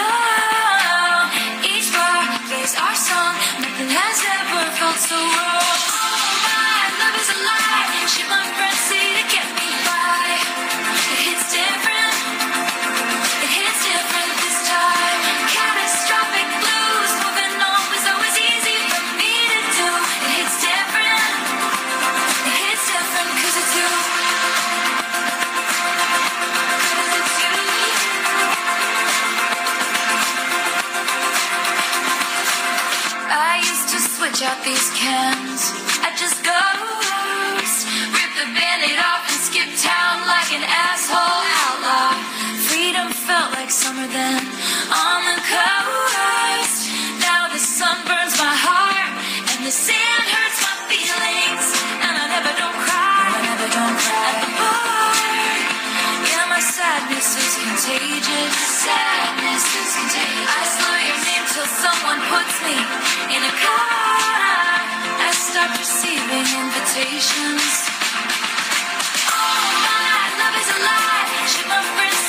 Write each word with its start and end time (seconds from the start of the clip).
know 0.00 1.68
each 1.72 1.88
bar 1.92 2.20
plays 2.48 2.74
our 2.76 2.96
song, 2.96 3.34
Nothing 3.62 3.90
has 3.92 4.18
ever 4.36 4.62
felt 4.78 4.96
so 4.96 5.16
wrong. 5.16 5.59
leaving 66.30 66.60
invitations. 66.60 67.90
Oh, 69.34 69.62
my 69.86 70.22
love 70.38 70.56
is 70.62 70.70
alive. 70.78 71.48
Ship 71.50 71.66
my 71.66 71.82
friends. 71.82 72.19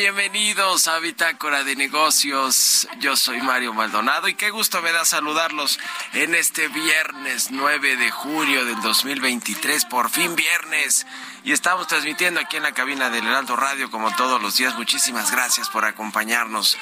bienvenidos 0.00 0.88
a 0.88 0.98
Bitácora 0.98 1.62
de 1.62 1.76
Negocios. 1.76 2.88
Yo 3.00 3.16
soy 3.16 3.42
Mario 3.42 3.74
Maldonado 3.74 4.28
y 4.28 4.34
qué 4.34 4.48
gusto 4.48 4.80
me 4.80 4.92
da 4.92 5.04
saludarlos 5.04 5.78
en 6.14 6.34
este 6.34 6.68
viernes 6.68 7.50
9 7.50 7.96
de 7.96 8.10
julio 8.10 8.64
del 8.64 8.80
2023, 8.80 9.84
por 9.84 10.08
fin 10.08 10.34
viernes 10.36 11.06
y 11.44 11.52
estamos 11.52 11.86
transmitiendo 11.86 12.40
aquí 12.40 12.56
en 12.56 12.62
la 12.62 12.72
cabina 12.72 13.08
del 13.08 13.26
Heraldo 13.26 13.56
Radio 13.56 13.90
como 13.90 14.14
todos 14.14 14.42
los 14.42 14.56
días. 14.56 14.74
Muchísimas 14.76 15.30
gracias 15.30 15.68
por 15.68 15.84
acompañarnos 15.84 16.76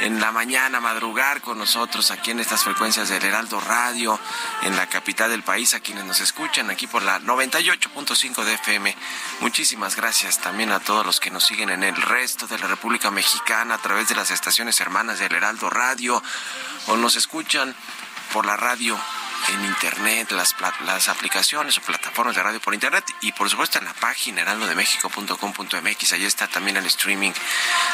en 0.00 0.20
la 0.20 0.30
mañana, 0.30 0.80
madrugar 0.80 1.40
con 1.40 1.58
nosotros 1.58 2.10
aquí 2.10 2.30
en 2.30 2.40
estas 2.40 2.62
frecuencias 2.62 3.08
del 3.08 3.24
Heraldo 3.24 3.60
Radio, 3.60 4.18
en 4.62 4.76
la 4.76 4.88
capital 4.88 5.30
del 5.30 5.42
país, 5.42 5.74
a 5.74 5.80
quienes 5.80 6.04
nos 6.04 6.20
escuchan 6.20 6.70
aquí 6.70 6.86
por 6.86 7.02
la 7.02 7.20
98.5 7.20 8.44
de 8.44 8.54
FM. 8.54 8.96
Muchísimas 9.40 9.96
gracias 9.96 10.38
también 10.38 10.70
a 10.70 10.80
todos 10.80 11.04
los 11.04 11.18
que 11.18 11.30
nos 11.30 11.44
siguen 11.44 11.70
en 11.70 11.82
el 11.82 11.96
resto 11.96 12.46
de 12.46 12.58
la 12.58 12.68
República 12.68 13.10
Mexicana 13.10 13.74
a 13.74 13.78
través 13.78 14.08
de 14.08 14.14
las 14.14 14.30
estaciones 14.30 14.80
hermanas 14.80 15.18
del 15.18 15.34
Heraldo 15.34 15.70
Radio 15.70 16.22
o 16.86 16.96
nos 16.96 17.16
escuchan 17.16 17.74
por 18.32 18.46
la 18.46 18.56
radio 18.56 18.98
en 19.48 19.64
internet, 19.64 20.30
las, 20.32 20.54
las 20.84 21.08
aplicaciones 21.08 21.78
o 21.78 21.82
plataformas 21.82 22.36
de 22.36 22.42
radio 22.42 22.60
por 22.60 22.74
internet 22.74 23.04
y 23.20 23.32
por 23.32 23.48
supuesto 23.50 23.78
en 23.78 23.84
la 23.84 23.94
página 23.94 24.42
heraldodemexico.com.mx. 24.42 26.12
Ahí 26.12 26.24
está 26.24 26.46
también 26.46 26.76
el 26.76 26.86
streaming 26.86 27.32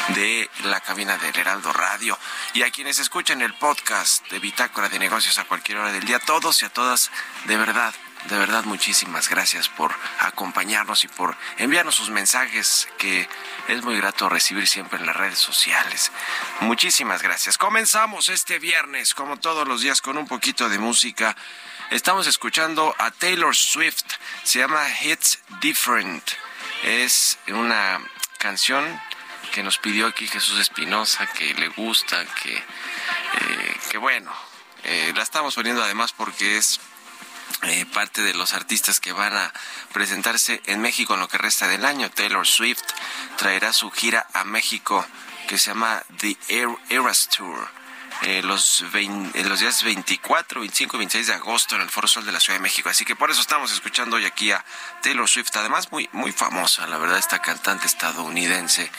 de 0.09 0.49
la 0.63 0.79
cabina 0.81 1.17
del 1.17 1.35
Heraldo 1.35 1.73
Radio. 1.73 2.17
Y 2.53 2.63
a 2.63 2.71
quienes 2.71 2.99
escuchan 2.99 3.41
el 3.41 3.53
podcast 3.53 4.29
de 4.29 4.39
Bitácora 4.39 4.89
de 4.89 4.99
Negocios 4.99 5.37
a 5.39 5.45
cualquier 5.45 5.79
hora 5.79 5.91
del 5.91 6.05
día, 6.05 6.19
todos 6.19 6.61
y 6.61 6.65
a 6.65 6.69
todas, 6.69 7.11
de 7.45 7.57
verdad, 7.57 7.93
de 8.29 8.37
verdad 8.37 8.63
muchísimas 8.65 9.29
gracias 9.29 9.67
por 9.69 9.93
acompañarnos 10.19 11.03
y 11.03 11.07
por 11.07 11.35
enviarnos 11.57 11.95
sus 11.95 12.09
mensajes 12.09 12.87
que 12.97 13.27
es 13.67 13.83
muy 13.83 13.97
grato 13.97 14.29
recibir 14.29 14.67
siempre 14.67 14.99
en 14.99 15.05
las 15.05 15.15
redes 15.15 15.39
sociales. 15.39 16.11
Muchísimas 16.59 17.21
gracias. 17.21 17.57
Comenzamos 17.57 18.29
este 18.29 18.59
viernes 18.59 19.13
como 19.13 19.37
todos 19.37 19.67
los 19.67 19.81
días 19.81 20.01
con 20.01 20.17
un 20.17 20.27
poquito 20.27 20.69
de 20.69 20.77
música. 20.77 21.35
Estamos 21.89 22.27
escuchando 22.27 22.95
a 22.99 23.11
Taylor 23.11 23.55
Swift. 23.55 24.05
Se 24.43 24.59
llama 24.59 24.85
Hits 25.01 25.39
Different. 25.61 26.23
Es 26.83 27.37
una 27.47 27.99
canción 28.37 29.01
que 29.51 29.63
nos 29.63 29.77
pidió 29.77 30.07
aquí 30.07 30.27
Jesús 30.27 30.59
Espinosa, 30.59 31.27
que 31.27 31.53
le 31.53 31.67
gusta, 31.69 32.25
que, 32.41 32.55
eh, 32.55 33.77
que 33.89 33.97
bueno, 33.97 34.31
eh, 34.83 35.11
la 35.15 35.23
estamos 35.23 35.55
poniendo 35.55 35.83
además 35.83 36.13
porque 36.13 36.57
es 36.57 36.79
eh, 37.63 37.85
parte 37.93 38.21
de 38.23 38.33
los 38.33 38.53
artistas 38.53 38.99
que 38.99 39.13
van 39.13 39.35
a 39.35 39.53
presentarse 39.93 40.61
en 40.65 40.81
México 40.81 41.13
en 41.13 41.19
lo 41.19 41.27
que 41.27 41.37
resta 41.37 41.67
del 41.67 41.85
año. 41.85 42.09
Taylor 42.09 42.47
Swift 42.47 42.81
traerá 43.37 43.73
su 43.73 43.91
gira 43.91 44.25
a 44.33 44.43
México 44.43 45.05
que 45.47 45.57
se 45.57 45.71
llama 45.71 46.01
The 46.17 46.37
Eras 46.89 47.29
Tour. 47.29 47.69
Eh, 48.23 48.43
los, 48.43 48.83
los 49.33 49.59
días 49.59 49.83
24, 49.83 50.59
25 50.59 50.95
y 50.95 50.99
26 50.99 51.27
de 51.27 51.33
agosto 51.33 51.75
en 51.75 51.81
el 51.81 51.89
Foro 51.89 52.07
Sol 52.07 52.25
de 52.25 52.31
la 52.31 52.39
Ciudad 52.39 52.59
de 52.59 52.63
México. 52.63 52.89
Así 52.89 53.03
que 53.03 53.15
por 53.15 53.31
eso 53.31 53.41
estamos 53.41 53.71
escuchando 53.71 54.17
hoy 54.17 54.25
aquí 54.25 54.51
a 54.51 54.63
Taylor 55.01 55.27
Swift, 55.27 55.55
además 55.55 55.91
muy, 55.91 56.09
muy 56.13 56.31
famosa, 56.31 56.87
la 56.87 56.97
verdad, 56.97 57.17
esta 57.17 57.39
cantante 57.39 57.87
estadounidense 57.87 58.89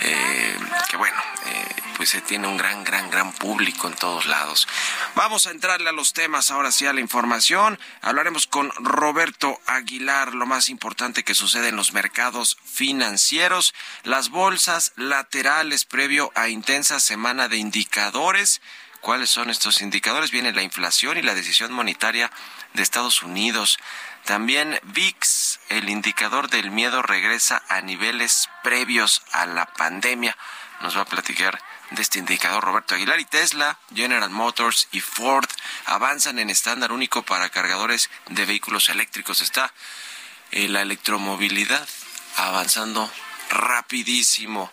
eh, 0.00 0.56
que 0.88 0.96
bueno, 0.96 1.16
eh, 1.46 1.76
pues 1.96 2.10
se 2.10 2.20
tiene 2.20 2.46
un 2.46 2.56
gran, 2.56 2.84
gran, 2.84 3.10
gran 3.10 3.32
público 3.32 3.88
en 3.88 3.94
todos 3.94 4.26
lados. 4.26 4.68
Vamos 5.16 5.46
a 5.46 5.50
entrarle 5.50 5.88
a 5.88 5.92
los 5.92 6.12
temas, 6.12 6.50
ahora 6.50 6.70
sí 6.70 6.86
a 6.86 6.92
la 6.92 7.00
información. 7.00 7.78
Hablaremos 8.00 8.46
con 8.46 8.70
Roberto 8.76 9.60
Aguilar, 9.66 10.34
lo 10.34 10.46
más 10.46 10.68
importante 10.68 11.24
que 11.24 11.34
sucede 11.34 11.68
en 11.68 11.76
los 11.76 11.92
mercados 11.92 12.58
financieros, 12.64 13.74
las 14.04 14.28
bolsas 14.28 14.92
laterales 14.96 15.84
previo 15.84 16.30
a 16.36 16.48
intensa 16.48 17.00
semana 17.00 17.48
de 17.48 17.56
indicadores. 17.56 18.60
¿Cuáles 19.00 19.30
son 19.30 19.50
estos 19.50 19.80
indicadores? 19.80 20.30
Viene 20.30 20.52
la 20.52 20.62
inflación 20.62 21.18
y 21.18 21.22
la 21.22 21.34
decisión 21.34 21.72
monetaria 21.72 22.30
de 22.74 22.82
Estados 22.82 23.22
Unidos. 23.22 23.78
También 24.24 24.78
VIX, 24.82 25.60
el 25.68 25.88
indicador 25.88 26.50
del 26.50 26.70
miedo, 26.70 27.02
regresa 27.02 27.62
a 27.68 27.80
niveles 27.80 28.48
previos 28.62 29.22
a 29.32 29.46
la 29.46 29.66
pandemia. 29.66 30.36
Nos 30.80 30.96
va 30.96 31.02
a 31.02 31.06
platicar 31.06 31.58
de 31.90 32.02
este 32.02 32.18
indicador 32.18 32.62
Roberto 32.62 32.94
Aguilar 32.94 33.18
y 33.20 33.24
Tesla, 33.24 33.78
General 33.94 34.28
Motors 34.30 34.88
y 34.92 35.00
Ford 35.00 35.48
avanzan 35.86 36.38
en 36.38 36.50
estándar 36.50 36.92
único 36.92 37.22
para 37.22 37.48
cargadores 37.48 38.10
de 38.28 38.44
vehículos 38.44 38.88
eléctricos. 38.88 39.40
Está 39.40 39.72
eh, 40.50 40.68
la 40.68 40.82
electromovilidad 40.82 41.88
avanzando 42.36 43.10
rapidísimo. 43.50 44.70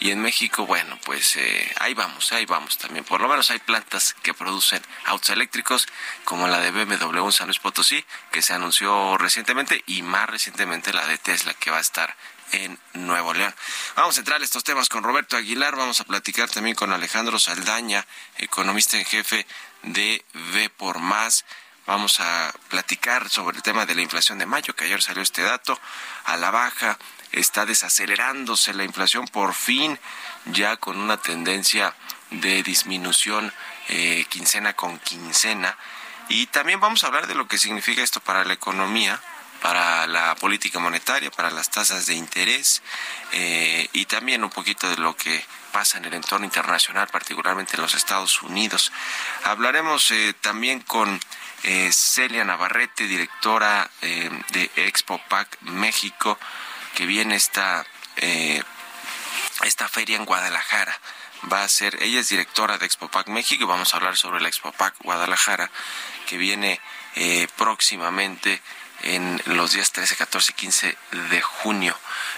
Y 0.00 0.12
en 0.12 0.22
México, 0.22 0.64
bueno, 0.64 0.98
pues 1.04 1.36
eh, 1.36 1.74
ahí 1.80 1.92
vamos, 1.94 2.30
ahí 2.32 2.46
vamos 2.46 2.78
también. 2.78 3.04
Por 3.04 3.20
lo 3.20 3.28
menos 3.28 3.50
hay 3.50 3.58
plantas 3.58 4.14
que 4.22 4.32
producen 4.32 4.80
autos 5.06 5.30
eléctricos, 5.30 5.88
como 6.24 6.46
la 6.46 6.60
de 6.60 6.70
BMW 6.70 7.30
San 7.30 7.48
Luis 7.48 7.58
Potosí, 7.58 8.04
que 8.30 8.40
se 8.40 8.52
anunció 8.52 9.18
recientemente, 9.18 9.82
y 9.86 10.02
más 10.02 10.30
recientemente 10.30 10.92
la 10.92 11.06
de 11.06 11.18
Tesla, 11.18 11.52
que 11.54 11.70
va 11.70 11.78
a 11.78 11.80
estar 11.80 12.16
en 12.52 12.78
Nuevo 12.94 13.34
León. 13.34 13.54
Vamos 13.96 14.16
a 14.16 14.20
entrar 14.20 14.40
a 14.40 14.44
estos 14.44 14.64
temas 14.64 14.88
con 14.88 15.02
Roberto 15.02 15.36
Aguilar, 15.36 15.76
vamos 15.76 16.00
a 16.00 16.04
platicar 16.04 16.48
también 16.48 16.76
con 16.76 16.92
Alejandro 16.92 17.38
Saldaña, 17.38 18.06
economista 18.36 18.96
en 18.96 19.04
jefe 19.04 19.46
de 19.82 20.24
V 20.34 20.70
por 20.70 20.98
Más. 20.98 21.44
Vamos 21.86 22.20
a 22.20 22.52
platicar 22.68 23.30
sobre 23.30 23.56
el 23.56 23.62
tema 23.62 23.86
de 23.86 23.94
la 23.94 24.02
inflación 24.02 24.38
de 24.38 24.46
mayo, 24.46 24.74
que 24.76 24.84
ayer 24.84 25.02
salió 25.02 25.22
este 25.22 25.42
dato, 25.42 25.78
a 26.24 26.36
la 26.36 26.50
baja 26.50 26.98
está 27.32 27.66
desacelerándose 27.66 28.74
la 28.74 28.84
inflación 28.84 29.26
por 29.26 29.54
fin, 29.54 29.98
ya 30.46 30.76
con 30.76 30.98
una 30.98 31.16
tendencia 31.16 31.94
de 32.30 32.62
disminución 32.62 33.52
eh, 33.88 34.26
quincena 34.28 34.74
con 34.74 34.98
quincena. 34.98 35.76
Y 36.28 36.46
también 36.46 36.80
vamos 36.80 37.04
a 37.04 37.06
hablar 37.06 37.26
de 37.26 37.34
lo 37.34 37.48
que 37.48 37.58
significa 37.58 38.02
esto 38.02 38.20
para 38.20 38.44
la 38.44 38.52
economía, 38.52 39.20
para 39.62 40.06
la 40.06 40.34
política 40.36 40.78
monetaria, 40.78 41.30
para 41.30 41.50
las 41.50 41.70
tasas 41.70 42.06
de 42.06 42.14
interés 42.14 42.82
eh, 43.32 43.88
y 43.92 44.04
también 44.04 44.44
un 44.44 44.50
poquito 44.50 44.88
de 44.88 44.98
lo 44.98 45.16
que 45.16 45.44
pasa 45.72 45.98
en 45.98 46.04
el 46.04 46.14
entorno 46.14 46.44
internacional, 46.44 47.08
particularmente 47.08 47.76
en 47.76 47.82
los 47.82 47.94
Estados 47.94 48.42
Unidos. 48.42 48.92
Hablaremos 49.44 50.10
eh, 50.10 50.34
también 50.40 50.80
con 50.80 51.20
Celia 51.90 52.44
Navarrete, 52.44 53.08
directora 53.08 53.90
de 54.00 54.70
Expo 54.76 55.20
PAC 55.28 55.60
México, 55.62 56.38
que 56.98 57.06
viene 57.06 57.36
esta, 57.36 57.86
eh, 58.16 58.60
esta 59.62 59.88
feria 59.88 60.16
en 60.16 60.24
Guadalajara. 60.24 60.98
Va 61.52 61.62
a 61.62 61.68
ser, 61.68 62.02
ella 62.02 62.18
es 62.18 62.28
directora 62.28 62.76
de 62.76 62.86
Expopac 62.86 63.28
México 63.28 63.62
y 63.62 63.66
vamos 63.68 63.94
a 63.94 63.98
hablar 63.98 64.16
sobre 64.16 64.40
la 64.40 64.48
Expopac 64.48 64.96
Guadalajara 65.04 65.70
que 66.26 66.36
viene 66.36 66.80
eh, 67.14 67.46
próximamente 67.56 68.60
en 69.04 69.40
los 69.44 69.70
días 69.70 69.92
13, 69.92 70.16
14 70.16 70.50
y 70.50 70.54
15 70.56 70.98
de 71.30 71.40
junio 71.40 71.96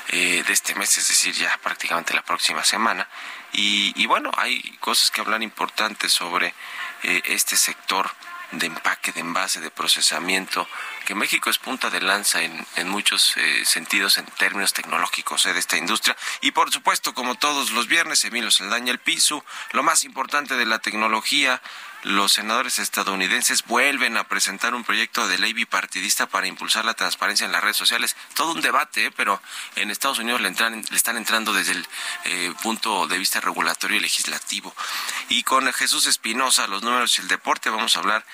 eh, 0.09 0.45
de 0.47 0.53
este 0.53 0.75
mes, 0.75 0.99
es 0.99 1.09
decir, 1.09 1.35
ya 1.35 1.59
prácticamente 1.62 2.12
la 2.12 2.23
próxima 2.23 2.62
semana. 2.62 3.09
Y, 3.53 4.05
bueno, 4.05 4.31
hay 4.37 4.61
cosas 4.81 5.11
que 5.11 5.23
hablar 5.23 5.43
importantes 5.43 6.12
sobre 6.12 6.55
este 7.03 7.57
sector 7.57 8.15
de 8.53 8.67
empaque, 8.67 9.12
de 9.12 9.21
envase, 9.21 9.61
de 9.61 9.71
procesamiento, 9.71 10.69
que 11.05 11.14
México 11.14 11.50
es 11.50 11.58
punta 11.58 11.91
de 11.91 12.00
lanza 12.00 12.43
en, 12.43 12.67
en 12.76 12.88
muchos 12.88 13.37
eh, 13.37 13.64
sentidos 13.64 14.19
en 14.19 14.26
términos 14.26 14.73
tecnológicos 14.73 15.47
eh, 15.47 15.52
de 15.52 15.58
esta 15.58 15.76
industria. 15.76 16.17
Y 16.41 16.52
por 16.52 16.70
supuesto, 16.73 17.14
como 17.14 17.35
todos 17.35 17.70
los 17.73 17.87
viernes, 17.87 18.25
Emilio 18.25 18.50
Saldaña 18.50 18.93
el 18.93 18.99
piso, 18.99 19.44
lo 19.73 19.82
más 19.82 20.05
importante 20.05 20.56
de 20.56 20.67
la 20.67 20.79
tecnología, 20.79 21.61
los 22.02 22.32
senadores 22.32 22.79
estadounidenses 22.79 23.64
vuelven 23.64 24.17
a 24.17 24.25
presentar 24.25 24.75
un 24.75 24.85
proyecto 24.85 25.28
de 25.28 25.38
ley 25.38 25.52
bipartidista 25.52 26.26
para 26.26 26.47
impulsar 26.47 26.85
la 26.85 26.95
transparencia 26.95 27.45
en 27.45 27.52
las 27.52 27.62
redes 27.62 27.76
sociales. 27.76 28.16
Todo 28.35 28.52
un 28.52 28.62
debate, 28.62 29.07
¿eh? 29.07 29.11
pero 29.11 29.42
en 29.76 29.90
Estados 29.90 30.19
Unidos 30.19 30.40
le, 30.40 30.49
entran, 30.49 30.83
le 30.88 30.97
están 30.97 31.16
entrando 31.16 31.52
desde 31.52 31.73
el 31.73 31.87
eh, 32.25 32.54
punto 32.62 33.07
de 33.07 33.19
vista 33.19 33.40
regulatorio 33.40 33.99
y 33.99 34.00
legislativo. 34.00 34.75
Y 35.28 35.42
con 35.42 35.71
Jesús 35.73 36.07
Espinosa, 36.07 36.66
los 36.66 36.83
números 36.83 37.19
y 37.19 37.23
el 37.23 37.28
deporte, 37.28 37.69
vamos 37.69 37.97
a 37.97 37.99
hablar 38.00 38.25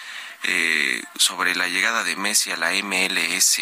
eh, 0.44 1.02
sobre 1.16 1.54
la 1.54 1.68
llegada 1.68 2.04
de 2.04 2.16
Messi 2.16 2.50
a 2.50 2.56
la 2.56 2.70
MLS 2.82 3.56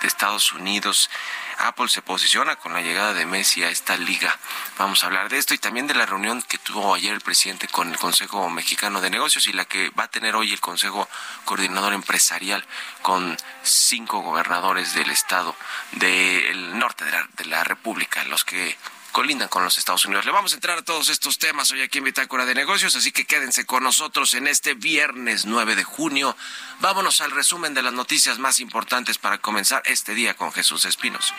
de 0.00 0.08
Estados 0.08 0.52
Unidos. 0.52 1.10
Apple 1.58 1.88
se 1.88 2.02
posiciona 2.02 2.56
con 2.56 2.72
la 2.72 2.82
llegada 2.82 3.14
de 3.14 3.26
Messi 3.26 3.62
a 3.62 3.70
esta 3.70 3.96
liga. 3.96 4.36
Vamos 4.76 5.02
a 5.02 5.06
hablar 5.06 5.28
de 5.28 5.38
esto 5.38 5.54
y 5.54 5.58
también 5.58 5.86
de 5.86 5.94
la 5.94 6.06
reunión 6.06 6.42
que 6.42 6.58
tuvo 6.58 6.94
ayer 6.94 7.12
el 7.12 7.20
presidente 7.20 7.68
con 7.68 7.90
el 7.90 7.98
Consejo 7.98 8.50
Mexicano 8.50 9.00
de 9.00 9.10
Negocios 9.10 9.46
y 9.46 9.52
la 9.52 9.64
que 9.64 9.90
va 9.90 10.04
a 10.04 10.10
tener 10.10 10.34
hoy 10.34 10.52
el 10.52 10.60
Consejo 10.60 11.08
Coordinador 11.44 11.92
Empresarial 11.92 12.64
con 13.02 13.36
cinco 13.62 14.20
gobernadores 14.20 14.94
del 14.94 15.10
estado 15.10 15.54
del 15.92 16.78
norte 16.78 17.04
de 17.04 17.12
la, 17.12 17.28
de 17.36 17.44
la 17.44 17.64
República, 17.64 18.24
los 18.24 18.44
que 18.44 18.76
colindan 19.14 19.46
con 19.46 19.62
los 19.62 19.78
Estados 19.78 20.04
Unidos. 20.06 20.24
Le 20.24 20.32
vamos 20.32 20.52
a 20.52 20.54
entrar 20.56 20.76
a 20.76 20.82
todos 20.82 21.08
estos 21.08 21.38
temas 21.38 21.70
hoy 21.70 21.82
aquí 21.82 21.98
en 21.98 22.04
Bitácora 22.04 22.44
de 22.46 22.52
Negocios, 22.52 22.96
así 22.96 23.12
que 23.12 23.24
quédense 23.24 23.64
con 23.64 23.84
nosotros 23.84 24.34
en 24.34 24.48
este 24.48 24.74
viernes 24.74 25.46
9 25.46 25.76
de 25.76 25.84
junio. 25.84 26.36
Vámonos 26.80 27.20
al 27.20 27.30
resumen 27.30 27.74
de 27.74 27.82
las 27.84 27.92
noticias 27.92 28.40
más 28.40 28.58
importantes 28.58 29.16
para 29.18 29.38
comenzar 29.38 29.82
este 29.84 30.16
día 30.16 30.34
con 30.34 30.52
Jesús 30.52 30.84
Espinos. 30.84 31.32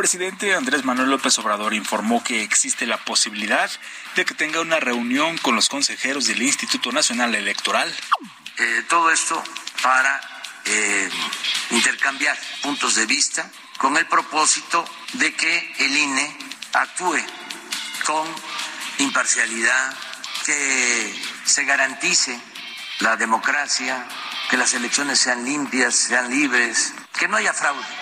Presidente 0.00 0.54
Andrés 0.54 0.82
Manuel 0.82 1.10
López 1.10 1.38
Obrador 1.40 1.74
informó 1.74 2.24
que 2.24 2.42
existe 2.42 2.86
la 2.86 2.96
posibilidad 3.04 3.70
de 4.16 4.24
que 4.24 4.32
tenga 4.32 4.62
una 4.62 4.80
reunión 4.80 5.36
con 5.36 5.54
los 5.54 5.68
consejeros 5.68 6.26
del 6.26 6.40
Instituto 6.40 6.90
Nacional 6.90 7.34
Electoral. 7.34 7.94
Eh, 8.56 8.84
todo 8.88 9.10
esto 9.10 9.44
para 9.82 10.18
eh, 10.64 11.10
intercambiar 11.72 12.34
puntos 12.62 12.94
de 12.94 13.04
vista 13.04 13.50
con 13.76 13.94
el 13.98 14.06
propósito 14.06 14.88
de 15.12 15.34
que 15.34 15.74
el 15.80 15.94
INE 15.94 16.34
actúe 16.72 17.22
con 18.06 18.26
imparcialidad, 19.00 19.94
que 20.46 21.14
se 21.44 21.64
garantice 21.64 22.40
la 23.00 23.16
democracia, 23.16 24.08
que 24.48 24.56
las 24.56 24.72
elecciones 24.72 25.18
sean 25.18 25.44
limpias, 25.44 25.94
sean 25.94 26.30
libres, 26.30 26.94
que 27.18 27.28
no 27.28 27.36
haya 27.36 27.52
fraude. 27.52 27.99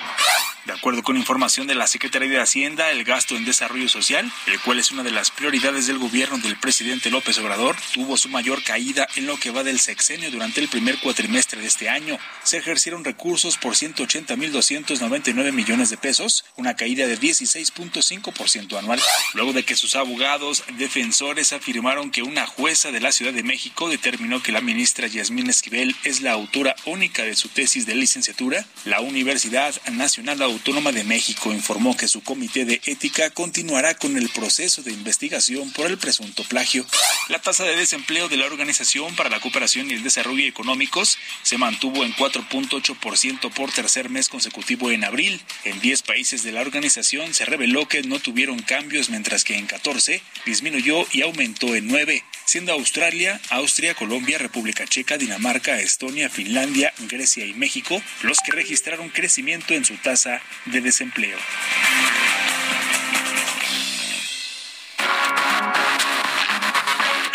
De 0.68 0.75
acuerdo 0.75 1.02
con 1.02 1.16
información 1.16 1.66
de 1.66 1.75
la 1.75 1.87
Secretaría 1.87 2.28
de 2.28 2.40
Hacienda, 2.40 2.90
el 2.90 3.02
gasto 3.02 3.38
en 3.38 3.46
desarrollo 3.46 3.88
social, 3.88 4.30
el 4.46 4.60
cual 4.60 4.78
es 4.78 4.90
una 4.90 5.02
de 5.02 5.10
las 5.10 5.30
prioridades 5.30 5.87
del 5.87 5.96
gobierno 5.96 6.37
del 6.37 6.58
presidente 6.58 7.08
López 7.08 7.38
Obrador, 7.38 7.75
tuvo 7.94 8.18
su 8.18 8.28
mayor 8.28 8.62
caída 8.62 9.08
en 9.16 9.25
lo 9.25 9.38
que 9.38 9.50
va 9.50 9.64
del 9.64 9.80
sexenio 9.80 10.30
durante 10.30 10.60
el 10.60 10.68
primer 10.68 10.98
cuatrimestre 10.98 11.62
de 11.62 11.68
este 11.68 11.88
año. 11.88 12.18
Se 12.42 12.58
ejercieron 12.58 13.02
recursos 13.02 13.56
por 13.56 13.76
180.299 13.76 15.52
millones 15.52 15.88
de 15.88 15.96
pesos, 15.96 16.44
una 16.56 16.76
caída 16.76 17.06
de 17.06 17.18
16.5% 17.18 18.78
anual, 18.78 19.00
luego 19.32 19.54
de 19.54 19.62
que 19.62 19.75
sus 19.75 19.96
abogados 19.96 20.64
defensores 20.76 21.54
afirmaron 21.54 22.10
que 22.10 22.22
una 22.22 22.44
jueza 22.44 22.92
de 22.92 23.00
la 23.00 23.12
Ciudad 23.12 23.32
de 23.32 23.42
México 23.42 23.88
determinó 23.88 24.42
que 24.42 24.52
la 24.52 24.60
ministra 24.60 25.06
Yasmín 25.06 25.48
Esquivel 25.48 25.96
es 26.04 26.20
la 26.20 26.32
autora 26.32 26.76
única 26.84 27.22
de 27.22 27.37
su 27.37 27.48
tesis 27.48 27.87
de 27.87 27.94
licenciatura. 27.94 28.66
La 28.84 29.00
Universidad 29.00 29.75
Nacional 29.92 30.42
Autónoma 30.42 30.57
de 30.64 31.04
México 31.04 31.52
informó 31.52 31.96
que 31.96 32.08
su 32.08 32.22
comité 32.22 32.64
de 32.64 32.80
ética 32.84 33.30
continuará 33.30 33.94
con 33.94 34.16
el 34.16 34.28
proceso 34.28 34.82
de 34.82 34.92
investigación 34.92 35.70
por 35.72 35.86
el 35.86 35.98
presunto 35.98 36.44
plagio. 36.44 36.84
La 37.28 37.40
tasa 37.40 37.64
de 37.64 37.76
desempleo 37.76 38.28
de 38.28 38.36
la 38.36 38.46
Organización 38.46 39.14
para 39.16 39.30
la 39.30 39.40
Cooperación 39.40 39.90
y 39.90 39.94
el 39.94 40.02
Desarrollo 40.02 40.44
Económicos 40.46 41.18
se 41.42 41.58
mantuvo 41.58 42.04
en 42.04 42.12
4.8% 42.14 43.52
por 43.52 43.72
tercer 43.72 44.08
mes 44.08 44.28
consecutivo 44.28 44.90
en 44.90 45.04
abril. 45.04 45.40
En 45.64 45.80
10 45.80 46.02
países 46.02 46.42
de 46.42 46.52
la 46.52 46.60
organización 46.60 47.34
se 47.34 47.44
reveló 47.44 47.88
que 47.88 48.02
no 48.02 48.18
tuvieron 48.18 48.60
cambios, 48.60 49.10
mientras 49.10 49.44
que 49.44 49.56
en 49.56 49.66
14 49.66 50.22
disminuyó 50.46 51.06
y 51.12 51.22
aumentó 51.22 51.74
en 51.74 51.86
9, 51.88 52.24
siendo 52.44 52.72
Australia, 52.72 53.40
Austria, 53.50 53.94
Colombia, 53.94 54.38
República 54.38 54.86
Checa, 54.86 55.18
Dinamarca, 55.18 55.80
Estonia, 55.80 56.28
Finlandia, 56.28 56.92
Grecia 57.08 57.44
y 57.44 57.54
México 57.54 58.00
los 58.22 58.38
que 58.40 58.52
registraron 58.52 59.08
crecimiento 59.10 59.74
en 59.74 59.84
su 59.84 59.96
tasa 59.96 60.40
de 60.66 60.80
desempleo. 60.80 61.38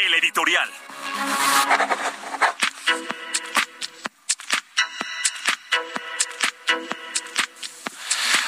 El 0.05 0.13
editorial. 0.15 0.71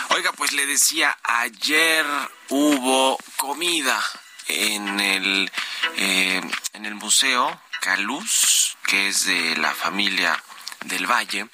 Oiga, 0.10 0.32
pues 0.34 0.54
le 0.54 0.66
decía, 0.66 1.18
ayer 1.24 2.06
hubo 2.50 3.18
comida 3.36 4.02
en 4.48 5.00
el, 5.00 5.52
eh, 5.98 6.42
en 6.74 6.86
el 6.86 6.96
Museo 6.96 7.62
Caluz, 7.82 8.78
que 8.88 9.10
es 9.10 9.26
de 9.26 9.58
la 9.58 9.74
familia 9.74 10.42
del 10.86 11.06
Valle. 11.06 11.48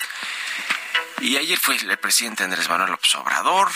Y 1.21 1.37
ayer 1.37 1.59
fue 1.59 1.75
el 1.75 1.97
presidente 1.99 2.43
Andrés 2.43 2.67
Manuel 2.67 2.89
López 2.89 3.13
Obrador, 3.13 3.69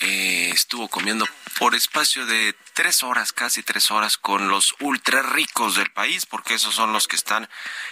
eh, 0.00 0.50
estuvo 0.52 0.88
comiendo 0.88 1.28
por 1.56 1.76
espacio 1.76 2.26
de 2.26 2.56
tres 2.74 3.04
horas, 3.04 3.32
casi 3.32 3.62
tres 3.62 3.92
horas, 3.92 4.18
con 4.18 4.48
los 4.48 4.74
ultra 4.80 5.22
ricos 5.22 5.76
del 5.76 5.92
país, 5.92 6.26
porque 6.26 6.54
esos 6.54 6.74
son 6.74 6.92
los 6.92 7.06
que 7.06 7.14
están 7.14 7.48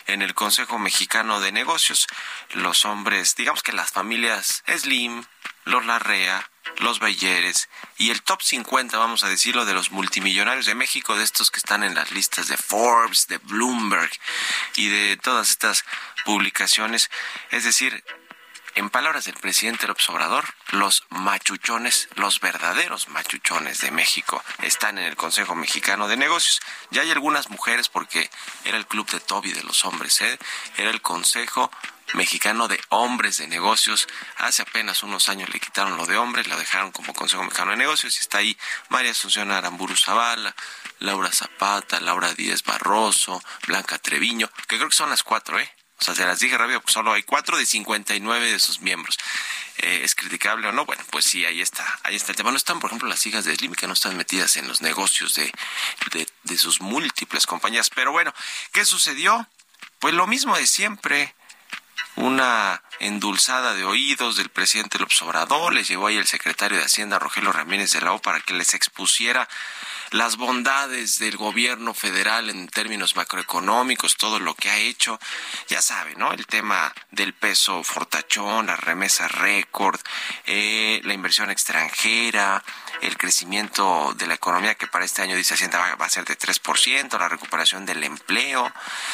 en 0.08 0.22
el 0.22 0.34
Consejo 0.34 0.80
Mexicano 0.80 1.38
de 1.38 1.52
Negocios, 1.52 2.08
los 2.54 2.84
hombres, 2.84 3.36
digamos 3.36 3.62
que 3.62 3.72
las 3.72 3.92
familias 3.92 4.64
Slim, 4.66 5.24
los 5.64 5.86
Larrea, 5.86 6.50
los 6.78 6.98
Belleres 6.98 7.68
y 7.98 8.10
el 8.10 8.22
top 8.22 8.42
50, 8.42 8.98
vamos 8.98 9.22
a 9.22 9.28
decirlo, 9.28 9.64
de 9.64 9.74
los 9.74 9.92
multimillonarios 9.92 10.66
de 10.66 10.74
México, 10.74 11.16
de 11.16 11.22
estos 11.22 11.52
que 11.52 11.58
están 11.58 11.84
en 11.84 11.94
las 11.94 12.10
listas 12.10 12.48
de 12.48 12.56
Forbes, 12.56 13.28
de 13.28 13.38
Bloomberg 13.38 14.10
y 14.74 14.88
de 14.88 15.16
todas 15.16 15.50
estas 15.50 15.84
publicaciones. 16.24 17.08
Es 17.50 17.62
decir, 17.62 18.04
en 18.76 18.90
palabras 18.90 19.24
del 19.24 19.34
presidente 19.34 19.86
López 19.86 20.08
Obrador, 20.10 20.44
los 20.70 21.04
machuchones, 21.08 22.08
los 22.14 22.40
verdaderos 22.40 23.08
machuchones 23.08 23.80
de 23.80 23.90
México 23.90 24.44
están 24.62 24.98
en 24.98 25.04
el 25.04 25.16
Consejo 25.16 25.54
Mexicano 25.54 26.08
de 26.08 26.18
Negocios. 26.18 26.60
Ya 26.90 27.00
hay 27.00 27.10
algunas 27.10 27.48
mujeres 27.48 27.88
porque 27.88 28.30
era 28.64 28.76
el 28.76 28.86
club 28.86 29.10
de 29.10 29.20
Toby 29.20 29.52
de 29.52 29.62
los 29.62 29.86
hombres, 29.86 30.20
¿eh? 30.20 30.38
era 30.76 30.90
el 30.90 31.00
Consejo 31.00 31.70
Mexicano 32.12 32.68
de 32.68 32.78
Hombres 32.90 33.38
de 33.38 33.48
Negocios. 33.48 34.08
Hace 34.36 34.60
apenas 34.60 35.02
unos 35.02 35.30
años 35.30 35.48
le 35.48 35.58
quitaron 35.58 35.96
lo 35.96 36.04
de 36.04 36.18
hombres, 36.18 36.46
lo 36.46 36.58
dejaron 36.58 36.92
como 36.92 37.14
Consejo 37.14 37.44
Mexicano 37.44 37.70
de 37.70 37.78
Negocios 37.78 38.16
y 38.16 38.20
está 38.20 38.38
ahí 38.38 38.58
María 38.90 39.12
Asunción 39.12 39.50
Aramburu 39.52 39.96
Zavala, 39.96 40.54
Laura 40.98 41.32
Zapata, 41.32 41.98
Laura 42.00 42.34
Díez 42.34 42.62
Barroso, 42.62 43.42
Blanca 43.66 43.98
Treviño, 43.98 44.50
que 44.68 44.76
creo 44.76 44.90
que 44.90 44.94
son 44.94 45.08
las 45.08 45.22
cuatro, 45.22 45.58
¿eh? 45.58 45.75
O 45.98 46.04
sea, 46.04 46.14
se 46.14 46.26
las 46.26 46.38
dije 46.38 46.58
rápido, 46.58 46.80
pues 46.82 46.92
solo 46.92 47.12
hay 47.12 47.22
cuatro 47.22 47.56
de 47.56 47.64
59 47.64 48.52
de 48.52 48.58
sus 48.58 48.80
miembros. 48.80 49.18
Eh, 49.78 50.00
¿Es 50.04 50.14
criticable 50.14 50.68
o 50.68 50.72
no? 50.72 50.84
Bueno, 50.84 51.02
pues 51.10 51.24
sí, 51.24 51.44
ahí 51.44 51.60
está, 51.60 51.84
ahí 52.02 52.16
está 52.16 52.32
el 52.32 52.36
tema. 52.36 52.50
No 52.50 52.56
están, 52.56 52.80
por 52.80 52.88
ejemplo, 52.88 53.08
las 53.08 53.24
hijas 53.26 53.44
de 53.44 53.54
Slim, 53.54 53.74
que 53.74 53.86
no 53.86 53.94
están 53.94 54.16
metidas 54.16 54.56
en 54.56 54.68
los 54.68 54.82
negocios 54.82 55.34
de, 55.34 55.52
de, 56.44 56.58
sus 56.58 56.80
múltiples 56.80 57.46
compañías. 57.46 57.90
Pero 57.90 58.12
bueno, 58.12 58.32
¿qué 58.72 58.84
sucedió? 58.84 59.48
Pues 59.98 60.14
lo 60.14 60.26
mismo 60.26 60.56
de 60.56 60.66
siempre 60.66 61.34
una 62.16 62.82
endulzada 62.98 63.74
de 63.74 63.84
oídos 63.84 64.36
del 64.36 64.48
presidente 64.48 64.98
López 64.98 65.20
Obrador, 65.22 65.74
les 65.74 65.88
llevó 65.88 66.06
ahí 66.06 66.16
el 66.16 66.26
secretario 66.26 66.78
de 66.78 66.84
Hacienda 66.84 67.18
Rogelio 67.18 67.52
Ramírez 67.52 67.92
de 67.92 68.00
la 68.00 68.12
O 68.12 68.20
para 68.20 68.40
que 68.40 68.54
les 68.54 68.72
expusiera 68.74 69.48
las 70.10 70.36
bondades 70.36 71.18
del 71.18 71.36
gobierno 71.36 71.94
federal 71.94 72.50
en 72.50 72.68
términos 72.68 73.16
macroeconómicos, 73.16 74.16
todo 74.16 74.38
lo 74.38 74.54
que 74.54 74.70
ha 74.70 74.78
hecho, 74.78 75.18
ya 75.68 75.82
sabe, 75.82 76.14
¿no? 76.16 76.32
El 76.32 76.46
tema 76.46 76.92
del 77.10 77.34
peso 77.34 77.82
fortachón, 77.82 78.66
la 78.66 78.76
remesa 78.76 79.28
récord, 79.28 80.00
eh, 80.44 81.00
la 81.04 81.14
inversión 81.14 81.50
extranjera, 81.50 82.62
el 83.00 83.16
crecimiento 83.16 84.14
de 84.16 84.26
la 84.26 84.34
economía 84.34 84.74
que 84.74 84.86
para 84.86 85.04
este 85.04 85.22
año 85.22 85.36
dice 85.36 85.54
Hacienda 85.54 85.96
va, 85.96 86.06
a 86.06 86.08
ser 86.08 86.24
de 86.24 86.38
3%, 86.38 87.18
la 87.18 87.28
recuperación 87.28 87.84
del 87.86 88.04
empleo. 88.04 88.72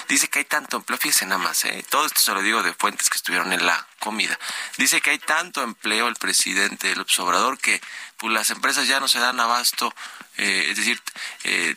Dice 0.08 0.28
que 0.28 0.40
hay 0.40 0.44
tanto 0.44 0.76
empleo, 0.76 0.99
fíjense 0.99 1.26
nada 1.26 1.42
más, 1.42 1.64
¿eh? 1.64 1.84
todo 1.88 2.06
esto 2.06 2.20
se 2.20 2.32
lo 2.32 2.42
digo 2.42 2.62
de 2.62 2.75
fuentes 2.75 3.08
que 3.08 3.16
estuvieron 3.16 3.52
en 3.52 3.66
la 3.66 3.87
comida. 3.99 4.38
Dice 4.78 5.00
que 5.00 5.11
hay 5.11 5.18
tanto 5.18 5.62
empleo 5.62 6.08
el 6.08 6.16
presidente 6.16 6.88
del 6.88 7.04
Obrador 7.18 7.58
que 7.58 7.80
pues, 8.23 8.33
las 8.33 8.50
empresas 8.50 8.87
ya 8.87 9.00
no 9.00 9.09
se 9.09 9.19
dan 9.19 9.41
abasto, 9.41 9.93
eh, 10.38 10.69
es 10.71 10.76
decir, 10.76 11.02
eh, 11.43 11.75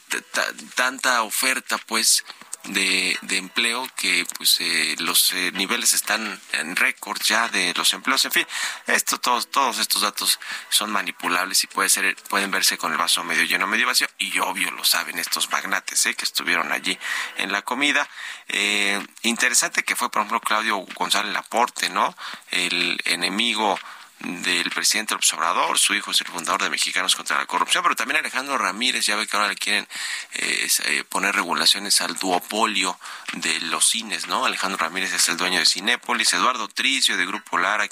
tanta 0.76 1.24
oferta 1.24 1.80
pues 1.88 2.24
de, 2.68 3.18
empleo 3.38 3.88
que 3.96 4.26
pues 4.38 4.60
eh, 4.60 4.96
los 5.00 5.34
eh, 5.34 5.52
niveles 5.54 5.94
están 5.94 6.40
en 6.54 6.76
récord 6.76 7.22
ya 7.22 7.48
de 7.50 7.74
los 7.76 7.94
empleos. 7.94 8.26
En 8.26 8.32
fin 8.32 8.48
esto 8.88 9.20
todos 9.20 9.50
todos 9.50 9.80
estos 9.80 10.02
datos 10.02 10.40
son 10.70 10.92
manipulables 10.92 11.64
y 11.64 11.68
puede 11.68 11.90
ser 11.90 12.16
pueden 12.30 12.52
verse 12.52 12.78
con 12.78 12.92
el 12.92 12.98
vaso 12.98 13.24
medio 13.24 13.44
lleno 13.44 13.68
medio 13.68 13.88
vacío. 13.88 14.08
Y 14.18 14.40
obvio 14.40 14.72
lo 14.72 14.84
saben 14.84 15.20
estos 15.20 15.50
magnates 15.52 16.06
¿eh? 16.06 16.16
que 16.16 16.26
estuvieron 16.26 16.72
allí 16.72 16.98
en 17.38 17.52
la 17.52 17.62
comida. 17.62 18.08
Eh, 18.48 19.06
interesante 19.24 19.84
que 19.84 19.96
fue 19.96 20.10
por 20.10 20.22
ejemplo 20.22 20.40
Claudio 20.40 20.78
González 20.96 21.34
Laporte 21.34 21.90
no 21.90 22.16
el 22.52 23.00
enemigo 23.06 23.78
del 24.20 24.70
presidente 24.72 25.14
López 25.14 25.30
su 25.76 25.94
hijo 25.94 26.12
es 26.12 26.22
el 26.22 26.28
fundador 26.28 26.64
de 26.64 26.70
Mexicanos 26.70 27.16
contra 27.16 27.38
la 27.38 27.46
Corrupción, 27.46 27.84
pero 27.84 27.96
también 27.96 28.20
Alejandro 28.20 28.58
Ramírez, 28.58 29.06
ya 29.06 29.16
ve 29.16 29.28
que 29.28 29.36
ahora 29.36 29.50
le 29.50 29.56
quieren 29.56 29.88
eh, 30.34 30.68
eh, 30.86 31.04
poner 31.10 31.36
regulaciones 31.36 32.02
al 32.02 32.16
duopolio 32.16 32.98
de 33.34 33.60
los 33.62 33.86
cines, 33.86 34.28
¿no? 34.28 34.46
Alejandro 34.46 34.78
Ramírez 34.78 35.14
es 35.14 35.28
el 35.30 35.38
dueño 35.38 35.60
de 35.60 35.66
Cinépolis, 35.66 36.34
Eduardo 36.34 36.68
Tricio 36.68 37.18
de 37.18 37.26
Grupo 37.26 37.58
Lara, 37.58 37.88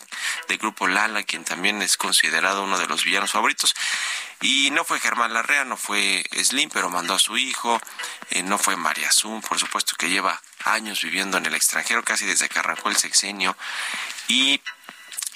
de 0.48 0.58
Grupo 0.58 0.88
Lala, 0.88 1.24
quien 1.24 1.44
también 1.44 1.82
es 1.82 1.98
considerado 1.98 2.64
uno 2.64 2.78
de 2.78 2.88
los 2.88 3.04
villanos 3.04 3.32
favoritos. 3.32 3.76
Y 4.42 4.72
no 4.72 4.84
fue 4.84 5.00
Germán 5.00 5.34
Larrea, 5.34 5.66
no 5.66 5.78
fue 5.78 6.24
Slim, 6.44 6.70
pero 6.70 6.90
mandó 6.90 7.14
a 7.14 7.20
su 7.20 7.38
hijo, 7.38 7.82
eh, 8.30 8.44
no 8.44 8.58
fue 8.58 8.76
María 8.76 9.12
Zoom, 9.12 9.42
por 9.42 9.60
supuesto 9.60 9.96
que 9.98 10.10
lleva 10.10 10.42
años 10.66 11.02
viviendo 11.02 11.38
en 11.38 11.46
el 11.46 11.56
extranjero, 11.56 12.04
casi 12.04 12.26
desde 12.26 12.50
que 12.50 12.60
arrancó 12.60 12.90
el 12.90 12.98
sexenio, 12.98 13.56
y 14.28 14.62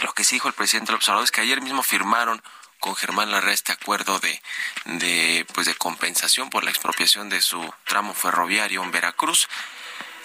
lo 0.02 0.14
que 0.14 0.24
sí 0.24 0.36
dijo 0.36 0.48
el 0.48 0.54
presidente 0.54 0.92
López 0.92 1.08
Obrador 1.10 1.26
es 1.26 1.32
que 1.32 1.42
ayer 1.42 1.62
mismo 1.62 1.84
firmaron 1.84 2.42
con 2.80 2.96
Germán 2.96 3.32
Larrea 3.32 3.54
este 3.54 3.72
acuerdo 3.72 4.20
de, 4.20 4.42
de, 4.86 5.46
pues 5.54 5.68
de 5.68 5.76
compensación 5.76 6.50
por 6.50 6.64
la 6.64 6.70
expropiación 6.70 7.30
de 7.30 7.42
su 7.42 7.74
tramo 7.86 8.14
ferroviario 8.14 8.84
en 8.84 8.92
Veracruz. 8.92 9.48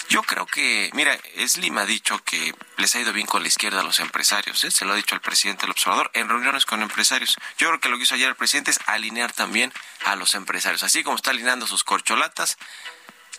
Yo 0.08 0.22
creo 0.22 0.44
que, 0.44 0.90
mira, 0.92 1.18
Slim 1.46 1.78
ha 1.78 1.86
dicho 1.86 2.22
que 2.24 2.54
les 2.76 2.94
ha 2.94 3.00
ido 3.00 3.14
bien 3.14 3.26
con 3.26 3.40
la 3.40 3.48
izquierda 3.48 3.80
a 3.80 3.84
los 3.84 4.00
empresarios, 4.00 4.62
¿eh? 4.64 4.70
se 4.70 4.84
lo 4.84 4.92
ha 4.92 4.96
dicho 4.96 5.14
al 5.14 5.22
presidente 5.22 5.62
del 5.62 5.70
observador 5.70 6.10
en 6.12 6.28
reuniones 6.28 6.66
con 6.66 6.82
empresarios. 6.82 7.36
Yo 7.56 7.68
creo 7.68 7.80
que 7.80 7.88
lo 7.88 7.96
que 7.96 8.02
hizo 8.02 8.14
ayer 8.16 8.28
el 8.28 8.36
presidente 8.36 8.72
es 8.72 8.80
alinear 8.86 9.32
también 9.32 9.72
a 10.04 10.16
los 10.16 10.34
empresarios, 10.34 10.82
así 10.82 11.02
como 11.02 11.16
está 11.16 11.30
alineando 11.30 11.66
sus 11.66 11.84
corcholatas, 11.84 12.58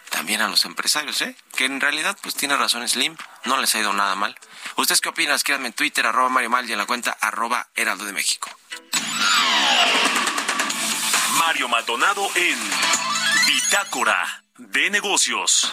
también 0.09 0.41
a 0.41 0.47
los 0.47 0.65
empresarios, 0.65 1.21
¿eh? 1.21 1.35
Que 1.55 1.65
en 1.65 1.81
realidad, 1.81 2.17
pues 2.21 2.35
tiene 2.35 2.55
razón 2.55 2.87
Slim, 2.87 3.15
no 3.45 3.57
les 3.57 3.73
ha 3.75 3.79
ido 3.79 3.93
nada 3.93 4.15
mal. 4.15 4.35
¿Ustedes 4.75 5.01
qué 5.01 5.09
opinan? 5.09 5.35
Escríbanme 5.35 5.67
en 5.67 5.73
Twitter, 5.73 6.05
arroba 6.05 6.29
Mario 6.29 6.49
Mal 6.49 6.69
y 6.69 6.73
en 6.73 6.77
la 6.77 6.85
cuenta 6.85 7.17
arroba 7.19 7.67
Heraldo 7.75 8.05
de 8.05 8.13
México. 8.13 8.49
Mario 11.37 11.67
Maldonado 11.67 12.27
en 12.35 12.59
Bitácora 13.47 14.43
de 14.57 14.89
Negocios. 14.89 15.71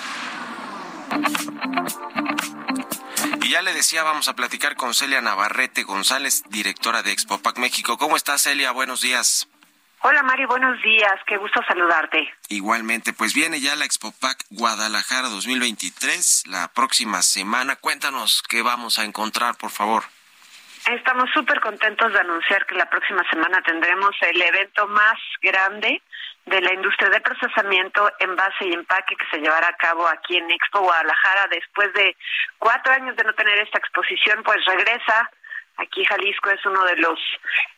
Y 3.43 3.49
ya 3.51 3.63
le 3.63 3.73
decía, 3.73 4.03
vamos 4.03 4.29
a 4.29 4.35
platicar 4.35 4.77
con 4.77 4.95
Celia 4.95 5.21
Navarrete 5.21 5.83
González, 5.83 6.43
directora 6.49 7.03
de 7.03 7.13
Expopac 7.13 7.59
México. 7.59 7.99
¿Cómo 7.99 8.17
estás, 8.17 8.43
Celia? 8.43 8.71
Buenos 8.73 9.01
días. 9.01 9.49
Hola 10.03 10.23
Mario, 10.23 10.49
buenos 10.49 10.81
días, 10.81 11.13
qué 11.27 11.37
gusto 11.37 11.61
saludarte. 11.69 12.33
Igualmente, 12.49 13.13
pues 13.13 13.35
viene 13.35 13.61
ya 13.61 13.77
la 13.77 13.85
Expopac 13.85 14.47
Guadalajara 14.49 15.29
2023 15.29 16.45
la 16.47 16.69
próxima 16.69 17.21
semana. 17.21 17.77
Cuéntanos 17.77 18.43
qué 18.49 18.63
vamos 18.63 18.99
a 18.99 19.05
encontrar, 19.05 19.59
por 19.59 19.69
favor. 19.69 20.05
Estamos 20.91 21.29
súper 21.35 21.61
contentos 21.61 22.11
de 22.15 22.19
anunciar 22.19 22.65
que 22.65 22.77
la 22.77 22.89
próxima 22.89 23.23
semana 23.29 23.61
tendremos 23.61 24.17
el 24.23 24.41
evento 24.41 24.89
más 24.89 25.19
grande 25.43 26.01
de 26.47 26.61
la 26.63 26.73
industria 26.73 27.11
de 27.11 27.21
procesamiento, 27.21 28.11
envase 28.21 28.69
y 28.69 28.73
empaque 28.73 29.15
que 29.17 29.27
se 29.31 29.43
llevará 29.43 29.69
a 29.69 29.77
cabo 29.77 30.09
aquí 30.09 30.39
en 30.39 30.51
Expo 30.51 30.81
Guadalajara. 30.81 31.47
Después 31.51 31.93
de 31.93 32.17
cuatro 32.59 32.91
años 32.95 33.15
de 33.17 33.25
no 33.25 33.35
tener 33.35 33.59
esta 33.59 33.79
exposición, 33.79 34.43
pues 34.45 34.65
regresa 34.65 35.31
Aquí 35.81 36.05
Jalisco 36.05 36.51
es 36.51 36.65
uno 36.67 36.85
de 36.85 36.97
los 36.97 37.19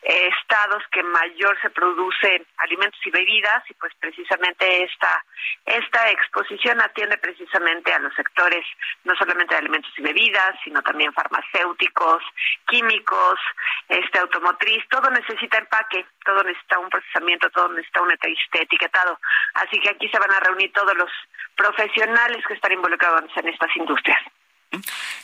eh, 0.01 0.29
estados 0.39 0.83
que 0.91 1.01
mayor 1.03 1.57
se 1.61 1.69
produce 1.69 2.45
alimentos 2.57 2.99
y 3.05 3.11
bebidas 3.11 3.63
y 3.69 3.73
pues 3.75 3.93
precisamente 3.99 4.83
esta 4.83 5.23
esta 5.65 6.09
exposición 6.09 6.81
atiende 6.81 7.17
precisamente 7.17 7.93
a 7.93 7.99
los 7.99 8.13
sectores 8.15 8.65
no 9.05 9.15
solamente 9.15 9.55
de 9.55 9.59
alimentos 9.59 9.91
y 9.97 10.01
bebidas, 10.01 10.55
sino 10.63 10.81
también 10.81 11.13
farmacéuticos, 11.13 12.21
químicos, 12.67 13.39
este 13.87 14.19
automotriz, 14.19 14.83
todo 14.89 15.09
necesita 15.09 15.57
empaque, 15.59 16.05
todo 16.25 16.43
necesita 16.43 16.79
un 16.79 16.89
procesamiento, 16.89 17.49
todo 17.51 17.69
necesita 17.69 18.01
un 18.01 18.11
etiquetado. 18.11 19.17
Así 19.53 19.79
que 19.79 19.89
aquí 19.89 20.09
se 20.09 20.19
van 20.19 20.31
a 20.31 20.41
reunir 20.41 20.73
todos 20.73 20.95
los 20.97 21.11
profesionales 21.55 22.43
que 22.45 22.55
están 22.55 22.73
involucrados 22.73 23.31
en 23.37 23.47
estas 23.47 23.73
industrias. 23.77 24.21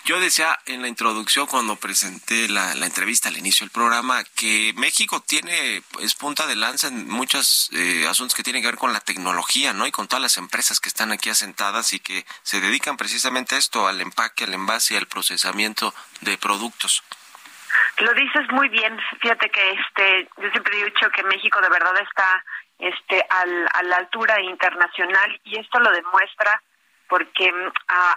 Yo 0.05 0.19
decía 0.19 0.59
en 0.65 0.81
la 0.81 0.87
introducción 0.87 1.47
cuando 1.47 1.75
presenté 1.75 2.47
la, 2.49 2.71
entrevista 2.85 3.29
al 3.29 3.37
inicio 3.37 3.65
del 3.65 3.71
programa 3.71 4.23
que 4.35 4.73
México 4.75 5.21
tiene 5.21 5.81
es 6.01 6.15
punta 6.15 6.47
de 6.47 6.55
lanza 6.55 6.87
en 6.87 7.07
muchos 7.07 7.69
eh, 7.73 8.05
asuntos 8.07 8.35
que 8.35 8.43
tienen 8.43 8.61
que 8.61 8.67
ver 8.67 8.77
con 8.77 8.93
la 8.93 8.99
tecnología, 8.99 9.73
¿no? 9.73 9.87
Y 9.87 9.91
con 9.91 10.07
todas 10.07 10.21
las 10.21 10.37
empresas 10.37 10.79
que 10.79 10.89
están 10.89 11.11
aquí 11.11 11.29
asentadas 11.29 11.93
y 11.93 11.99
que 11.99 12.25
se 12.43 12.61
dedican 12.61 12.97
precisamente 12.97 13.55
a 13.55 13.57
esto, 13.57 13.87
al 13.87 14.01
empaque, 14.01 14.45
al 14.45 14.53
envase 14.53 14.93
y 14.93 14.97
al 14.97 15.07
procesamiento 15.07 15.93
de 16.21 16.37
productos. 16.37 17.03
Lo 17.99 18.13
dices 18.13 18.49
muy 18.51 18.69
bien. 18.69 18.97
Fíjate 19.21 19.49
que 19.49 19.71
este 19.71 20.29
yo 20.37 20.49
siempre 20.51 20.79
he 20.79 20.85
dicho 20.85 21.09
que 21.11 21.23
México 21.23 21.59
de 21.61 21.69
verdad 21.69 21.93
está 22.01 22.43
este 22.79 23.25
a 23.29 23.83
la 23.83 23.97
altura 23.97 24.41
internacional 24.41 25.39
y 25.43 25.59
esto 25.59 25.79
lo 25.79 25.91
demuestra 25.91 26.61
porque 27.09 27.51
mm, 27.51 27.71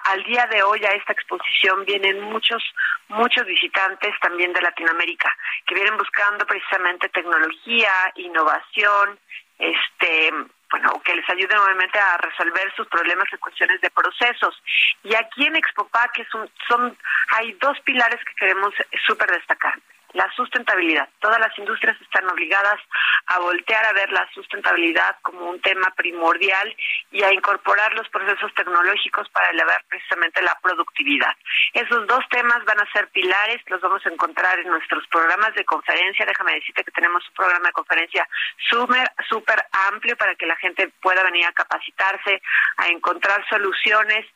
al 0.05 0.23
día 0.25 0.47
de 0.47 0.63
hoy 0.63 0.85
a 0.85 0.93
esta 0.93 1.13
exposición 1.13 1.85
vienen 1.85 2.21
muchos 2.21 2.63
muchos 3.09 3.45
visitantes 3.47 4.15
también 4.21 4.53
de 4.53 4.63
Latinoamérica 4.63 5.35
que 5.67 5.75
vienen 5.75 5.97
buscando 5.97 6.47
precisamente 6.47 7.09
tecnología, 7.09 7.91
innovación, 8.17 9.19
este 9.59 10.33
bueno, 10.71 11.03
que 11.05 11.15
les 11.15 11.29
ayude 11.29 11.55
nuevamente 11.55 11.99
a 11.99 12.17
resolver 12.17 12.73
sus 12.75 12.89
problemas 12.89 13.27
en 13.31 13.39
cuestiones 13.39 13.79
de 13.83 13.91
procesos. 13.91 14.63
Y 15.03 15.15
aquí 15.15 15.45
en 15.45 15.57
Expopac 15.57 16.27
son, 16.31 16.49
son 16.67 16.97
hay 17.37 17.53
dos 17.61 17.79
pilares 17.81 18.19
que 18.25 18.35
queremos 18.35 18.73
súper 19.07 19.31
destacar 19.31 19.75
la 20.13 20.31
sustentabilidad. 20.35 21.09
Todas 21.21 21.39
las 21.39 21.57
industrias 21.59 22.01
están 22.01 22.29
obligadas 22.29 22.79
a 23.27 23.39
voltear 23.39 23.85
a 23.85 23.93
ver 23.93 24.11
la 24.13 24.29
sustentabilidad 24.35 25.17
como 25.23 25.51
un 25.51 25.61
tema 25.61 25.93
primordial 25.97 26.75
y 27.11 27.23
a 27.23 27.33
incorporar 27.33 27.95
los 27.95 28.09
procesos 28.09 28.53
tecnológicos 28.55 29.29
para 29.31 29.51
elevar 29.51 29.83
precisamente 29.89 30.43
la 30.43 30.59
productividad. 30.63 31.35
Esos 31.73 32.07
dos 32.07 32.25
temas 32.31 32.65
van 32.65 32.81
a 32.81 32.93
ser 32.93 33.09
pilares, 33.09 33.63
los 33.69 33.81
vamos 33.81 34.05
a 34.05 34.11
encontrar 34.11 34.59
en 34.59 34.69
nuestros 34.69 35.07
programas 35.09 35.55
de 35.55 35.65
conferencia. 35.65 36.27
Déjame 36.27 36.55
decirte 36.55 36.85
que 36.85 36.91
tenemos 36.91 37.27
un 37.29 37.35
programa 37.35 37.67
de 37.67 37.73
conferencia 37.73 38.29
súper 38.71 39.11
super 39.29 39.65
amplio 39.89 40.17
para 40.17 40.35
que 40.35 40.47
la 40.47 40.57
gente 40.57 40.89
pueda 41.01 41.23
venir 41.23 41.47
a 41.47 41.53
capacitarse, 41.53 42.43
a 42.77 42.89
encontrar 42.89 43.45
soluciones 43.49 44.27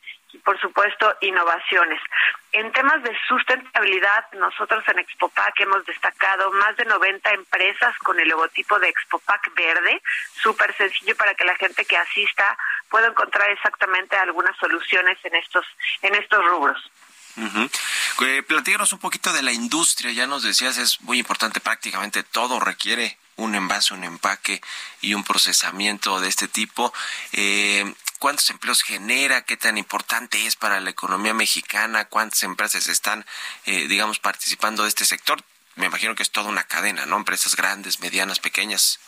por 0.44 0.60
supuesto 0.60 1.14
innovaciones. 1.20 2.00
En 2.52 2.72
temas 2.72 3.02
de 3.02 3.16
sustentabilidad, 3.28 4.24
nosotros 4.32 4.82
en 4.88 4.98
Expopac 4.98 5.58
hemos 5.60 5.84
destacado 5.84 6.50
más 6.52 6.76
de 6.76 6.84
90 6.84 7.30
empresas 7.30 7.96
con 7.98 8.18
el 8.18 8.28
logotipo 8.28 8.78
de 8.78 8.88
Expopac 8.88 9.54
verde, 9.54 10.00
súper 10.42 10.74
sencillo 10.76 11.16
para 11.16 11.34
que 11.34 11.44
la 11.44 11.56
gente 11.56 11.84
que 11.84 11.96
asista 11.96 12.56
pueda 12.88 13.08
encontrar 13.08 13.50
exactamente 13.50 14.16
algunas 14.16 14.56
soluciones 14.56 15.18
en 15.24 15.34
estos 15.34 15.66
en 16.02 16.14
estos 16.14 16.44
rubros. 16.44 16.90
Uh 17.36 17.68
Platícanos 18.46 18.94
un 18.94 18.98
poquito 18.98 19.32
de 19.34 19.42
la 19.42 19.52
industria, 19.52 20.10
ya 20.10 20.26
nos 20.26 20.42
decías, 20.42 20.78
es 20.78 21.02
muy 21.02 21.18
importante, 21.18 21.60
prácticamente 21.60 22.22
todo 22.22 22.58
requiere 22.60 23.18
un 23.36 23.54
envase, 23.54 23.92
un 23.92 24.04
empaque 24.04 24.62
y 25.02 25.12
un 25.12 25.22
procesamiento 25.22 26.18
de 26.20 26.28
este 26.28 26.48
tipo. 26.48 26.94
Eh, 27.32 27.84
cuántos 28.16 28.50
empleos 28.50 28.82
genera, 28.82 29.42
qué 29.42 29.56
tan 29.56 29.78
importante 29.78 30.46
es 30.46 30.56
para 30.56 30.80
la 30.80 30.90
economía 30.90 31.34
mexicana, 31.34 32.06
cuántas 32.06 32.42
empresas 32.42 32.88
están, 32.88 33.24
eh, 33.64 33.86
digamos, 33.88 34.18
participando 34.18 34.82
de 34.82 34.88
este 34.88 35.04
sector. 35.04 35.42
Me 35.76 35.86
imagino 35.86 36.14
que 36.14 36.22
es 36.22 36.30
toda 36.30 36.48
una 36.48 36.64
cadena, 36.64 37.06
¿no? 37.06 37.16
Empresas 37.16 37.54
grandes, 37.54 38.00
medianas, 38.00 38.40
pequeñas. 38.40 38.98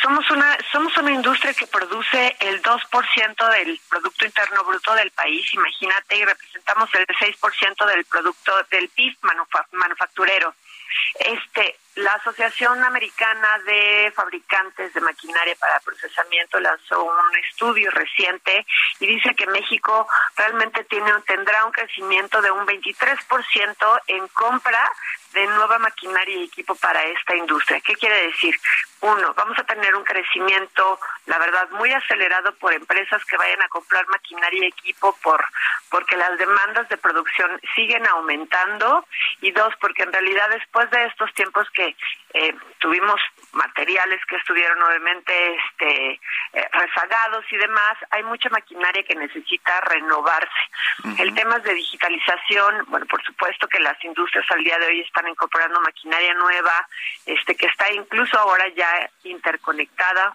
Somos 0.00 0.30
una 0.30 0.56
somos 0.70 0.96
una 0.96 1.10
industria 1.10 1.54
que 1.54 1.66
produce 1.66 2.36
el 2.38 2.62
2% 2.62 3.50
del 3.50 3.80
producto 3.88 4.24
interno 4.24 4.62
bruto 4.64 4.94
del 4.94 5.10
país, 5.10 5.52
imagínate, 5.54 6.16
y 6.16 6.24
representamos 6.24 6.88
el 6.94 7.06
6% 7.06 7.86
del 7.86 8.04
producto 8.04 8.52
del 8.70 8.88
PIB 8.90 9.16
manufacturero. 9.72 10.54
Este, 11.18 11.78
la 11.96 12.12
Asociación 12.14 12.82
Americana 12.82 13.58
de 13.66 14.12
Fabricantes 14.16 14.94
de 14.94 15.00
Maquinaria 15.00 15.54
para 15.56 15.80
Procesamiento 15.80 16.58
lanzó 16.58 17.02
un 17.04 17.36
estudio 17.50 17.90
reciente 17.90 18.64
y 18.98 19.06
dice 19.06 19.34
que 19.34 19.46
México 19.46 20.08
realmente 20.36 20.84
tiene 20.84 21.12
tendrá 21.26 21.64
un 21.66 21.72
crecimiento 21.72 22.40
de 22.40 22.50
un 22.50 22.66
23% 22.66 24.00
en 24.06 24.26
compra 24.28 24.90
de 25.34 25.46
nueva 25.46 25.78
maquinaria 25.78 26.36
y 26.36 26.44
equipo 26.44 26.74
para 26.76 27.02
esta 27.04 27.34
industria. 27.36 27.80
¿Qué 27.80 27.94
quiere 27.94 28.26
decir? 28.26 28.54
Uno, 29.00 29.34
vamos 29.34 29.58
a 29.58 29.64
tener 29.64 29.94
un 29.94 30.04
crecimiento, 30.04 30.98
la 31.26 31.38
verdad, 31.38 31.68
muy 31.70 31.90
acelerado 31.92 32.54
por 32.56 32.72
empresas 32.72 33.24
que 33.24 33.36
vayan 33.36 33.62
a 33.62 33.68
comprar 33.68 34.06
maquinaria 34.08 34.64
y 34.64 34.68
equipo 34.68 35.16
por 35.22 35.44
porque 35.90 36.16
las 36.16 36.38
demandas 36.38 36.88
de 36.88 36.96
producción 36.96 37.60
siguen 37.74 38.06
aumentando 38.06 39.06
y 39.42 39.50
dos, 39.50 39.74
porque 39.78 40.04
en 40.04 40.12
realidad 40.12 40.48
después 40.48 40.90
de 40.90 41.04
estos 41.04 41.32
tiempos 41.34 41.68
que 41.70 41.81
eh, 42.34 42.54
tuvimos 42.78 43.20
materiales 43.52 44.20
que 44.26 44.36
estuvieron 44.36 44.82
obviamente 44.82 45.32
este, 45.54 46.20
eh, 46.54 46.68
rezagados 46.72 47.44
y 47.50 47.56
demás, 47.56 47.94
hay 48.10 48.22
mucha 48.22 48.48
maquinaria 48.48 49.02
que 49.02 49.14
necesita 49.14 49.80
renovarse. 49.82 50.48
El 51.18 51.34
tema 51.34 51.58
de 51.58 51.74
digitalización, 51.74 52.84
bueno, 52.88 53.06
por 53.06 53.22
supuesto 53.22 53.68
que 53.68 53.80
las 53.80 54.02
industrias 54.02 54.46
al 54.50 54.64
día 54.64 54.78
de 54.78 54.86
hoy 54.86 55.00
están 55.00 55.28
incorporando 55.28 55.80
maquinaria 55.80 56.34
nueva, 56.34 56.86
este 57.26 57.54
que 57.54 57.66
está 57.66 57.92
incluso 57.92 58.38
ahora 58.38 58.66
ya 58.68 59.10
interconectada. 59.24 60.34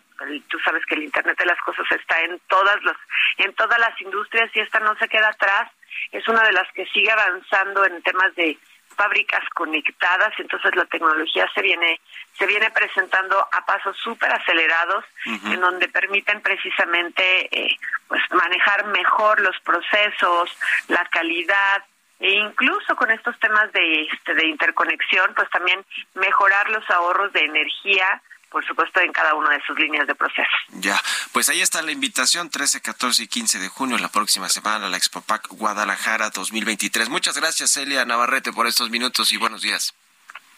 Tú 0.50 0.60
sabes 0.60 0.86
que 0.86 0.96
el 0.96 1.04
Internet 1.04 1.38
de 1.38 1.46
las 1.46 1.60
cosas 1.62 1.86
está 1.92 2.20
en 2.22 2.40
todas 2.48 2.82
las 2.84 2.98
en 3.38 3.54
todas 3.54 3.80
las 3.80 4.00
industrias 4.02 4.50
y 4.54 4.60
esta 4.60 4.80
no 4.80 4.96
se 4.98 5.08
queda 5.08 5.30
atrás. 5.30 5.72
Es 6.12 6.28
una 6.28 6.44
de 6.44 6.52
las 6.52 6.72
que 6.74 6.86
sigue 6.88 7.12
avanzando 7.12 7.86
en 7.86 8.02
temas 8.02 8.34
de 8.36 8.58
fábricas 8.98 9.44
conectadas, 9.54 10.34
entonces 10.40 10.76
la 10.76 10.86
tecnología 10.86 11.50
se 11.54 11.62
viene 11.62 12.02
se 12.38 12.46
viene 12.46 12.70
presentando 12.72 13.40
a 13.52 13.66
pasos 13.66 13.96
súper 13.98 14.32
acelerados 14.32 15.06
en 15.26 15.60
donde 15.60 15.88
permiten 15.88 16.42
precisamente 16.42 17.24
eh, 17.52 17.78
pues 18.08 18.22
manejar 18.32 18.86
mejor 18.88 19.40
los 19.42 19.60
procesos, 19.62 20.56
la 20.88 21.04
calidad 21.06 21.84
e 22.20 22.32
incluso 22.32 22.96
con 22.96 23.12
estos 23.12 23.40
temas 23.40 23.72
de 23.72 24.08
este, 24.12 24.34
de 24.34 24.48
interconexión 24.48 25.34
pues 25.36 25.50
también 25.50 25.84
mejorar 26.16 26.70
los 26.70 26.88
ahorros 26.90 27.32
de 27.34 27.42
energía 27.42 28.22
por 28.50 28.66
supuesto, 28.66 29.00
en 29.02 29.12
cada 29.12 29.34
una 29.34 29.52
de 29.52 29.62
sus 29.66 29.78
líneas 29.78 30.08
de 30.08 30.16
proceso. 30.16 30.48
Ya, 30.70 31.00
pues 31.32 31.50
ahí 31.50 31.62
está 31.62 31.82
la 31.82 31.92
invitación, 31.92 32.50
13, 32.50 32.82
14 32.82 33.24
y 33.24 33.28
15 33.28 33.60
de 33.60 33.70
junio, 33.70 33.98
la 33.98 34.10
próxima 34.10 34.50
semana, 34.50 34.90
la 34.90 34.98
Expopac 34.98 35.48
Guadalajara 35.50 36.30
2023. 36.30 37.10
Muchas 37.10 37.38
gracias, 37.38 37.72
Celia 37.72 38.06
Navarrete, 38.06 38.52
por 38.52 38.68
estos 38.68 38.90
minutos 38.90 39.32
y 39.32 39.38
buenos 39.38 39.62
días. 39.62 39.94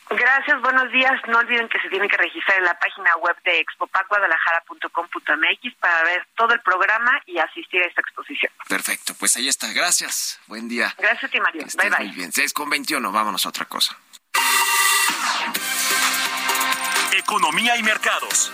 Gracias, 0.10 0.60
buenos 0.62 0.92
días. 0.92 1.14
No 1.28 1.38
olviden 1.38 1.70
que 1.70 1.80
se 1.80 1.88
tienen 1.88 2.10
que 2.10 2.18
registrar 2.18 2.58
en 2.58 2.64
la 2.64 2.74
página 2.80 3.16
web 3.18 3.36
de 3.44 3.60
expopacguadalajara.com.mx 3.60 5.76
para 5.80 6.04
ver 6.04 6.28
todo 6.36 6.52
el 6.54 6.62
programa 6.62 7.22
y 7.28 7.38
asistir 7.38 7.84
a 7.84 7.86
esta 7.86 8.02
exposición. 8.02 8.52
Perfecto, 8.68 9.14
pues 9.20 9.38
ahí 9.38 9.48
está. 9.48 9.72
Gracias. 9.72 10.40
Buen 10.48 10.68
día. 10.68 10.96
Gracias 10.98 11.26
a 11.26 11.28
ti, 11.28 11.40
Mario. 11.40 11.64
bye, 11.78 11.90
bye. 11.90 12.08
Muy 12.08 12.16
bien. 12.16 12.32
6 12.32 12.54
con 12.54 12.72
21, 12.72 13.12
vámonos 13.12 13.46
a 13.46 13.50
otra 13.50 13.66
cosa. 13.66 13.96
Economía 17.18 17.76
y 17.78 17.84
mercados. 17.84 18.52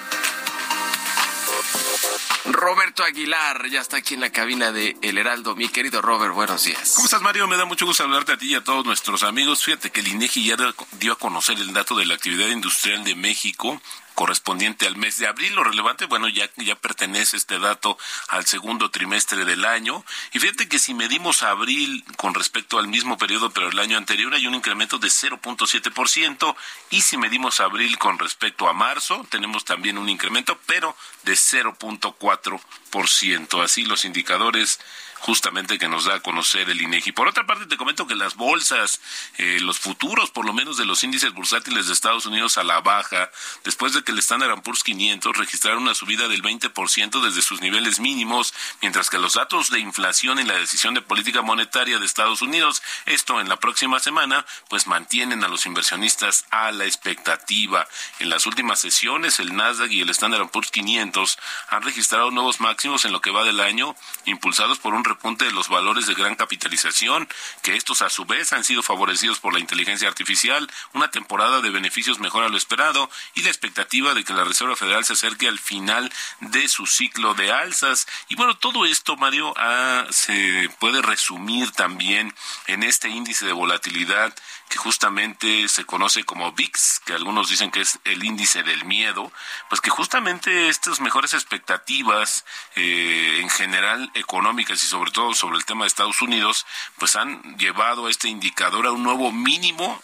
Roberto 2.45 3.03
Aguilar 3.03 3.67
ya 3.69 3.81
está 3.81 3.97
aquí 3.97 4.13
en 4.13 4.21
la 4.21 4.31
cabina 4.31 4.71
de 4.71 4.95
El 5.01 5.17
Heraldo. 5.17 5.55
Mi 5.55 5.67
querido 5.67 6.01
Robert, 6.01 6.33
buenos 6.33 6.63
días. 6.63 6.93
¿Cómo 6.95 7.05
estás, 7.05 7.21
Mario? 7.21 7.47
Me 7.47 7.57
da 7.57 7.65
mucho 7.65 7.85
gusto 7.85 8.03
hablarte 8.03 8.33
a 8.33 8.37
ti 8.37 8.51
y 8.51 8.55
a 8.55 8.63
todos 8.63 8.85
nuestros 8.85 9.23
amigos. 9.23 9.63
Fíjate 9.63 9.91
que 9.91 9.99
el 9.99 10.07
INEGI 10.07 10.45
ya 10.45 10.57
dio 10.99 11.13
a 11.13 11.17
conocer 11.17 11.57
el 11.57 11.73
dato 11.73 11.95
de 11.95 12.05
la 12.05 12.13
actividad 12.13 12.47
industrial 12.47 13.03
de 13.03 13.15
México 13.15 13.81
correspondiente 14.15 14.87
al 14.87 14.95
mes 14.95 15.19
de 15.19 15.27
abril. 15.27 15.53
Lo 15.53 15.63
relevante, 15.63 16.05
bueno, 16.05 16.27
ya, 16.27 16.49
pertenece 16.81 17.37
este 17.37 17.59
dato 17.59 17.99
al 18.29 18.47
segundo 18.47 18.89
trimestre 18.89 19.45
del 19.45 19.65
año. 19.65 20.03
Y 20.33 20.39
fíjate 20.39 20.67
que 20.67 20.79
si 20.79 20.95
medimos 20.95 21.43
abril 21.43 22.03
con 22.17 22.33
respecto 22.33 22.79
al 22.79 22.87
mismo 22.87 23.19
periodo, 23.19 23.51
pero 23.51 23.69
el 23.69 23.77
año 23.77 23.97
anterior, 23.97 24.33
hay 24.33 24.47
un 24.47 24.55
incremento 24.55 24.97
de 24.97 25.09
0.7%. 25.09 26.55
Y 26.89 27.01
si 27.01 27.17
medimos 27.17 27.59
abril 27.59 27.99
con 27.99 28.17
respecto 28.17 28.67
a 28.67 28.73
marzo, 28.73 29.27
tenemos 29.29 29.63
también 29.65 29.99
un 29.99 30.09
incremento, 30.09 30.57
pero 30.65 30.97
de 31.23 31.33
0.4%. 31.33 33.63
Así 33.63 33.85
los 33.85 34.05
indicadores 34.05 34.79
justamente 35.25 35.79
que 35.79 35.87
nos 35.87 36.05
da 36.05 36.15
a 36.15 36.19
conocer 36.19 36.69
el 36.69 36.79
INEGI. 36.79 37.11
Por 37.11 37.27
otra 37.27 37.47
parte, 37.47 37.65
te 37.65 37.77
comento 37.77 38.05
que 38.05 38.13
las 38.13 38.35
bolsas, 38.35 39.01
eh, 39.39 39.57
los 39.59 39.79
futuros, 39.79 40.29
por 40.29 40.45
lo 40.45 40.53
menos 40.53 40.77
de 40.77 40.85
los 40.85 41.03
índices 41.03 41.33
bursátiles 41.33 41.87
de 41.87 41.93
Estados 41.93 42.27
Unidos 42.27 42.59
a 42.59 42.63
la 42.63 42.79
baja, 42.81 43.31
después 43.63 43.93
de 43.93 44.03
que 44.03 44.11
el 44.11 44.19
Standard 44.19 44.61
Poor's 44.61 44.83
500 44.83 45.35
registraron 45.35 45.81
una 45.81 45.95
subida 45.95 46.27
del 46.27 46.43
20% 46.43 47.23
desde 47.23 47.41
sus 47.41 47.59
niveles 47.59 47.99
mínimos, 47.99 48.53
mientras 48.83 49.09
que 49.09 49.17
los 49.17 49.33
datos 49.33 49.71
de 49.71 49.79
inflación 49.79 50.37
y 50.37 50.43
la 50.43 50.59
decisión 50.59 50.93
de 50.93 51.01
política 51.01 51.41
monetaria 51.41 51.97
de 51.97 52.05
Estados 52.05 52.43
Unidos, 52.43 52.83
esto 53.07 53.41
en 53.41 53.49
la 53.49 53.57
próxima 53.57 53.99
semana, 53.99 54.45
pues 54.69 54.85
mantienen 54.85 55.43
a 55.43 55.47
los 55.47 55.65
inversionistas 55.65 56.45
a 56.51 56.71
la 56.71 56.85
expectativa. 56.85 57.87
En 58.19 58.29
las 58.29 58.45
últimas 58.45 58.79
sesiones, 58.79 59.39
el 59.39 59.55
Nasdaq 59.55 59.91
y 59.91 60.01
el 60.01 60.09
Standard 60.11 60.49
Poor's 60.49 60.69
500 60.69 61.39
han 61.69 61.81
registrado 61.81 62.29
nuevos 62.29 62.59
máximos 62.59 63.05
en 63.05 63.11
lo 63.11 63.21
que 63.21 63.31
va 63.31 63.43
del 63.43 63.59
año, 63.59 63.95
impulsados 64.25 64.77
por 64.77 64.93
un 64.93 65.03
repunte 65.15 65.45
de 65.45 65.51
los 65.51 65.69
valores 65.69 66.07
de 66.07 66.13
gran 66.13 66.35
capitalización, 66.35 67.27
que 67.61 67.75
estos 67.75 68.01
a 68.01 68.09
su 68.09 68.25
vez 68.25 68.51
han 68.51 68.63
sido 68.63 68.83
favorecidos 68.83 69.39
por 69.39 69.53
la 69.53 69.59
inteligencia 69.59 70.07
artificial, 70.07 70.69
una 70.93 71.09
temporada 71.09 71.61
de 71.61 71.69
beneficios 71.69 72.19
mejor 72.19 72.43
a 72.43 72.49
lo 72.49 72.57
esperado 72.57 73.09
y 73.33 73.41
la 73.41 73.49
expectativa 73.49 74.13
de 74.13 74.23
que 74.23 74.33
la 74.33 74.43
Reserva 74.43 74.75
Federal 74.75 75.05
se 75.05 75.13
acerque 75.13 75.47
al 75.47 75.59
final 75.59 76.11
de 76.41 76.67
su 76.67 76.85
ciclo 76.85 77.33
de 77.33 77.51
alzas. 77.51 78.07
Y 78.27 78.35
bueno, 78.35 78.57
todo 78.57 78.85
esto, 78.85 79.15
Mario, 79.15 79.53
ah, 79.57 80.05
se 80.09 80.69
puede 80.79 81.01
resumir 81.01 81.71
también 81.71 82.33
en 82.67 82.83
este 82.83 83.07
índice 83.09 83.45
de 83.45 83.53
volatilidad 83.53 84.35
que 84.69 84.77
justamente 84.77 85.67
se 85.69 85.85
conoce 85.85 86.23
como 86.23 86.51
VIX, 86.51 87.01
que 87.05 87.13
algunos 87.13 87.49
dicen 87.49 87.71
que 87.71 87.81
es 87.81 87.99
el 88.03 88.23
índice 88.23 88.63
del 88.63 88.85
miedo, 88.85 89.31
pues 89.69 89.81
que 89.81 89.89
justamente 89.89 90.69
estas 90.69 90.99
mejores 90.99 91.33
expectativas 91.33 92.45
eh, 92.75 93.39
en 93.41 93.49
general 93.49 94.11
económicas 94.15 94.83
y 94.83 94.87
sobre 94.87 95.11
todo 95.11 95.33
sobre 95.33 95.57
el 95.57 95.65
tema 95.65 95.83
de 95.83 95.89
Estados 95.89 96.21
Unidos, 96.21 96.65
pues 96.97 97.15
han 97.15 97.57
llevado 97.57 98.07
a 98.07 98.09
este 98.09 98.27
indicador 98.27 98.87
a 98.87 98.91
un 98.91 99.03
nuevo 99.03 99.31
mínimo 99.31 100.01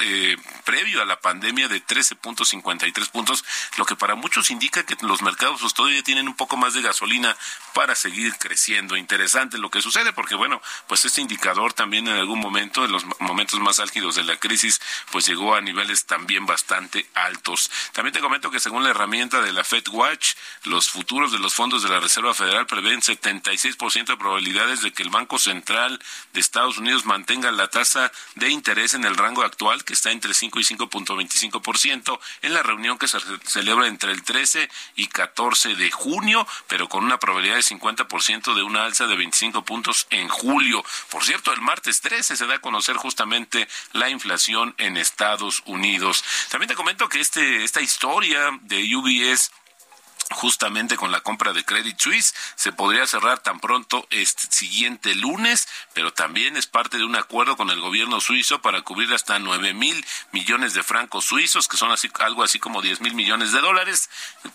eh, 0.00 0.36
previo 0.64 1.02
a 1.02 1.04
la 1.04 1.20
pandemia 1.20 1.68
de 1.68 1.84
13.53 1.84 3.10
puntos, 3.10 3.44
lo 3.76 3.84
que 3.84 3.96
para 3.96 4.14
muchos 4.14 4.50
indica 4.50 4.84
que 4.84 4.96
los 5.02 5.22
mercados 5.22 5.60
pues, 5.60 5.74
todavía 5.74 6.02
tienen 6.02 6.28
un 6.28 6.34
poco 6.34 6.56
más 6.56 6.74
de 6.74 6.82
gasolina 6.82 7.36
para 7.74 7.94
seguir 7.94 8.34
creciendo. 8.36 8.96
Interesante 8.96 9.58
lo 9.58 9.70
que 9.70 9.82
sucede 9.82 10.12
porque 10.12 10.34
bueno, 10.34 10.60
pues 10.86 11.04
este 11.04 11.20
indicador 11.20 11.72
también 11.72 12.08
en 12.08 12.16
algún 12.16 12.40
momento, 12.40 12.84
en 12.84 12.92
los 12.92 13.04
momentos 13.20 13.60
más 13.60 13.80
álgidos 13.80 14.16
de 14.16 14.24
la 14.24 14.36
crisis, 14.36 14.80
pues 15.10 15.26
llegó 15.26 15.54
a 15.54 15.60
niveles 15.60 16.06
también 16.06 16.46
bastante 16.46 17.08
altos. 17.14 17.70
También 17.92 18.12
te 18.12 18.20
comento 18.20 18.50
que 18.50 18.60
según 18.60 18.84
la 18.84 18.90
herramienta 18.90 19.40
de 19.40 19.52
la 19.52 19.64
Fed 19.64 19.88
Watch, 19.88 20.34
los 20.64 20.90
futuros 20.90 21.32
de 21.32 21.38
los 21.38 21.54
fondos 21.54 21.82
de 21.82 21.88
la 21.88 22.00
Reserva 22.00 22.34
Federal 22.34 22.66
prevén 22.66 23.00
76% 23.00 24.06
de 24.06 24.16
probabilidades 24.16 24.82
de 24.82 24.92
que 24.92 25.02
el 25.02 25.10
Banco 25.10 25.38
Central 25.38 26.02
de 26.32 26.40
Estados 26.40 26.78
Unidos 26.78 27.04
mantenga 27.04 27.50
la 27.50 27.68
tasa 27.68 28.12
de 28.34 28.50
interés 28.50 28.94
en 28.94 29.04
el 29.04 29.16
rango 29.16 29.42
actual 29.42 29.71
que 29.84 29.94
está 29.94 30.10
entre 30.10 30.34
5 30.34 30.60
y 30.60 30.64
5.25% 30.64 32.18
en 32.42 32.54
la 32.54 32.62
reunión 32.62 32.98
que 32.98 33.08
se 33.08 33.18
celebra 33.44 33.86
entre 33.86 34.12
el 34.12 34.22
13 34.22 34.68
y 34.96 35.06
14 35.06 35.74
de 35.74 35.90
junio, 35.90 36.46
pero 36.68 36.88
con 36.88 37.04
una 37.04 37.18
probabilidad 37.18 37.56
de 37.56 37.62
50% 37.62 38.54
de 38.54 38.62
una 38.62 38.84
alza 38.84 39.06
de 39.06 39.16
25 39.16 39.64
puntos 39.64 40.06
en 40.10 40.28
julio. 40.28 40.84
Por 41.10 41.24
cierto, 41.24 41.52
el 41.52 41.60
martes 41.60 42.00
13 42.00 42.36
se 42.36 42.46
da 42.46 42.56
a 42.56 42.60
conocer 42.60 42.96
justamente 42.96 43.68
la 43.92 44.08
inflación 44.10 44.74
en 44.78 44.96
Estados 44.96 45.62
Unidos. 45.66 46.24
También 46.50 46.68
te 46.68 46.74
comento 46.74 47.08
que 47.08 47.20
este 47.20 47.64
esta 47.64 47.80
historia 47.80 48.58
de 48.62 48.94
UBS 48.94 49.50
justamente 50.30 50.96
con 50.96 51.12
la 51.12 51.20
compra 51.20 51.52
de 51.52 51.64
Credit 51.64 51.98
Suisse. 51.98 52.34
Se 52.56 52.72
podría 52.72 53.06
cerrar 53.06 53.40
tan 53.40 53.60
pronto 53.60 54.06
este 54.10 54.44
siguiente 54.50 55.14
lunes, 55.14 55.68
pero 55.94 56.12
también 56.12 56.56
es 56.56 56.66
parte 56.66 56.98
de 56.98 57.04
un 57.04 57.16
acuerdo 57.16 57.56
con 57.56 57.70
el 57.70 57.80
gobierno 57.80 58.20
suizo 58.20 58.62
para 58.62 58.82
cubrir 58.82 59.12
hasta 59.12 59.38
nueve 59.38 59.74
mil 59.74 60.04
millones 60.32 60.74
de 60.74 60.82
francos 60.82 61.24
suizos, 61.24 61.68
que 61.68 61.76
son 61.76 61.90
así, 61.92 62.10
algo 62.20 62.42
así 62.42 62.58
como 62.58 62.82
diez 62.82 63.00
mil 63.00 63.14
millones 63.14 63.52
de 63.52 63.60
dólares, 63.60 64.10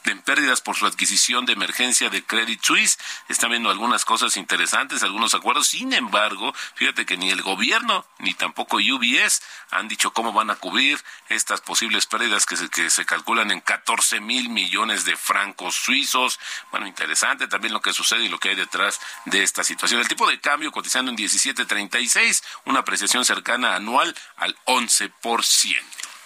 en 0.05 0.21
pérdidas 0.21 0.61
por 0.61 0.75
su 0.75 0.85
adquisición 0.85 1.45
de 1.45 1.53
emergencia 1.53 2.09
de 2.09 2.23
Credit 2.23 2.61
Suisse. 2.63 2.97
Están 3.29 3.51
viendo 3.51 3.69
algunas 3.69 4.05
cosas 4.05 4.37
interesantes, 4.37 5.03
algunos 5.03 5.33
acuerdos. 5.35 5.67
Sin 5.67 5.93
embargo, 5.93 6.53
fíjate 6.75 7.05
que 7.05 7.17
ni 7.17 7.29
el 7.29 7.41
gobierno 7.41 8.05
ni 8.19 8.33
tampoco 8.33 8.77
UBS 8.77 9.41
han 9.71 9.87
dicho 9.87 10.11
cómo 10.11 10.33
van 10.33 10.49
a 10.49 10.55
cubrir 10.55 11.03
estas 11.29 11.61
posibles 11.61 12.05
pérdidas 12.05 12.45
que 12.45 12.55
se, 12.55 12.69
que 12.69 12.89
se 12.89 13.05
calculan 13.05 13.51
en 13.51 13.61
14 13.61 14.19
mil 14.19 14.49
millones 14.49 15.05
de 15.05 15.15
francos 15.15 15.66
suizos. 15.75 16.39
Bueno, 16.71 16.87
interesante 16.87 17.47
también 17.47 17.73
lo 17.73 17.81
que 17.81 17.93
sucede 17.93 18.25
y 18.25 18.29
lo 18.29 18.39
que 18.39 18.49
hay 18.49 18.55
detrás 18.55 18.99
de 19.25 19.43
esta 19.43 19.63
situación. 19.63 20.01
El 20.01 20.07
tipo 20.07 20.27
de 20.27 20.39
cambio 20.39 20.71
cotizando 20.71 21.11
en 21.11 21.17
17.36, 21.17 22.43
una 22.65 22.79
apreciación 22.79 23.25
cercana 23.25 23.75
anual 23.75 24.15
al 24.37 24.55
11%. 24.65 25.11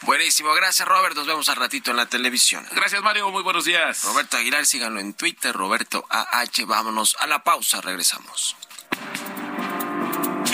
Buenísimo, 0.01 0.51
gracias 0.53 0.87
Robert, 0.87 1.15
nos 1.15 1.27
vemos 1.27 1.47
al 1.49 1.57
ratito 1.57 1.91
en 1.91 1.97
la 1.97 2.07
televisión. 2.07 2.65
Gracias 2.71 3.03
Mario, 3.03 3.29
muy 3.29 3.43
buenos 3.43 3.65
días. 3.65 4.03
Roberto 4.03 4.37
Aguilar, 4.37 4.65
síganlo 4.65 4.99
en 4.99 5.13
Twitter, 5.13 5.53
Roberto 5.53 6.05
AH, 6.09 6.65
vámonos 6.65 7.15
a 7.19 7.27
la 7.27 7.43
pausa, 7.43 7.81
regresamos. 7.81 8.55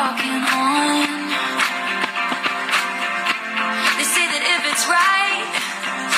Walking 0.00 0.32
on. 0.32 1.04
They 4.00 4.06
say 4.16 4.24
that 4.32 4.42
if 4.56 4.62
it's 4.72 4.84
right, 4.88 5.44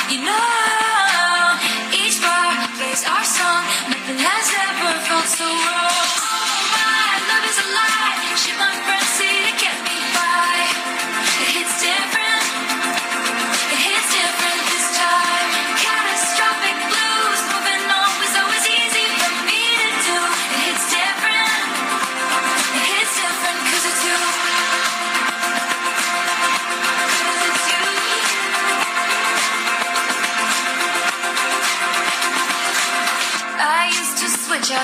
you 0.07 0.23
know, 0.23 1.59
each 1.91 2.23
bar 2.23 2.63
plays 2.79 3.03
our 3.03 3.27
song. 3.27 3.63
Nothing 3.91 4.23
has 4.23 4.47
ever 4.71 4.91
felt 5.03 5.27
so 5.27 5.49
wrong. 5.51 5.99
Oh, 6.15 6.79
my 6.79 7.11
love 7.27 7.45
is 7.51 7.59
a 7.59 7.69
lie. 7.75 8.15
Shit, 8.39 8.55
my 8.55 8.71
front 8.87 9.09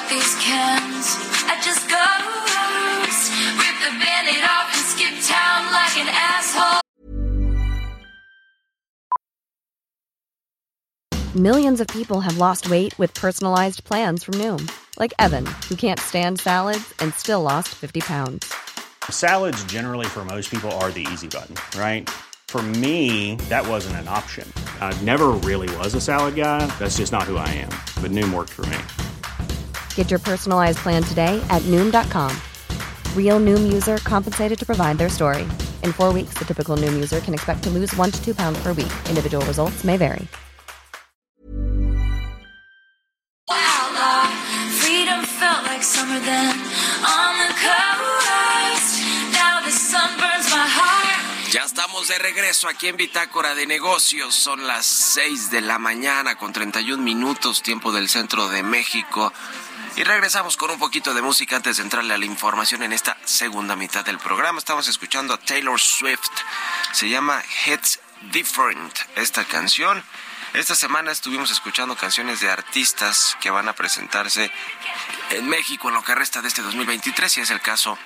these 0.08 0.34
cans. 0.38 1.18
I 1.50 1.58
just 1.64 1.82
ghost, 1.90 3.32
rip 3.58 3.76
the 3.82 3.92
band-aid 3.98 4.44
off 4.44 4.70
and 4.70 4.84
skip 4.86 5.14
town 5.26 5.72
like 5.72 5.96
an 5.98 6.08
asshole. 6.08 6.80
Millions 11.34 11.80
of 11.80 11.86
people 11.88 12.20
have 12.20 12.38
lost 12.38 12.70
weight 12.70 12.98
with 12.98 13.12
personalized 13.14 13.84
plans 13.84 14.24
from 14.24 14.34
Noom, 14.34 14.70
like 14.98 15.12
Evan, 15.18 15.46
who 15.68 15.74
can't 15.74 16.00
stand 16.00 16.40
salads 16.40 16.94
and 17.00 17.12
still 17.14 17.42
lost 17.42 17.68
50 17.68 18.00
pounds. 18.00 18.52
Salads, 19.10 19.62
generally, 19.64 20.06
for 20.06 20.24
most 20.24 20.50
people, 20.50 20.70
are 20.72 20.90
the 20.90 21.06
easy 21.12 21.28
button, 21.28 21.54
right? 21.78 22.08
For 22.48 22.62
me, 22.62 23.36
that 23.50 23.66
wasn't 23.68 23.96
an 23.96 24.08
option. 24.08 24.50
I 24.80 24.98
never 25.02 25.28
really 25.28 25.74
was 25.76 25.94
a 25.94 26.00
salad 26.00 26.34
guy. 26.34 26.66
That's 26.78 26.96
just 26.96 27.12
not 27.12 27.24
who 27.24 27.36
I 27.36 27.48
am. 27.48 27.70
But 28.02 28.10
Noom 28.10 28.32
worked 28.32 28.50
for 28.50 28.66
me. 28.66 28.78
Get 29.98 30.12
your 30.12 30.20
personalized 30.20 30.78
plan 30.78 31.02
today 31.02 31.42
at 31.50 31.60
Noom.com. 31.62 32.30
Real 33.16 33.40
Noom 33.40 33.66
user 33.66 33.96
compensated 34.06 34.56
to 34.60 34.64
provide 34.64 34.96
their 34.96 35.08
story. 35.08 35.42
In 35.82 35.92
four 35.92 36.12
weeks, 36.12 36.38
the 36.38 36.44
typical 36.44 36.76
Noom 36.76 36.94
user 36.94 37.18
can 37.18 37.34
expect 37.34 37.64
to 37.64 37.70
lose 37.70 37.92
one 37.96 38.12
to 38.12 38.24
two 38.24 38.32
pounds 38.32 38.62
per 38.62 38.72
week. 38.72 38.92
Individual 39.10 39.44
results 39.44 39.82
may 39.82 39.96
vary. 39.96 40.28
Outlaw, 43.50 44.30
freedom 44.78 45.26
felt 45.26 45.66
like 45.66 45.82
summer 45.82 46.20
then 46.22 46.54
on 47.02 47.32
the 47.42 47.50
coast. 47.58 49.02
Now 49.34 49.66
the 49.66 49.74
sun 49.74 50.14
burns 50.22 50.46
my 50.54 50.62
heart. 50.62 51.50
Ya 51.50 51.64
estamos 51.64 52.06
de 52.06 52.18
regreso 52.18 52.68
aquí 52.68 52.86
en 52.86 52.96
Bitácora 52.96 53.56
de 53.56 53.66
Negocios. 53.66 54.32
Son 54.32 54.64
las 54.64 54.86
6 54.86 55.50
de 55.50 55.62
la 55.62 55.80
mañana 55.80 56.36
con 56.36 56.52
31 56.52 57.02
minutos, 57.02 57.62
tiempo 57.62 57.90
del 57.90 58.08
centro 58.08 58.48
de 58.48 58.62
México. 58.62 59.32
Y 59.98 60.04
regresamos 60.04 60.56
con 60.56 60.70
un 60.70 60.78
poquito 60.78 61.12
de 61.12 61.22
música 61.22 61.56
antes 61.56 61.78
de 61.78 61.82
entrarle 61.82 62.14
a 62.14 62.18
la 62.18 62.24
información 62.24 62.84
en 62.84 62.92
esta 62.92 63.16
segunda 63.24 63.74
mitad 63.74 64.04
del 64.04 64.20
programa. 64.20 64.60
Estamos 64.60 64.86
escuchando 64.86 65.34
a 65.34 65.40
Taylor 65.40 65.80
Swift. 65.80 66.30
Se 66.92 67.08
llama 67.08 67.42
Hits 67.66 67.98
Different 68.30 68.96
esta 69.16 69.44
canción. 69.44 70.04
Esta 70.54 70.76
semana 70.76 71.10
estuvimos 71.10 71.50
escuchando 71.50 71.96
canciones 71.96 72.38
de 72.38 72.48
artistas 72.48 73.36
que 73.40 73.50
van 73.50 73.68
a 73.68 73.72
presentarse 73.72 74.52
en 75.30 75.48
México 75.48 75.88
en 75.88 75.94
lo 75.94 76.04
que 76.04 76.14
resta 76.14 76.42
de 76.42 76.46
este 76.46 76.62
2023 76.62 77.36
y 77.38 77.40
es 77.40 77.50
el 77.50 77.60
caso 77.60 77.98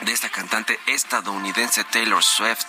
de 0.00 0.12
esta 0.12 0.30
cantante 0.30 0.80
estadounidense 0.86 1.84
Taylor 1.84 2.24
Swift 2.24 2.64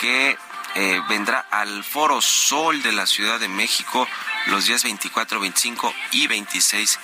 que 0.00 0.36
eh, 0.74 1.00
vendrá 1.08 1.46
al 1.50 1.82
Foro 1.84 2.20
Sol 2.20 2.82
de 2.82 2.92
la 2.92 3.06
Ciudad 3.06 3.40
de 3.40 3.48
México 3.48 4.06
los 4.46 4.66
días 4.66 4.82
24, 4.84 5.40
25 5.40 5.94
y 6.12 6.26
26 6.26 6.98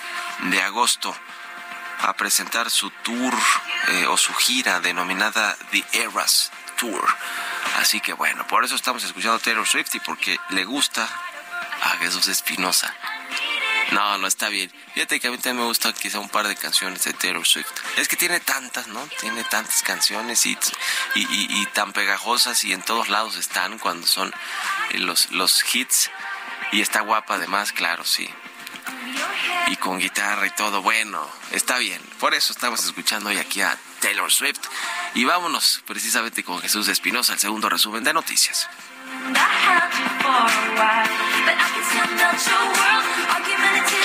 de 0.51 0.61
agosto 0.61 1.15
a 1.99 2.13
presentar 2.13 2.69
su 2.69 2.89
tour 2.89 3.33
eh, 3.87 4.05
o 4.07 4.17
su 4.17 4.33
gira 4.33 4.79
denominada 4.79 5.57
The 5.71 5.83
Eras 5.93 6.51
Tour. 6.77 7.03
Así 7.79 8.01
que 8.01 8.13
bueno, 8.13 8.45
por 8.47 8.63
eso 8.63 8.75
estamos 8.75 9.03
escuchando 9.03 9.37
a 9.37 9.39
Taylor 9.39 9.67
Swift 9.67 9.95
y 9.95 9.99
porque 9.99 10.37
le 10.49 10.65
gusta 10.65 11.07
a 11.81 11.89
Jesús 11.97 12.27
Espinosa. 12.27 12.93
No, 13.91 14.17
no 14.17 14.27
está 14.27 14.49
bien. 14.49 14.71
Fíjate 14.93 15.19
que 15.19 15.27
a 15.27 15.31
mí 15.31 15.37
también 15.37 15.57
me 15.57 15.63
gusta 15.65 15.93
quizá 15.93 16.19
un 16.19 16.29
par 16.29 16.47
de 16.47 16.55
canciones 16.55 17.03
de 17.03 17.13
Taylor 17.13 17.45
Swift. 17.45 17.67
Es 17.97 18.07
que 18.07 18.15
tiene 18.15 18.39
tantas, 18.39 18.87
¿no? 18.87 18.99
Tiene 19.19 19.43
tantas 19.43 19.83
canciones 19.83 20.45
y, 20.45 20.57
y, 21.15 21.61
y- 21.61 21.65
tan 21.67 21.93
pegajosas 21.93 22.63
y 22.63 22.73
en 22.73 22.81
todos 22.81 23.09
lados 23.09 23.35
están 23.37 23.77
cuando 23.77 24.07
son 24.07 24.33
eh, 24.91 24.97
los, 24.99 25.31
los 25.31 25.63
hits. 25.75 26.09
Y 26.71 26.81
está 26.81 27.01
guapa 27.01 27.35
además, 27.35 27.71
claro, 27.71 28.03
sí. 28.05 28.27
Y 29.67 29.75
con 29.77 29.99
guitarra 29.99 30.47
y 30.47 30.51
todo, 30.51 30.81
bueno, 30.81 31.29
está 31.51 31.77
bien. 31.77 32.01
Por 32.19 32.33
eso 32.33 32.53
estamos 32.53 32.83
escuchando 32.83 33.29
hoy 33.29 33.37
aquí 33.37 33.61
a 33.61 33.77
Taylor 34.01 34.31
Swift. 34.31 34.61
Y 35.13 35.25
vámonos 35.25 35.83
precisamente 35.85 36.43
con 36.43 36.59
Jesús 36.61 36.87
Espinosa, 36.87 37.33
el 37.33 37.39
segundo 37.39 37.69
resumen 37.69 38.03
de 38.03 38.13
noticias. 38.13 38.67
construct 42.31 42.49
your 42.49 42.65
world. 42.73 43.05
Argumentative. 43.29 44.04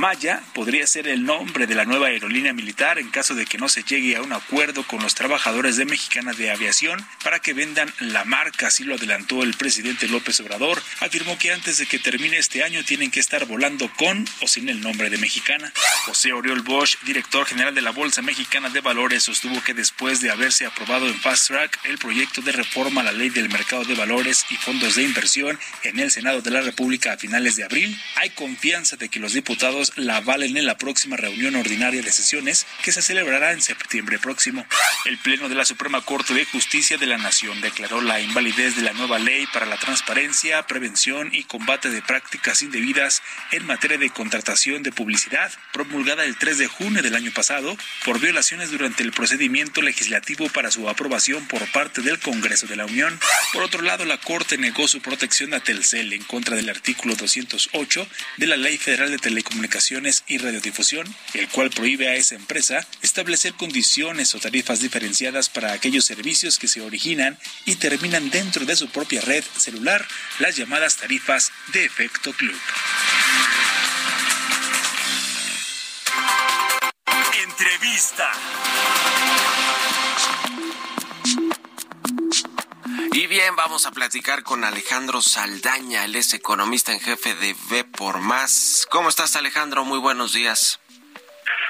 Maya 0.00 0.42
podría 0.54 0.86
ser 0.86 1.06
el 1.08 1.26
nombre 1.26 1.66
de 1.66 1.74
la 1.74 1.84
nueva 1.84 2.06
aerolínea 2.06 2.54
militar 2.54 2.98
en 2.98 3.10
caso 3.10 3.34
de 3.34 3.44
que 3.44 3.58
no 3.58 3.68
se 3.68 3.82
llegue 3.82 4.16
a 4.16 4.22
un 4.22 4.32
acuerdo 4.32 4.82
con 4.86 5.02
los 5.02 5.14
trabajadores 5.14 5.76
de 5.76 5.84
Mexicana 5.84 6.32
de 6.32 6.50
Aviación 6.50 7.06
para 7.22 7.40
que 7.40 7.52
vendan 7.52 7.92
la 7.98 8.24
marca, 8.24 8.68
así 8.68 8.82
lo 8.82 8.94
adelantó 8.94 9.42
el 9.42 9.52
presidente 9.52 10.08
López 10.08 10.40
Obrador. 10.40 10.82
Afirmó 11.00 11.38
que 11.38 11.52
antes 11.52 11.76
de 11.76 11.84
que 11.84 11.98
termine 11.98 12.38
este 12.38 12.64
año 12.64 12.82
tienen 12.82 13.10
que 13.10 13.20
estar 13.20 13.44
volando 13.44 13.92
con 13.98 14.26
o 14.40 14.48
sin 14.48 14.70
el 14.70 14.80
nombre 14.80 15.10
de 15.10 15.18
Mexicana. 15.18 15.70
José 16.06 16.32
Oriol 16.32 16.62
Bosch, 16.62 16.96
director 17.02 17.44
general 17.44 17.74
de 17.74 17.82
la 17.82 17.90
Bolsa 17.90 18.22
Mexicana 18.22 18.70
de 18.70 18.80
Valores, 18.80 19.24
sostuvo 19.24 19.62
que 19.62 19.74
después 19.74 20.22
de 20.22 20.30
haberse 20.30 20.64
aprobado 20.64 21.08
en 21.08 21.20
Fast 21.20 21.48
Track 21.48 21.78
el 21.84 21.98
proyecto 21.98 22.40
de 22.40 22.52
reforma 22.52 23.02
a 23.02 23.04
la 23.04 23.12
ley 23.12 23.28
del 23.28 23.50
mercado 23.50 23.84
de 23.84 23.94
valores 23.94 24.46
y 24.48 24.56
fondos 24.56 24.94
de 24.94 25.02
inversión 25.02 25.58
en 25.82 26.00
el 26.00 26.10
Senado 26.10 26.40
de 26.40 26.52
la 26.52 26.62
República 26.62 27.12
a 27.12 27.18
finales 27.18 27.56
de 27.56 27.64
abril, 27.64 28.00
hay 28.16 28.30
confianza 28.30 28.96
de 28.96 29.10
que 29.10 29.20
los 29.20 29.34
diputados 29.34 29.89
la 29.96 30.18
avalen 30.18 30.56
en 30.56 30.66
la 30.66 30.76
próxima 30.76 31.16
reunión 31.16 31.56
ordinaria 31.56 32.02
de 32.02 32.12
sesiones 32.12 32.66
que 32.82 32.92
se 32.92 33.02
celebrará 33.02 33.52
en 33.52 33.62
septiembre 33.62 34.18
próximo. 34.18 34.66
El 35.04 35.18
Pleno 35.18 35.48
de 35.48 35.54
la 35.54 35.64
Suprema 35.64 36.02
Corte 36.02 36.34
de 36.34 36.44
Justicia 36.44 36.98
de 36.98 37.06
la 37.06 37.18
Nación 37.18 37.60
declaró 37.60 38.00
la 38.00 38.20
invalidez 38.20 38.76
de 38.76 38.82
la 38.82 38.92
nueva 38.92 39.18
ley 39.18 39.46
para 39.52 39.66
la 39.66 39.78
transparencia, 39.78 40.66
prevención 40.66 41.30
y 41.32 41.44
combate 41.44 41.90
de 41.90 42.02
prácticas 42.02 42.62
indebidas 42.62 43.22
en 43.52 43.66
materia 43.66 43.98
de 43.98 44.10
contratación 44.10 44.82
de 44.82 44.92
publicidad, 44.92 45.52
promulgada 45.72 46.24
el 46.24 46.36
3 46.36 46.58
de 46.58 46.66
junio 46.66 47.02
del 47.02 47.14
año 47.14 47.32
pasado 47.32 47.76
por 48.04 48.20
violaciones 48.20 48.70
durante 48.70 49.02
el 49.02 49.12
procedimiento 49.12 49.82
legislativo 49.82 50.48
para 50.50 50.70
su 50.70 50.88
aprobación 50.88 51.46
por 51.46 51.66
parte 51.72 52.02
del 52.02 52.18
Congreso 52.18 52.66
de 52.66 52.76
la 52.76 52.86
Unión. 52.86 53.18
Por 53.52 53.62
otro 53.62 53.82
lado, 53.82 54.04
la 54.04 54.18
Corte 54.18 54.58
negó 54.58 54.88
su 54.88 55.00
protección 55.00 55.54
a 55.54 55.60
Telcel 55.60 56.12
en 56.12 56.22
contra 56.24 56.56
del 56.56 56.68
artículo 56.68 57.14
208 57.14 58.06
de 58.36 58.46
la 58.46 58.56
Ley 58.56 58.76
Federal 58.78 59.10
de 59.10 59.18
Telecomunicaciones 59.18 59.79
y 60.26 60.36
Radiodifusión, 60.36 61.06
el 61.32 61.48
cual 61.48 61.70
prohíbe 61.70 62.08
a 62.08 62.14
esa 62.14 62.34
empresa 62.34 62.86
establecer 63.00 63.54
condiciones 63.54 64.34
o 64.34 64.38
tarifas 64.38 64.80
diferenciadas 64.80 65.48
para 65.48 65.72
aquellos 65.72 66.04
servicios 66.04 66.58
que 66.58 66.68
se 66.68 66.82
originan 66.82 67.38
y 67.64 67.76
terminan 67.76 68.28
dentro 68.28 68.66
de 68.66 68.76
su 68.76 68.90
propia 68.90 69.22
red 69.22 69.42
celular, 69.56 70.06
las 70.38 70.56
llamadas 70.56 70.98
tarifas 70.98 71.50
de 71.72 71.86
efecto 71.86 72.32
club. 72.34 72.60
Entrevista. 77.42 78.30
Bien, 83.30 83.54
vamos 83.54 83.86
a 83.86 83.92
platicar 83.92 84.42
con 84.42 84.64
Alejandro 84.64 85.22
Saldaña, 85.22 86.04
él 86.04 86.16
es 86.16 86.34
economista 86.34 86.92
en 86.92 86.98
jefe 86.98 87.36
de 87.36 87.52
V 87.52 87.84
por 87.84 88.18
Más. 88.18 88.88
¿Cómo 88.90 89.08
estás, 89.08 89.36
Alejandro? 89.36 89.84
Muy 89.84 90.00
buenos 90.00 90.32
días. 90.32 90.80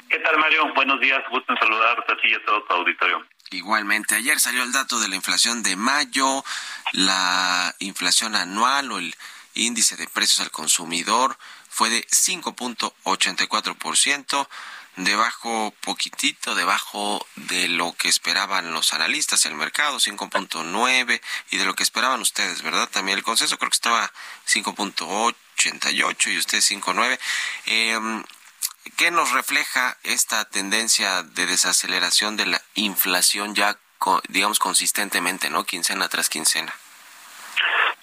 ¿Qué 0.09 0.19
tal, 0.21 0.39
Mario? 0.39 0.73
Buenos 0.75 0.99
días, 1.01 1.21
gusto 1.29 1.53
en 1.53 1.59
saludarte 1.59 2.15
a 2.15 2.17
ti 2.17 2.29
y 2.29 2.35
a 2.35 2.43
todo 2.47 2.65
tu 2.65 2.73
auditorio. 2.73 3.27
Igualmente, 3.51 4.15
ayer 4.15 4.41
salió 4.41 4.63
el 4.63 4.73
dato 4.73 5.01
de 5.01 5.09
la 5.09 5.17
inflación 5.17 5.63
de 5.63 5.77
mayo, 5.77 6.43
la 6.93 7.75
inflación 7.81 8.37
anual 8.37 8.91
o 8.93 8.99
el 8.99 9.15
índice 9.53 9.97
de 9.97 10.07
precios 10.07 10.41
al 10.41 10.51
consumidor 10.51 11.37
fue 11.69 11.91
de 11.91 12.07
5.84%, 12.07 14.49
debajo 15.05 15.75
poquitito, 15.83 16.55
debajo 16.55 17.27
de 17.37 17.69
lo 17.69 17.93
que 17.93 18.09
esperaban 18.09 18.73
los 18.73 18.93
analistas, 18.93 19.47
el 19.47 19.55
mercado 19.55 19.99
5.9 19.99 21.21
y 21.51 21.57
de 21.57 21.65
lo 21.65 21.75
que 21.75 21.83
esperaban 21.83 22.21
ustedes, 22.21 22.63
¿verdad? 22.63 22.89
También 22.89 23.19
el 23.19 23.25
consenso 23.25 23.59
creo 23.59 23.71
que 23.71 23.77
estaba 23.77 24.13
5.88 24.47 26.33
y 26.33 26.39
ustedes 26.39 26.71
5.9. 26.71 27.19
Eh, 27.67 28.23
¿Qué 28.97 29.11
nos 29.11 29.33
refleja 29.33 29.97
esta 30.03 30.45
tendencia 30.47 31.23
de 31.23 31.47
desaceleración 31.47 32.37
de 32.37 32.47
la 32.47 32.63
inflación 32.75 33.55
ya, 33.55 33.79
digamos, 34.29 34.59
consistentemente, 34.59 35.51
¿no? 35.51 35.65
Quincena 35.65 36.09
tras 36.09 36.29
quincena. 36.29 36.73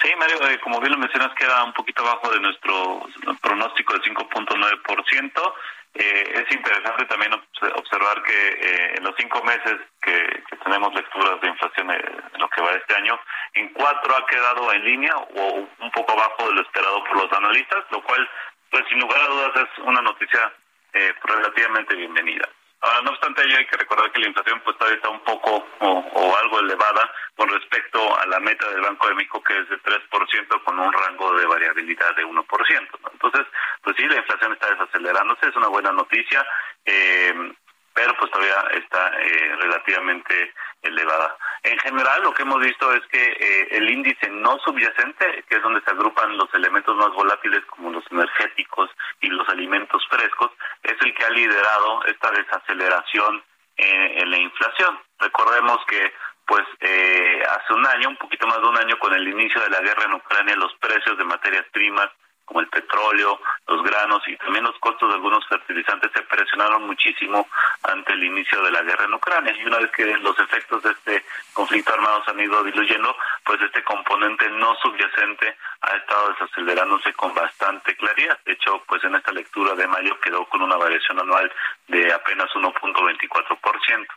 Sí, 0.02 0.10
Mario, 0.18 0.48
eh, 0.48 0.60
como 0.60 0.80
bien 0.80 0.92
lo 0.92 1.00
mencionas, 1.00 1.34
queda 1.36 1.64
un 1.64 1.74
poquito 1.74 2.04
abajo 2.04 2.30
de 2.32 2.40
nuestro 2.40 3.08
pronóstico 3.42 3.94
de 3.94 4.02
5.9%. 4.02 5.54
Eh, 6.00 6.44
es 6.46 6.56
interesante 6.56 7.06
también 7.06 7.32
obs- 7.32 7.74
observar 7.76 8.22
que 8.22 8.50
eh, 8.50 8.94
en 8.98 9.04
los 9.04 9.16
cinco 9.18 9.42
meses 9.44 9.78
que, 10.02 10.44
que 10.48 10.56
tenemos 10.58 10.94
lecturas 10.94 11.42
de 11.42 11.48
inflación 11.48 11.90
eh, 11.90 12.02
en 12.34 12.40
lo 12.40 12.48
que 12.50 12.62
va 12.62 12.72
este 12.74 12.96
año, 12.96 13.20
en 13.54 13.70
cuatro 13.74 14.16
ha 14.16 14.26
quedado 14.28 14.72
en 14.74 14.84
línea 14.86 15.16
o 15.18 15.68
un 15.80 15.92
poco 15.92 16.12
abajo 16.14 16.50
de 16.50 16.54
lo 16.56 16.62
esperado 16.62 17.04
por 17.06 17.16
los 17.24 17.34
analistas, 17.34 17.84
lo 17.90 18.04
cual, 18.04 18.30
pues 18.70 18.84
sin 18.90 19.00
lugar 19.00 19.20
a 19.22 19.28
dudas, 19.28 19.52
es 19.56 19.80
una 19.80 20.02
noticia 20.02 20.54
eh, 20.94 21.14
relativamente 21.24 21.96
bienvenida. 21.96 22.48
Ahora, 22.88 23.02
no 23.02 23.12
obstante 23.12 23.42
hay 23.42 23.66
que 23.66 23.76
recordar 23.76 24.12
que 24.12 24.20
la 24.20 24.28
inflación 24.28 24.62
pues 24.64 24.78
todavía 24.78 24.96
está 24.96 25.10
un 25.10 25.20
poco 25.20 25.68
o, 25.80 26.38
algo 26.38 26.60
elevada 26.60 27.12
con 27.36 27.50
respecto 27.50 28.00
a 28.18 28.26
la 28.28 28.40
meta 28.40 28.70
del 28.70 28.82
Banco 28.82 29.08
de 29.10 29.16
México 29.16 29.44
que 29.44 29.60
es 29.60 29.70
de 29.70 29.78
3% 29.82 30.64
con 30.64 30.80
un 30.80 30.94
rango 30.94 31.34
de 31.36 31.46
variabilidad 31.46 32.16
de 32.16 32.26
1%. 32.26 32.90
Entonces, 33.12 33.46
pues 33.84 33.96
sí, 33.98 34.06
la 34.06 34.16
inflación 34.16 34.54
está 34.54 34.70
desacelerándose, 34.70 35.48
es 35.48 35.56
una 35.56 35.68
buena 35.68 35.92
noticia. 35.92 36.46
Eh, 36.86 37.54
pero 37.94 38.16
pues 38.16 38.32
todavía 38.32 38.62
está 38.80 39.12
eh, 39.20 39.56
relativamente 39.60 40.54
elevada. 40.82 41.38
En 41.64 41.78
general, 41.80 42.24
lo 42.24 42.34
que 42.34 42.44
hemos 42.44 42.62
visto 42.62 42.94
es 42.94 43.02
que 43.08 43.24
eh, 43.24 43.68
el 43.72 43.90
índice 43.90 44.30
no 44.30 44.58
subyacente, 44.60 45.44
que 45.50 45.56
es 45.56 45.62
donde 45.62 45.82
se 45.82 45.92
agrupan 45.92 46.38
los 46.38 46.54
elementos 46.54 46.96
más 46.96 47.12
volátiles 47.14 47.66
como 47.66 47.92
los 47.92 48.04
energéticos 48.12 48.90
y 49.22 49.28
los 49.28 49.48
alimentos 49.50 50.06
frescos, 50.10 50.52
es 50.84 50.96
el 51.02 51.14
que 51.14 51.26
ha 51.26 51.30
liderado 51.30 52.06
esta 52.06 52.32
desaceleración 52.32 53.44
en 53.80 54.32
la 54.32 54.38
inflación. 54.40 55.00
Recordemos 55.20 55.78
que 55.88 56.12
pues 56.48 56.66
eh, 56.80 57.44
hace 57.44 57.74
un 57.74 57.86
año, 57.86 58.10
un 58.10 58.16
poquito 58.16 58.48
más 58.48 58.62
de 58.62 58.68
un 58.68 58.78
año, 58.78 58.98
con 59.00 59.14
el 59.14 59.28
inicio 59.28 59.62
de 59.62 59.70
la 59.70 59.82
guerra 59.82 60.06
en 60.06 60.14
Ucrania, 60.14 60.56
los 60.56 60.74
precios 60.76 61.18
de 61.18 61.26
materias 61.26 61.66
primas 61.74 62.08
como 62.48 62.62
el 62.62 62.68
petróleo, 62.70 63.40
los 63.68 63.84
granos 63.84 64.26
y 64.26 64.38
también 64.38 64.64
los 64.64 64.80
costos 64.80 65.10
de 65.10 65.16
algunos 65.16 65.46
fertilizantes 65.48 66.10
se 66.14 66.22
presionaron 66.22 66.88
muchísimo 66.88 67.46
ante 67.84 68.14
el 68.14 68.24
inicio 68.24 68.64
de 68.64 68.72
la 68.72 68.82
guerra 68.84 69.04
en 69.04 69.14
Ucrania. 69.14 69.54
Y 69.54 69.66
una 69.66 69.80
vez 69.80 69.92
que 69.92 70.06
los 70.06 70.40
efectos 70.40 70.82
de 70.82 70.92
este 70.92 71.26
conflicto 71.52 71.94
armado 71.94 72.24
se 72.24 72.32
han 72.32 72.40
ido 72.40 72.64
diluyendo, 72.64 73.16
pues 73.44 73.62
este 73.62 73.84
componente 73.84 74.50
no 74.52 74.74
subyacente 74.76 75.58
ha 75.82 75.96
estado 75.96 76.30
desacelerándose 76.30 77.14
con 77.14 77.34
bastante 77.34 77.96
claridad. 77.96 78.40
De 78.46 78.54
hecho, 78.54 78.84
pues 78.88 79.04
en 79.04 79.16
esta 79.16 79.32
lectura 79.32 79.76
de 79.76 79.88
mayo 79.88 80.20
quedó 80.20 80.46
con 80.50 80.62
una 80.62 80.76
variación 80.76 81.20
anual 81.20 81.52
de 81.88 82.12
apenas 82.14 82.50
1.24%. 82.54 84.08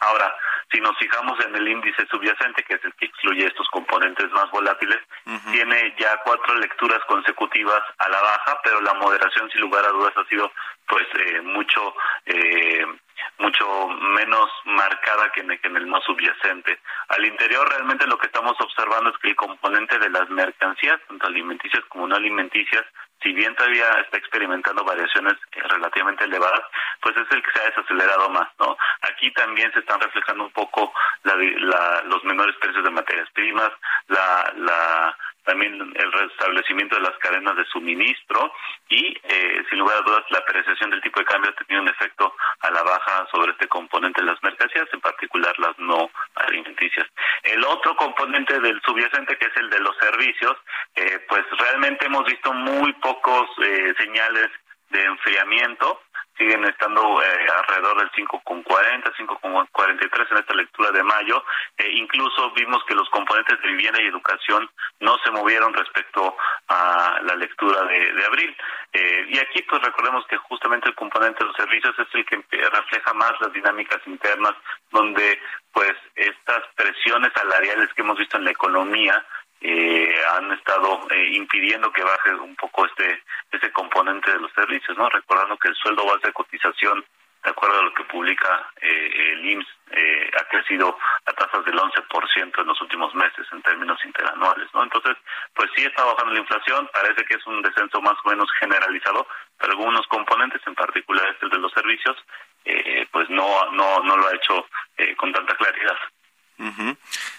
Ahora, 0.00 0.34
si 0.72 0.80
nos 0.80 0.96
fijamos 0.98 1.38
en 1.44 1.54
el 1.56 1.68
índice 1.68 2.06
subyacente, 2.06 2.62
que 2.62 2.74
es 2.74 2.84
el 2.84 2.94
que 2.94 3.06
excluye 3.06 3.46
estos 3.46 3.68
componentes 3.68 4.30
más 4.30 4.50
volátiles, 4.50 4.98
tiene 5.52 5.94
ya 5.98 6.16
cuatro 6.24 6.54
lecturas 6.54 7.00
consecutivas 7.06 7.82
a 7.98 8.08
la 8.08 8.20
baja, 8.20 8.60
pero 8.62 8.80
la 8.80 8.94
moderación, 8.94 9.50
sin 9.50 9.60
lugar 9.60 9.84
a 9.84 9.90
dudas, 9.90 10.16
ha 10.16 10.24
sido 10.24 10.50
pues 10.90 11.06
eh, 11.14 11.40
mucho 11.42 11.94
eh, 12.26 12.84
mucho 13.38 13.88
menos 13.88 14.50
marcada 14.64 15.30
que 15.32 15.40
en, 15.40 15.52
el, 15.52 15.60
que 15.60 15.68
en 15.68 15.76
el 15.76 15.88
no 15.88 16.00
subyacente. 16.02 16.78
Al 17.08 17.24
interior 17.24 17.68
realmente 17.68 18.06
lo 18.06 18.18
que 18.18 18.26
estamos 18.26 18.56
observando 18.60 19.10
es 19.10 19.18
que 19.18 19.28
el 19.28 19.36
componente 19.36 19.98
de 19.98 20.10
las 20.10 20.28
mercancías, 20.30 21.00
tanto 21.06 21.26
alimenticias 21.26 21.84
como 21.88 22.06
no 22.06 22.16
alimenticias, 22.16 22.84
si 23.22 23.32
bien 23.32 23.54
todavía 23.54 23.86
está 24.02 24.16
experimentando 24.16 24.84
variaciones 24.84 25.34
eh, 25.52 25.60
relativamente 25.68 26.24
elevadas, 26.24 26.62
pues 27.00 27.16
es 27.16 27.30
el 27.30 27.42
que 27.42 27.50
se 27.52 27.60
ha 27.60 27.70
desacelerado 27.70 28.28
más, 28.30 28.48
¿no? 28.58 28.76
Aquí 29.02 29.30
también 29.32 29.72
se 29.72 29.80
están 29.80 30.00
reflejando 30.00 30.44
un 30.44 30.52
poco 30.52 30.92
los 31.22 32.24
menores 32.24 32.56
precios 32.56 32.82
de 32.82 32.90
materias 32.90 33.28
primas, 33.32 33.70
la, 34.08 34.52
la 34.56 35.16
también 35.44 35.74
el 35.74 36.12
restablecimiento 36.12 36.96
de 36.96 37.02
las 37.02 37.16
cadenas 37.18 37.56
de 37.56 37.64
suministro 37.66 38.52
y, 38.88 39.16
eh, 39.22 39.64
sin 39.68 39.78
lugar 39.78 39.98
a 39.98 40.02
dudas, 40.02 40.24
la 40.30 40.38
apreciación 40.38 40.90
del 40.90 41.00
tipo 41.00 41.20
de 41.20 41.26
cambio 41.26 41.50
ha 41.50 41.64
tenido 41.64 41.82
un 41.82 41.88
efecto 41.88 42.34
a 42.60 42.70
la 42.70 42.82
baja 42.82 43.26
sobre 43.32 43.52
este 43.52 43.68
componente 43.68 44.20
de 44.20 44.26
las 44.26 44.42
mercancías, 44.42 44.88
en 44.92 45.00
particular 45.00 45.52
las 45.58 45.78
no 45.78 46.10
alimenticias. 46.34 47.06
El 47.42 47.64
otro 47.64 47.96
componente 47.96 48.60
del 48.60 48.80
subyacente, 48.82 49.36
que 49.36 49.46
es 49.46 49.56
el 49.56 49.70
de 49.70 49.80
los 49.80 49.96
servicios, 49.98 50.56
eh, 50.94 51.24
pues 51.28 51.44
realmente 51.58 52.06
hemos 52.06 52.24
visto 52.24 52.52
muy 52.52 52.92
pocos 52.94 53.48
eh, 53.62 53.94
señales 53.98 54.50
de 54.90 55.04
enfriamiento 55.04 56.00
siguen 56.40 56.64
estando 56.64 57.22
eh, 57.22 57.46
alrededor 57.54 57.98
del 57.98 58.10
5,40, 58.12 59.12
5,43 59.14 60.30
en 60.30 60.36
esta 60.38 60.54
lectura 60.54 60.90
de 60.90 61.02
mayo. 61.02 61.44
Eh, 61.76 61.90
incluso 61.92 62.50
vimos 62.52 62.82
que 62.88 62.94
los 62.94 63.08
componentes 63.10 63.60
de 63.60 63.68
vivienda 63.68 64.00
y 64.00 64.06
educación 64.06 64.68
no 65.00 65.18
se 65.18 65.30
movieron 65.30 65.74
respecto 65.74 66.34
a 66.68 67.20
la 67.22 67.34
lectura 67.34 67.82
de, 67.84 68.24
abril. 68.24 68.56
Eh, 68.94 69.26
y 69.28 69.38
aquí 69.38 69.62
pues 69.68 69.82
recordemos 69.82 70.26
que 70.28 70.38
justamente 70.38 70.88
el 70.88 70.94
componente 70.94 71.40
de 71.40 71.46
los 71.46 71.56
servicios 71.56 71.94
es 71.98 72.08
el 72.14 72.24
que 72.24 72.42
refleja 72.68 73.12
más 73.12 73.32
las 73.40 73.52
dinámicas 73.52 74.00
internas, 74.06 74.54
donde 74.90 75.38
pues 75.72 75.92
estas 76.14 76.62
presiones 76.74 77.32
salariales 77.34 77.92
que 77.94 78.02
hemos 78.02 78.18
visto 78.18 78.38
en 78.38 78.44
la 78.44 78.50
economía 78.50 79.24
eh, 79.60 80.14
han 80.36 80.52
estado 80.52 81.06
eh, 81.10 81.30
impidiendo 81.32 81.92
que 81.92 82.02
baje 82.02 82.34
un 82.34 82.56
poco 82.56 82.86
este 82.86 83.22
ese 83.52 83.70
componente 83.72 84.30
de 84.32 84.38
los 84.38 84.52
servicios, 84.52 84.96
¿no? 84.96 85.08
Recordando 85.08 85.56
que 85.58 85.68
el 85.68 85.74
sueldo 85.74 86.06
base 86.06 86.28
de 86.28 86.32
cotización, 86.32 87.04
de 87.44 87.50
acuerdo 87.50 87.80
a 87.80 87.82
lo 87.82 87.94
que 87.94 88.04
publica 88.04 88.70
eh, 88.80 89.32
el 89.32 89.44
IMSS, 89.44 89.68
eh, 89.92 90.30
ha 90.38 90.44
crecido 90.44 90.96
a 91.26 91.32
tasas 91.32 91.64
del 91.64 91.78
11% 91.78 92.60
en 92.60 92.66
los 92.66 92.80
últimos 92.80 93.14
meses 93.14 93.46
en 93.52 93.60
términos 93.62 93.98
interanuales, 94.04 94.68
¿no? 94.72 94.82
Entonces, 94.82 95.16
pues 95.54 95.68
sí 95.74 95.84
está 95.84 96.04
bajando 96.04 96.32
la 96.32 96.40
inflación, 96.40 96.88
parece 96.92 97.24
que 97.24 97.34
es 97.34 97.46
un 97.46 97.60
descenso 97.60 98.00
más 98.00 98.16
o 98.24 98.28
menos 98.28 98.48
generalizado, 98.58 99.26
pero 99.58 99.72
algunos 99.72 100.06
componentes, 100.06 100.62
en 100.66 100.74
particular 100.74 101.26
este 101.28 101.48
de 101.48 101.58
los 101.58 101.72
servicios, 101.72 102.16
pues 103.10 103.28
no, 103.30 103.70
no, 103.72 104.00
no 104.00 104.16
lo 104.16 104.28
ha 104.28 104.34
hecho 104.34 104.66
con 105.16 105.32
tanta 105.32 105.56
claridad. 105.56 105.96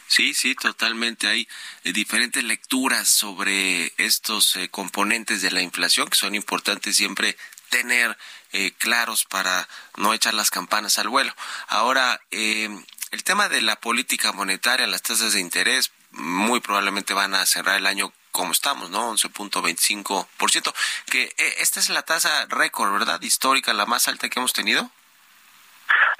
Sí, 0.07 0.33
sí, 0.33 0.55
totalmente. 0.55 1.27
Hay 1.27 1.47
eh, 1.83 1.93
diferentes 1.93 2.43
lecturas 2.43 3.07
sobre 3.07 3.93
estos 3.97 4.55
eh, 4.55 4.69
componentes 4.69 5.41
de 5.41 5.51
la 5.51 5.61
inflación 5.61 6.09
que 6.09 6.17
son 6.17 6.35
importantes 6.35 6.95
siempre 6.95 7.37
tener 7.69 8.17
eh, 8.51 8.71
claros 8.77 9.25
para 9.25 9.67
no 9.95 10.13
echar 10.13 10.33
las 10.33 10.49
campanas 10.49 10.97
al 10.97 11.07
vuelo. 11.07 11.33
Ahora, 11.67 12.19
el 12.31 13.23
tema 13.23 13.47
de 13.47 13.61
la 13.61 13.77
política 13.77 14.33
monetaria, 14.33 14.87
las 14.87 15.01
tasas 15.01 15.33
de 15.33 15.39
interés, 15.39 15.91
muy 16.11 16.59
probablemente 16.59 17.13
van 17.13 17.33
a 17.33 17.45
cerrar 17.45 17.77
el 17.77 17.85
año 17.85 18.11
como 18.31 18.51
estamos, 18.51 18.89
¿no? 18.89 19.13
11.25%, 19.13 20.73
que 21.05 21.33
esta 21.59 21.79
es 21.79 21.89
la 21.89 22.03
tasa 22.03 22.45
récord, 22.47 22.91
¿verdad? 22.91 23.21
Histórica, 23.21 23.73
la 23.73 23.85
más 23.85 24.07
alta 24.07 24.27
que 24.29 24.39
hemos 24.39 24.53
tenido. 24.53 24.91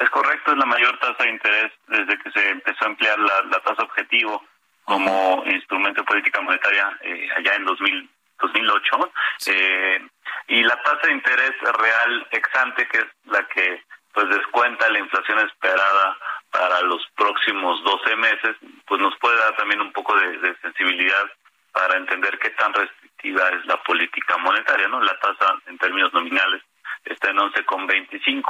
Es 0.01 0.09
correcto, 0.09 0.51
es 0.51 0.57
la 0.57 0.65
mayor 0.65 0.97
tasa 0.97 1.23
de 1.23 1.29
interés 1.29 1.71
desde 1.87 2.17
que 2.17 2.31
se 2.31 2.49
empezó 2.49 2.85
a 2.85 2.87
emplear 2.87 3.19
la, 3.19 3.59
tasa 3.59 3.83
objetivo 3.83 4.43
como 4.83 5.43
instrumento 5.45 6.01
de 6.01 6.07
política 6.07 6.41
monetaria 6.41 6.97
eh, 7.01 7.29
allá 7.37 7.53
en 7.55 7.65
2000, 7.65 8.09
2008. 8.41 9.11
Eh, 9.45 10.07
y 10.47 10.63
la 10.63 10.81
tasa 10.81 11.05
de 11.05 11.13
interés 11.13 11.51
real 11.61 12.27
exante, 12.31 12.87
que 12.87 12.97
es 12.97 13.05
la 13.25 13.47
que 13.47 13.83
pues 14.11 14.27
descuenta 14.29 14.89
la 14.89 14.99
inflación 14.99 15.37
esperada 15.39 16.17
para 16.49 16.81
los 16.81 17.05
próximos 17.15 17.83
12 17.83 18.15
meses, 18.15 18.55
pues 18.87 18.99
nos 18.99 19.15
puede 19.19 19.37
dar 19.37 19.55
también 19.55 19.81
un 19.81 19.93
poco 19.93 20.17
de, 20.17 20.35
de 20.39 20.57
sensibilidad 20.61 21.31
para 21.71 21.95
entender 21.95 22.39
qué 22.39 22.49
tan 22.49 22.73
restrictiva 22.73 23.49
es 23.49 23.65
la 23.67 23.81
política 23.83 24.35
monetaria, 24.37 24.87
¿no? 24.87 24.99
La 24.99 25.17
tasa 25.19 25.53
en 25.67 25.77
términos 25.77 26.11
nominales 26.11 26.63
está 27.05 27.29
en 27.29 27.37
11,25. 27.37 28.43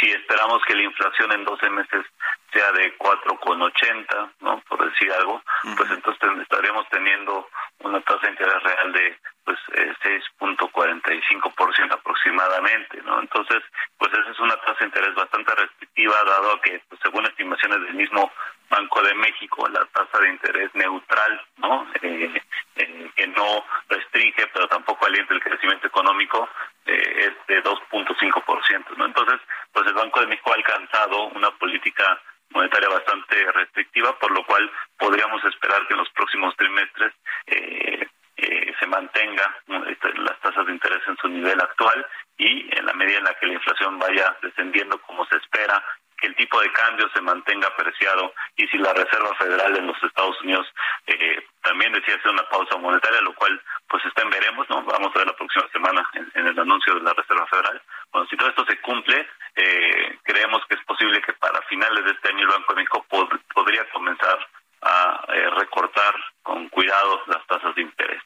Si 0.00 0.10
esperamos 0.10 0.62
que 0.66 0.74
la 0.74 0.82
inflación 0.82 1.32
en 1.32 1.44
12 1.44 1.70
meses 1.70 2.06
sea 2.52 2.72
de 2.72 2.96
4,80, 2.98 4.32
¿no? 4.40 4.60
Por 4.68 4.90
decir 4.90 5.12
algo, 5.12 5.42
pues 5.76 5.90
entonces 5.90 6.42
estaríamos 6.42 6.88
teniendo 6.90 7.48
una 7.80 8.00
tasa 8.00 8.26
de 8.26 8.30
interés 8.30 8.62
real 8.62 8.92
de 8.92 9.18
pues 9.44 9.58
eh, 9.74 9.94
6.45% 10.40 11.92
aproximadamente, 11.92 13.00
¿no? 13.02 13.20
Entonces, 13.20 13.62
pues 13.96 14.12
esa 14.12 14.30
es 14.30 14.40
una 14.40 14.56
tasa 14.56 14.76
de 14.80 14.86
interés 14.86 15.14
bastante 15.14 15.54
restrictiva 15.54 16.24
dado 16.24 16.60
que 16.62 16.82
pues, 16.88 17.00
según 17.02 17.26
estimaciones 17.26 17.80
del 17.82 17.94
mismo 17.94 18.32
Banco 18.68 19.02
de 19.02 19.14
México, 19.14 19.68
la 19.68 19.84
tasa 19.86 20.18
de 20.20 20.30
interés 20.30 20.74
neutral, 20.74 21.40
¿no? 21.58 21.86
Eh, 22.02 22.42
eh, 22.76 23.10
que 23.14 23.26
no 23.28 23.64
restringe, 23.88 24.46
pero 24.52 24.68
tampoco 24.68 25.06
alienta 25.06 25.34
el 25.34 25.42
crecimiento 25.42 25.86
económico, 25.86 26.48
eh, 26.84 27.30
es 27.30 27.46
de 27.46 27.62
2.5%, 27.62 28.96
¿no? 28.96 29.06
Entonces, 29.06 29.40
pues 29.72 29.86
el 29.86 29.94
Banco 29.94 30.20
de 30.20 30.26
México 30.26 30.50
ha 30.50 30.56
alcanzado 30.56 31.28
una 31.28 31.50
política 31.52 32.20
monetaria 32.50 32.88
bastante 32.88 33.52
restrictiva, 33.52 34.18
por 34.18 34.30
lo 34.32 34.44
cual 34.44 34.70
podríamos 34.98 35.44
esperar 35.44 35.86
que 35.86 35.94
en 35.94 36.00
los 36.00 36.10
próximos 36.10 36.54
trimestres 36.56 37.12
eh, 37.46 38.74
se 38.78 38.86
mantenga 38.86 39.56
este, 39.88 40.12
las 40.18 40.38
tasas 40.40 40.66
de 40.66 40.72
interés 40.72 41.00
en 41.06 41.16
su 41.16 41.28
nivel 41.28 41.58
actual 41.60 42.06
y 42.36 42.68
en 42.76 42.84
la 42.84 42.92
medida 42.92 43.18
en 43.18 43.24
la 43.24 43.34
que 43.34 43.46
la 43.46 43.54
inflación 43.54 43.98
vaya 43.98 44.36
descendiendo 44.42 45.00
como 45.02 45.24
se 45.26 45.36
espera 45.36 45.82
que 46.16 46.28
el 46.28 46.36
tipo 46.36 46.60
de 46.60 46.72
cambio 46.72 47.08
se 47.12 47.20
mantenga 47.20 47.68
apreciado 47.68 48.32
y 48.56 48.66
si 48.68 48.78
la 48.78 48.92
Reserva 48.92 49.34
Federal 49.36 49.72
de 49.72 49.82
los 49.82 50.02
Estados 50.02 50.40
Unidos 50.42 50.66
eh, 51.06 51.44
también 51.62 51.92
decía 51.92 52.14
hacer 52.14 52.30
una 52.30 52.48
pausa 52.48 52.76
monetaria, 52.78 53.20
lo 53.20 53.34
cual 53.34 53.60
pues 53.88 54.04
está 54.04 54.22
en 54.22 54.30
veremos, 54.30 54.68
¿no? 54.70 54.82
Vamos 54.82 55.14
a 55.14 55.18
ver 55.18 55.26
la 55.26 55.36
próxima 55.36 55.68
semana 55.72 56.08
en, 56.14 56.46
el 56.46 56.58
anuncio 56.58 56.94
de 56.94 57.02
la 57.02 57.12
Reserva 57.12 57.46
Federal. 57.46 57.82
Bueno, 58.12 58.26
si 58.28 58.36
todo 58.36 58.48
esto 58.48 58.64
se 58.66 58.80
cumple, 58.80 59.28
eh, 59.56 60.18
creemos 60.22 60.62
que 60.68 60.76
es 60.76 60.84
posible 60.84 61.20
que 61.22 61.32
para 61.34 61.60
finales 61.62 62.04
de 62.04 62.12
este 62.12 62.28
año 62.28 62.42
el 62.42 62.48
Banco 62.48 62.74
de 62.74 62.76
México 62.76 63.06
podría 63.54 63.88
comenzar 63.90 64.38
a 64.82 65.24
eh, 65.28 65.50
recortar 65.50 66.14
con 66.42 66.68
cuidado 66.68 67.22
las 67.26 67.46
tasas 67.46 67.74
de 67.74 67.82
interés. 67.82 68.22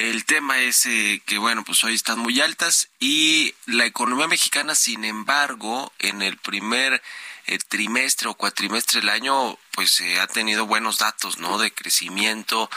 El 0.00 0.24
tema 0.24 0.58
es 0.60 0.86
eh, 0.86 1.20
que, 1.26 1.36
bueno, 1.36 1.62
pues 1.62 1.84
hoy 1.84 1.94
están 1.94 2.18
muy 2.20 2.40
altas 2.40 2.88
y 3.00 3.54
la 3.66 3.84
economía 3.84 4.26
mexicana, 4.26 4.74
sin 4.74 5.04
embargo, 5.04 5.92
en 5.98 6.22
el 6.22 6.38
primer 6.38 7.02
eh, 7.46 7.58
trimestre 7.68 8.30
o 8.30 8.34
cuatrimestre 8.34 9.00
del 9.00 9.10
año, 9.10 9.58
pues 9.72 10.02
ha 10.18 10.26
tenido 10.26 10.64
buenos 10.64 11.00
datos, 11.00 11.36
¿no? 11.36 11.58
De 11.58 11.74
crecimiento 11.74 12.70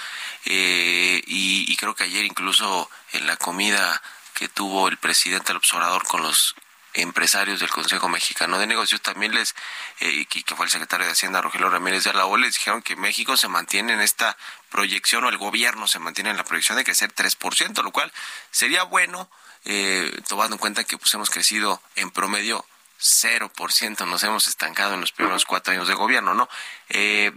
y, 0.44 1.24
y, 1.26 1.76
creo 1.78 1.96
que 1.96 2.04
ayer 2.04 2.26
incluso 2.26 2.90
en 3.14 3.26
la 3.26 3.38
comida 3.38 4.02
que 4.34 4.50
tuvo 4.50 4.90
el 4.90 4.98
presidente 4.98 5.54
el 5.54 5.60
observador 5.60 6.06
con 6.06 6.24
los 6.24 6.56
empresarios 6.94 7.60
del 7.60 7.70
Consejo 7.70 8.08
Mexicano 8.10 8.60
de 8.60 8.68
Negocios 8.68 9.02
también 9.02 9.34
les, 9.34 9.56
eh, 10.00 10.26
que 10.26 10.56
fue 10.56 10.66
el 10.66 10.72
secretario 10.72 11.06
de 11.06 11.12
Hacienda 11.12 11.42
Rogelio 11.42 11.70
Ramírez 11.70 12.04
de 12.04 12.14
la 12.14 12.26
O, 12.26 12.38
les 12.38 12.54
dijeron 12.54 12.82
que 12.82 12.96
México 12.96 13.36
se 13.38 13.48
mantiene 13.48 13.94
en 13.94 14.02
esta 14.02 14.38
proyección 14.70 15.24
o 15.24 15.30
el 15.30 15.38
gobierno 15.38 15.88
se 15.88 16.00
mantiene 16.00 16.30
en 16.30 16.38
la 16.38 16.44
proyección 16.44 16.78
de 16.78 16.84
crecer 16.84 17.14
3%, 17.14 17.84
lo 17.84 17.92
cual 17.92 18.12
sería 18.52 18.84
bueno, 18.84 19.30
eh, 19.66 20.12
tomando 20.28 20.56
en 20.56 20.60
cuenta 20.60 20.84
que 20.84 20.98
pues 20.98 21.14
hemos 21.14 21.30
crecido 21.30 21.82
en 21.96 22.12
promedio 22.12 22.66
0%, 23.00 24.06
nos 24.08 24.24
hemos 24.24 24.48
estancado 24.48 24.94
en 24.94 25.02
los 25.02 25.12
primeros 25.12 25.46
cuatro 25.46 25.74
años 25.74 25.88
de 25.88 25.94
gobierno, 25.94 26.34
¿no? 26.34 26.48
Eh, 26.90 27.32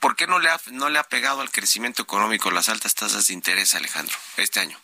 ¿Por 0.00 0.16
qué 0.16 0.26
no 0.26 0.38
le, 0.38 0.50
ha, 0.50 0.60
no 0.72 0.90
le 0.90 0.98
ha 0.98 1.04
pegado 1.04 1.40
al 1.40 1.50
crecimiento 1.50 2.02
económico 2.02 2.50
las 2.50 2.68
altas 2.68 2.94
tasas 2.94 3.26
de 3.26 3.34
interés, 3.34 3.74
Alejandro, 3.74 4.16
este 4.36 4.60
año? 4.60 4.78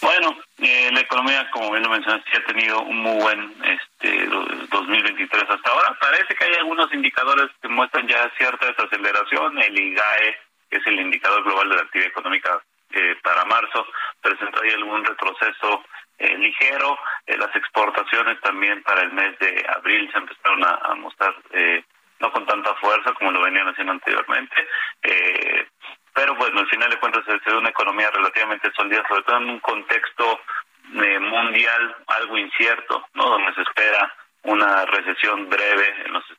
Bueno, 0.00 0.36
eh, 0.58 0.90
la 0.92 1.00
economía, 1.00 1.50
como 1.50 1.70
bien 1.70 1.82
lo 1.82 1.90
mencionaste, 1.90 2.36
ha 2.36 2.44
tenido 2.44 2.82
un 2.82 2.98
muy 2.98 3.18
buen 3.20 3.54
este 3.64 4.26
2023 4.26 5.44
hasta 5.48 5.70
ahora. 5.70 5.96
Parece 6.00 6.34
que 6.34 6.44
hay 6.44 6.54
algunos 6.54 6.92
indicadores 6.92 7.46
que 7.60 7.68
muestran 7.68 8.06
ya 8.06 8.30
cierta 8.36 8.66
desaceleración. 8.66 9.58
El 9.58 9.78
IGAE, 9.78 10.38
que 10.70 10.76
es 10.76 10.86
el 10.86 11.00
indicador 11.00 11.42
global 11.44 11.68
de 11.70 11.76
la 11.76 11.82
actividad 11.82 12.10
económica 12.10 12.62
eh, 12.90 13.16
para 13.22 13.44
marzo, 13.46 13.86
presentó 14.20 14.62
ahí 14.62 14.70
algún 14.70 15.04
retroceso 15.04 15.84
eh, 16.18 16.36
ligero. 16.36 16.98
las 17.26 17.54
exportaciones 17.56 18.40
también 18.40 18.82
para 18.82 19.02
el 19.02 19.12
mes 19.12 19.38
de 19.38 19.64
abril 19.76 20.10
se 20.12 20.18
empezaron 20.18 20.64
a, 20.64 20.74
a 20.84 20.94
mostrar 20.94 21.34
no 22.20 22.32
con 22.32 22.46
tanta 22.46 22.74
fuerza 22.76 23.12
como 23.14 23.30
lo 23.30 23.42
venían 23.42 23.68
haciendo 23.68 23.92
anteriormente. 23.92 24.54
Eh, 25.02 25.66
pero 26.16 26.34
bueno, 26.34 26.60
al 26.60 26.68
final 26.68 26.88
de 26.88 26.98
cuentas 26.98 27.22
es 27.28 27.52
una 27.52 27.68
economía 27.68 28.10
relativamente 28.10 28.72
sólida, 28.74 29.04
sobre 29.06 29.22
todo 29.22 29.36
en 29.36 29.50
un 29.50 29.60
contexto 29.60 30.40
eh, 30.94 31.18
mundial 31.18 31.96
algo 32.06 32.38
incierto, 32.38 33.06
¿no? 33.12 33.28
Donde 33.28 33.54
se 33.54 33.60
espera 33.60 34.14
una 34.44 34.86
recesión 34.86 35.48
breve 35.50 35.94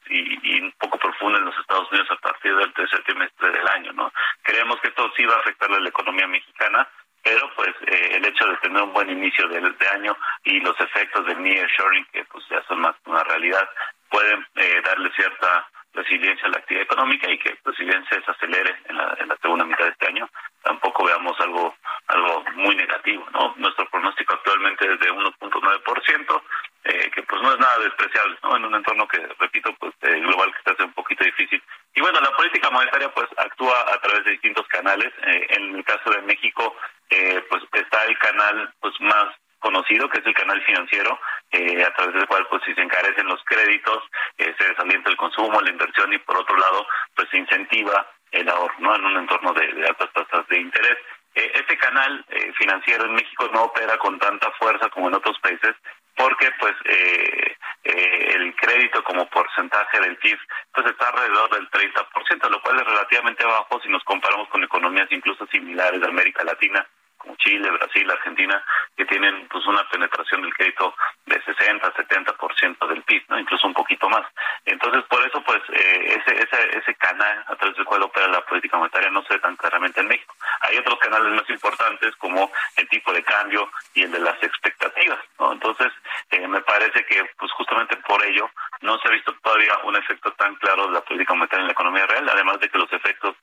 y, 0.10 0.62
un 0.62 0.72
poco 0.80 0.98
profunda 0.98 1.38
en 1.38 1.46
los 1.46 1.58
Estados 1.60 1.92
Unidos 1.92 2.10
a 2.10 2.16
partir 2.16 2.56
del 2.56 2.74
tercer 2.74 3.04
trimestre 3.04 3.52
del 3.52 3.68
año, 3.68 3.94
¿no? 3.94 4.12
Creemos 4.42 4.80
que 4.82 4.88
esto 4.88 5.12
sí 5.16 5.26
va 5.26 5.36
a 5.36 5.40
afectar 5.40 5.72
a 5.72 5.80
la 5.80 5.90
economía 5.90 6.26
mexicana, 6.26 6.88
pero 7.22 7.52
pues 7.56 7.76
eh, 7.86 8.10
el 8.14 8.26
hecho 8.26 8.48
de 8.48 8.58
tener 8.58 8.82
un 8.82 8.94
buen 8.94 9.10
inicio 9.12 9.48
de, 9.48 9.58
año 9.94 10.18
y 10.44 10.60
los 10.62 10.80
efectos 10.80 11.26
del 11.28 11.42
nearshoring, 11.44 12.06
que 12.12 12.24
pues 12.26 12.44
ya 12.50 12.64
son 12.68 12.80
más 12.80 12.96
una 13.06 13.24
realidad, 13.26 13.70
pueden 14.10 14.44
eh, 14.56 14.82
darle 14.84 15.12
cierta 15.12 15.68
resiliencia 15.98 16.46
a 16.48 16.52
la 16.52 16.58
actividad 16.60 16.84
económica 16.84 17.30
y 17.30 17.38
que 17.40 17.56
pues, 17.64 17.76
si 17.76 17.84
bien 17.84 18.06
se 18.10 18.18
desacelere 18.18 18.76
en 18.88 18.98
la, 18.98 19.18
en 19.20 19.28
la 19.28 19.38
segunda 19.38 19.66
mitad 19.66 19.86
de 19.86 19.92
este 19.92 20.08
año, 20.08 20.30
tampoco 20.64 21.06
veamos 21.06 21.40
algo 21.40 21.76
algo 22.08 22.44
muy 22.56 22.76
negativo. 22.76 23.28
no 23.34 23.54
Nuestro 23.58 23.90
pronóstico 23.90 24.34
actualmente 24.34 24.86
es 24.94 25.00
de 25.00 25.12
1.9%, 25.12 26.42
eh, 26.86 27.12
que 27.14 27.24
pues 27.24 27.42
no 27.42 27.52
es 27.52 27.60
nada 27.60 27.80
despreciable, 27.80 28.38
¿no? 28.44 28.56
en 28.56 28.66
un 28.66 28.76
entorno 28.76 29.08
que, 29.08 29.18
repito, 29.40 29.74
pues 29.80 29.94
eh, 30.02 30.20
global 30.22 30.54
que 30.54 30.64
se 30.64 30.72
hace 30.72 30.84
un 30.84 30.94
poquito 30.94 31.26
difícil. 31.26 31.62
Y 31.96 32.02
bueno, 32.02 32.22
la 32.22 32.32
política 32.32 32.70
monetaria 32.70 33.12
pues 33.14 33.28
actúa 33.38 33.82
a 33.94 34.00
través 34.00 34.24
de 34.24 34.32
distintos 34.32 34.68
canales. 34.68 35.12
Eh, 35.24 35.48
en 35.50 35.76
el 35.76 35.84
caso 35.84 36.12
de 36.12 36.22
México, 36.22 36.76
eh, 37.10 37.44
pues 37.50 37.64
está 37.74 38.06
el 38.06 38.18
canal 38.20 38.74
pues 38.80 38.94
más 39.02 39.36
conocido, 39.60 40.10
que 40.10 40.20
es 40.20 40.26
el 40.26 40.34
canal 40.34 40.62
financiero, 40.64 41.20
eh, 41.52 41.84
a 41.84 41.94
través 41.94 42.14
del 42.16 42.28
cual 42.28 42.48
pues 42.50 42.62
si 42.66 42.74
se 42.74 42.82
encarecen 42.82 43.28
los 43.28 43.44
créditos, 43.46 44.04
eh, 44.38 44.54
se 44.58 44.68
desalienta 44.68 45.10
el 45.10 45.18
consumo, 45.18 45.62
la 45.62 45.72
inversión 45.72 46.14
y 46.14 46.18
por 46.20 46.38
otro 46.38 46.56
lado 46.58 46.86
pues 47.16 47.28
se 47.30 47.38
incentiva 47.38 48.08
el 48.32 48.48
ahorro, 48.50 48.76
¿no? 48.80 48.96
En 48.96 49.06
un 49.06 49.18
entorno 49.18 49.54
de, 49.54 49.88
altas 49.88 50.12
tasas 50.14 50.48
de 50.48 50.60
interés. 50.60 50.98
Eh, 51.36 51.52
este 51.56 51.78
canal 51.78 52.26
eh, 52.30 52.52
financiero 52.58 53.06
en 53.06 53.14
México 53.14 53.50
no 53.54 53.64
opera 53.64 53.98
con 53.98 54.20
tanta 54.20 54.52
fuerza 54.52 54.90
como 54.90 55.08
en 55.08 55.16
otros 55.16 55.38
países 55.40 55.76
porque 56.16 56.50
pues 56.60 56.74
eh, 56.86 57.56
eh, 57.84 58.32
el 58.36 58.56
crédito 58.56 59.04
como 59.04 59.30
porcentaje 59.30 60.00
del 60.00 60.18
PIB 60.18 60.38
pues 60.74 60.88
está 60.88 61.10
alrededor 61.10 61.50
del 61.52 61.70
30%, 61.70 62.50
lo 62.50 62.62
cual 62.62 62.80
es 62.80 62.86
relativamente 62.86 63.46
bajo 63.46 63.80
si 63.82 63.90
nos 63.90 64.04
comparamos 64.04 64.50
con 64.50 64.64
economías 64.64 65.08
incluso 65.12 65.46
similares 65.48 66.02
de 66.02 66.08
América 66.08 66.44
Latina 66.44 66.86
como 67.18 67.36
Chile, 67.38 67.70
Brasil, 67.72 68.10
Argentina, 68.10 68.64
que 68.96 69.06
tienen 69.06 69.48
pues 69.50 69.66
una 69.66 69.88
penetración 69.90 70.42
del 70.42 70.54
crédito 70.54 70.96
de 71.26 71.42
60, 71.42 71.94
70% 71.94 72.88
del 72.88 73.04
PIB, 73.04 73.24
¿no? 73.30 73.40
incluso 73.40 73.68
un 73.68 73.74
poquito 73.74 74.10
más. 74.10 74.26
Entonces, 74.66 75.04
por 75.10 75.26
eso, 75.26 75.42
pues, 75.44 75.62
eh, 75.74 76.22
ese, 76.22 76.44
ese, 76.44 76.78
ese 76.78 76.96
canal 76.96 77.44
a 77.48 77.56
través 77.56 77.76
del 77.76 77.86
cual 77.86 78.04
opera 78.04 78.28
la 78.28 78.46
política 78.46 78.78
monetaria 78.78 79.10
no 79.10 79.24
se 79.24 79.34
ve 79.34 79.40
tan 79.40 79.56
claramente 79.56 80.00
en 80.00 80.08
México. 80.08 80.36
Hay 80.62 80.78
otros 80.78 81.00
canales 81.00 81.34
más 81.34 81.50
importantes 81.50 82.16
como 82.18 82.52
el 82.76 82.88
tipo 82.90 83.12
de 83.12 83.24
cambio 83.24 83.70
y 83.94 84.04
el 84.04 84.12
de 84.12 84.20
las 84.20 84.42
expectativas, 84.42 85.20
¿no? 85.40 85.54
Entonces, 85.54 85.92
eh, 86.32 86.48
me 86.48 86.62
parece 86.62 87.06
que, 87.06 87.24
pues, 87.38 87.52
justamente 87.54 87.98
por 87.98 88.24
ello, 88.26 88.50
no 88.82 88.98
se 89.00 89.08
ha 89.08 89.12
visto 89.12 89.34
todavía 89.42 89.78
un 89.84 89.96
efecto 89.96 90.32
tan 90.34 90.56
claro 90.56 90.88
de 90.88 90.94
la 90.94 91.02
política 91.02 91.34
monetaria 91.34 91.62
en 91.62 91.68
la 91.68 91.74
economía 91.74 92.06
real, 92.06 92.30
además 92.30 92.60
de 92.60 92.70
que 92.70 92.78
los 92.78 92.92
efectos 92.92 93.36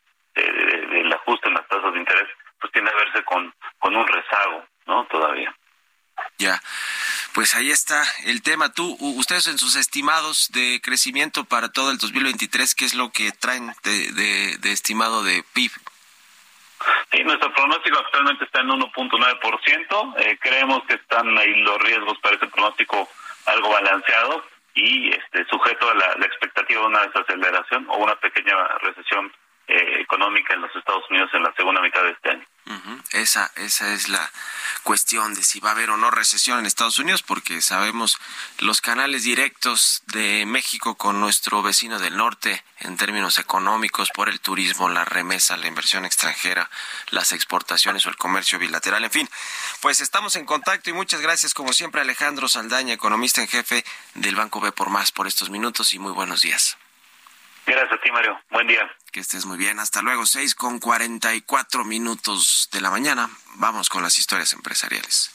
del 1.40 1.48
ajuste 1.48 1.48
en 1.48 1.54
las 1.54 1.68
tasas 1.68 1.92
de 1.92 1.98
interés 1.98 2.28
pues 2.60 2.72
tiene 2.72 2.90
que 2.90 2.96
verse 2.96 3.24
con, 3.24 3.54
con 3.78 3.94
un 3.94 4.06
rezago, 4.06 4.66
¿no? 4.86 5.04
Todavía. 5.06 5.54
Ya. 6.38 6.60
Pues 7.34 7.54
ahí 7.54 7.70
está 7.70 8.02
el 8.24 8.42
tema. 8.42 8.72
Tú, 8.72 8.96
ustedes 9.00 9.48
en 9.48 9.58
sus 9.58 9.76
estimados 9.76 10.50
de 10.52 10.80
crecimiento 10.82 11.44
para 11.44 11.70
todo 11.70 11.90
el 11.90 11.98
2023, 11.98 12.74
¿qué 12.74 12.84
es 12.84 12.94
lo 12.94 13.10
que 13.10 13.32
traen 13.32 13.74
de, 13.82 14.56
de, 14.58 14.72
estimado 14.72 15.24
de 15.24 15.44
PIB? 15.52 15.72
Sí, 17.12 17.24
nuestro 17.24 17.52
pronóstico 17.52 17.98
actualmente 17.98 18.44
está 18.44 18.60
en 18.60 18.68
1.9%. 18.68 20.14
Eh, 20.18 20.38
creemos 20.40 20.84
que 20.86 20.94
están 20.94 21.36
ahí 21.36 21.54
los 21.56 21.78
riesgos 21.82 22.18
para 22.20 22.36
ese 22.36 22.46
pronóstico 22.46 23.08
algo 23.46 23.68
balanceado 23.70 24.44
y 24.74 25.10
este 25.10 25.44
sujeto 25.50 25.90
a 25.90 25.94
la, 25.94 26.14
la 26.16 26.26
expectativa 26.26 26.80
de 26.80 26.86
una 26.86 27.06
desaceleración 27.06 27.86
o 27.88 27.96
una 27.96 28.14
pequeña 28.16 28.56
recesión 28.80 29.32
eh, 29.66 30.00
económica 30.00 30.54
en 30.54 30.60
los 30.60 30.74
Estados 30.76 31.04
Unidos 31.10 31.30
en 31.32 31.42
la 31.42 31.54
segunda 31.54 31.80
mitad 31.80 32.02
de 32.02 32.10
este 32.10 32.30
año. 32.30 32.46
Esa, 33.12 33.50
esa 33.56 33.92
es 33.92 34.08
la 34.08 34.30
cuestión 34.82 35.34
de 35.34 35.42
si 35.42 35.60
va 35.60 35.70
a 35.70 35.72
haber 35.72 35.90
o 35.90 35.96
no 35.96 36.10
recesión 36.10 36.58
en 36.58 36.66
Estados 36.66 36.98
Unidos, 36.98 37.22
porque 37.22 37.60
sabemos 37.60 38.18
los 38.58 38.80
canales 38.80 39.24
directos 39.24 40.02
de 40.06 40.44
México 40.46 40.96
con 40.96 41.20
nuestro 41.20 41.62
vecino 41.62 41.98
del 41.98 42.16
norte 42.16 42.64
en 42.80 42.96
términos 42.96 43.38
económicos 43.38 44.10
por 44.10 44.28
el 44.28 44.40
turismo, 44.40 44.88
la 44.88 45.04
remesa, 45.04 45.56
la 45.56 45.68
inversión 45.68 46.04
extranjera, 46.04 46.70
las 47.10 47.32
exportaciones 47.32 48.06
o 48.06 48.10
el 48.10 48.16
comercio 48.16 48.58
bilateral, 48.58 49.04
en 49.04 49.10
fin. 49.10 49.28
Pues 49.80 50.00
estamos 50.00 50.34
en 50.36 50.46
contacto 50.46 50.90
y 50.90 50.94
muchas 50.94 51.20
gracias 51.20 51.54
como 51.54 51.72
siempre 51.72 52.00
Alejandro 52.00 52.48
Saldaña, 52.48 52.94
economista 52.94 53.42
en 53.42 53.48
jefe 53.48 53.84
del 54.14 54.36
Banco 54.36 54.60
B 54.60 54.72
por 54.72 54.90
más 54.90 55.12
por 55.12 55.26
estos 55.26 55.50
minutos 55.50 55.92
y 55.94 55.98
muy 55.98 56.12
buenos 56.12 56.42
días. 56.42 56.76
Gracias 57.66 57.92
a 57.92 58.02
ti, 58.02 58.10
Mario. 58.10 58.38
Buen 58.50 58.66
día. 58.66 58.90
Que 59.10 59.20
estés 59.20 59.46
muy 59.46 59.56
bien. 59.56 59.78
Hasta 59.78 60.02
luego. 60.02 60.26
Seis 60.26 60.54
con 60.54 60.78
cuarenta 60.78 61.34
y 61.34 61.40
cuatro 61.40 61.84
minutos 61.84 62.68
de 62.72 62.80
la 62.80 62.90
mañana. 62.90 63.30
Vamos 63.54 63.88
con 63.88 64.02
las 64.02 64.18
historias 64.18 64.52
empresariales. 64.52 65.30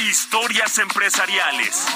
Historias 0.00 0.78
empresariales. 0.78 1.86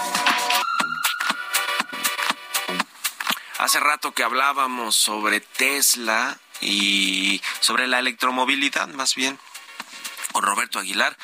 Hace 3.59 3.81
rato 3.81 4.13
que 4.13 4.23
hablábamos 4.23 4.97
sobre 4.97 5.41
Tesla 5.41 6.37
y 6.61 7.41
sobre 7.61 7.87
la 7.87 7.99
electromovilidad, 8.01 8.89
más 8.89 9.15
bien, 9.15 9.39
con 10.33 10.43
Roberto 10.43 10.79
Aguilar 10.79 11.17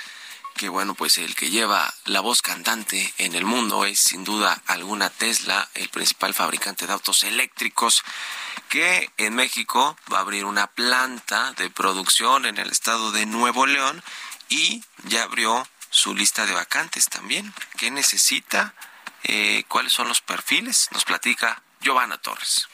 que 0.57 0.69
bueno, 0.69 0.95
pues 0.95 1.19
el 1.19 1.35
que 1.35 1.51
lleva 1.51 1.93
la 2.05 2.21
voz 2.21 2.43
cantante 2.43 3.13
en 3.19 3.35
el 3.35 3.45
mundo 3.45 3.85
es 3.85 4.01
sin 4.01 4.25
duda 4.25 4.63
alguna 4.67 5.11
Tesla, 5.11 5.69
el 5.75 5.89
principal 5.89 6.35
fabricante 6.35 6.87
de 6.87 6.93
autos 6.93 7.25
eléctricos, 7.25 8.05
que 8.69 9.11
en 9.17 9.35
México 9.35 9.97
va 10.13 10.19
a 10.19 10.21
abrir 10.23 10.45
una 10.45 10.67
planta 10.67 11.53
de 11.53 11.71
producción 11.71 12.47
en 12.47 12.59
el 12.59 12.71
estado 12.71 13.13
de 13.13 13.27
Nuevo 13.27 13.67
León 13.67 14.03
y 14.49 14.83
ya 15.05 15.25
abrió 15.25 15.67
su 15.91 16.15
lista 16.15 16.47
de 16.47 16.55
vacantes 16.55 17.09
también. 17.09 17.53
¿Qué 17.77 17.91
necesita? 17.91 18.75
Eh, 19.25 19.65
¿Cuáles 19.69 19.93
son 19.93 20.09
los 20.09 20.21
perfiles? 20.21 20.89
Nos 20.93 21.05
platica 21.05 21.63
Giovanna 21.81 22.19
Torres. 22.19 22.69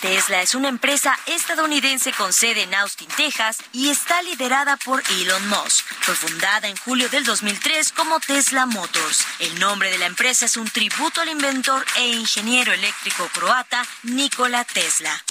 Tesla 0.00 0.40
es 0.40 0.54
una 0.54 0.68
empresa 0.68 1.18
estadounidense 1.26 2.12
con 2.12 2.32
sede 2.32 2.62
en 2.62 2.74
Austin, 2.74 3.08
Texas, 3.16 3.58
y 3.72 3.90
está 3.90 4.22
liderada 4.22 4.78
por 4.78 5.02
Elon 5.10 5.48
Musk. 5.48 5.84
Fue 6.00 6.14
fundada 6.14 6.68
en 6.68 6.76
julio 6.78 7.08
del 7.10 7.24
2003 7.24 7.92
como 7.92 8.18
Tesla 8.20 8.64
Motors. 8.64 9.26
El 9.40 9.60
nombre 9.60 9.90
de 9.90 9.98
la 9.98 10.06
empresa 10.06 10.46
es 10.46 10.56
un 10.56 10.68
tributo 10.70 11.20
al 11.20 11.28
inventor 11.28 11.84
e 11.98 12.08
ingeniero 12.08 12.72
eléctrico 12.72 13.28
croata 13.34 13.86
Nikola 14.04 14.64
Tesla. 14.64 15.22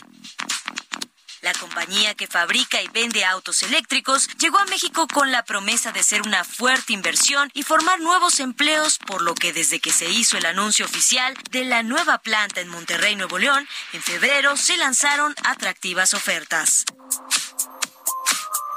La 1.41 1.53
compañía 1.53 2.15
que 2.15 2.27
fabrica 2.27 2.81
y 2.81 2.87
vende 2.89 3.23
autos 3.23 3.63
eléctricos 3.63 4.27
llegó 4.39 4.59
a 4.59 4.65
México 4.65 5.07
con 5.07 5.31
la 5.31 5.43
promesa 5.43 5.91
de 5.91 6.03
ser 6.03 6.21
una 6.21 6.43
fuerte 6.43 6.91
inversión 6.91 7.49
y 7.53 7.63
formar 7.63 8.01
nuevos 8.01 8.39
empleos, 8.39 8.97
por 8.97 9.21
lo 9.21 9.35
que 9.35 9.53
desde 9.53 9.79
que 9.79 9.91
se 9.91 10.09
hizo 10.09 10.37
el 10.37 10.45
anuncio 10.45 10.85
oficial 10.85 11.33
de 11.51 11.63
la 11.63 11.81
nueva 11.81 12.17
planta 12.17 12.59
en 12.59 12.67
Monterrey, 12.67 13.15
Nuevo 13.15 13.37
León, 13.37 13.67
en 13.93 14.01
febrero 14.01 14.57
se 14.57 14.75
lanzaron 14.77 15.33
atractivas 15.43 16.13
ofertas. 16.13 16.85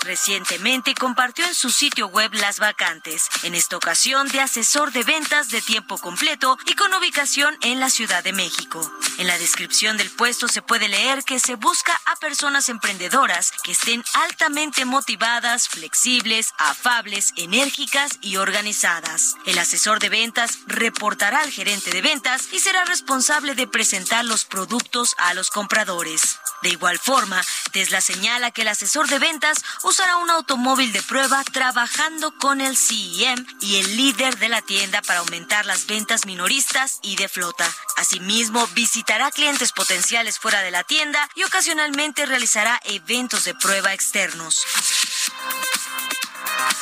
Recientemente 0.05 0.95
compartió 0.95 1.45
en 1.47 1.55
su 1.55 1.71
sitio 1.71 2.09
web 2.09 2.35
las 2.35 2.59
vacantes, 2.59 3.29
en 3.45 3.55
esta 3.55 3.77
ocasión 3.77 4.27
de 4.29 4.41
asesor 4.41 4.91
de 4.91 5.05
ventas 5.05 5.51
de 5.51 5.63
tiempo 5.63 5.97
completo 5.97 6.59
y 6.67 6.75
con 6.75 6.93
ubicación 6.93 7.57
en 7.63 7.79
la 7.79 7.89
Ciudad 7.89 8.25
de 8.25 8.33
México. 8.33 8.81
En 9.19 9.29
la 9.29 9.39
descripción 9.39 9.97
del 9.97 10.11
puesto 10.11 10.49
se 10.49 10.61
puede 10.61 10.89
leer 10.89 11.23
que 11.23 11.39
se 11.39 11.55
busca 11.55 12.01
a 12.07 12.17
personas 12.17 12.69
emprendedoras 12.69 13.53
que 13.63 13.73
estén 13.73 14.03
altamente 14.15 14.85
motivadas, 14.85 15.69
flexibles, 15.69 16.53
afables, 16.59 17.33
enérgicas 17.37 18.19
y 18.23 18.39
organizadas. 18.39 19.37
El 19.47 19.59
asesor 19.59 20.01
de 20.01 20.09
ventas 20.09 20.59
reportará 20.67 21.41
al 21.41 21.51
gerente 21.53 21.93
de 21.93 22.03
ventas 22.03 22.49
y 22.51 22.59
será 22.59 22.85
responsable 22.85 23.55
de 23.55 23.69
presentar 23.69 24.25
los 24.25 24.45
productos 24.45 25.15
a 25.19 25.35
los 25.35 25.51
compradores. 25.51 26.39
De 26.63 26.69
igual 26.69 26.99
forma, 26.99 27.43
Tesla 27.73 28.01
señala 28.01 28.53
que 28.53 28.63
el 28.63 28.69
asesor 28.69 29.09
de 29.09 29.19
ventas 29.19 29.65
usará 29.83 30.17
un 30.17 30.31
automóvil 30.31 30.93
de 30.93 31.03
prueba 31.03 31.43
trabajando 31.45 32.37
con 32.39 32.61
el 32.61 32.77
CEM 32.77 33.45
y 33.61 33.77
el 33.77 33.97
líder 33.97 34.39
de 34.39 34.49
la 34.49 34.63
tienda 34.63 35.03
para 35.03 35.21
aumentar 35.21 35.67
las 35.67 35.87
ventas 35.87 36.25
minoristas 36.25 37.01
y 37.03 37.17
de 37.17 37.29
flota. 37.29 37.69
Asimismo, 37.97 38.67
visitará 38.69 39.31
clientes 39.31 39.73
potenciales 39.73 40.39
fuera 40.39 40.63
de 40.63 40.71
la 40.71 40.85
tienda 40.85 41.29
y 41.35 41.43
ocasionalmente 41.43 42.27
realizará 42.27 42.81
eventos 42.85 43.45
de 43.45 43.55
prueba 43.55 43.93
externos. 43.93 44.65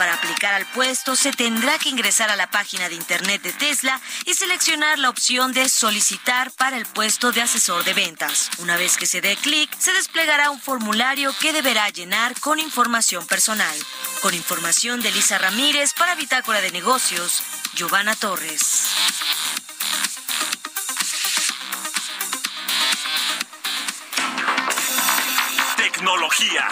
Para 0.00 0.14
aplicar 0.14 0.54
al 0.54 0.64
puesto 0.64 1.14
se 1.14 1.30
tendrá 1.30 1.78
que 1.78 1.90
ingresar 1.90 2.30
a 2.30 2.36
la 2.36 2.50
página 2.50 2.88
de 2.88 2.94
internet 2.94 3.42
de 3.42 3.52
Tesla 3.52 4.00
y 4.24 4.32
seleccionar 4.32 4.98
la 4.98 5.10
opción 5.10 5.52
de 5.52 5.68
solicitar 5.68 6.50
para 6.52 6.78
el 6.78 6.86
puesto 6.86 7.32
de 7.32 7.42
asesor 7.42 7.84
de 7.84 7.92
ventas. 7.92 8.48
Una 8.60 8.78
vez 8.78 8.96
que 8.96 9.04
se 9.04 9.20
dé 9.20 9.36
clic, 9.36 9.70
se 9.78 9.92
desplegará 9.92 10.48
un 10.48 10.58
formulario 10.58 11.34
que 11.38 11.52
deberá 11.52 11.90
llenar 11.90 12.32
con 12.40 12.58
información 12.58 13.26
personal. 13.26 13.76
Con 14.22 14.32
información 14.32 15.02
de 15.02 15.10
Lisa 15.10 15.36
Ramírez 15.36 15.92
para 15.92 16.14
Bitácora 16.14 16.62
de 16.62 16.70
Negocios, 16.70 17.42
Giovanna 17.74 18.16
Torres. 18.16 18.86
Tecnología. 25.76 26.68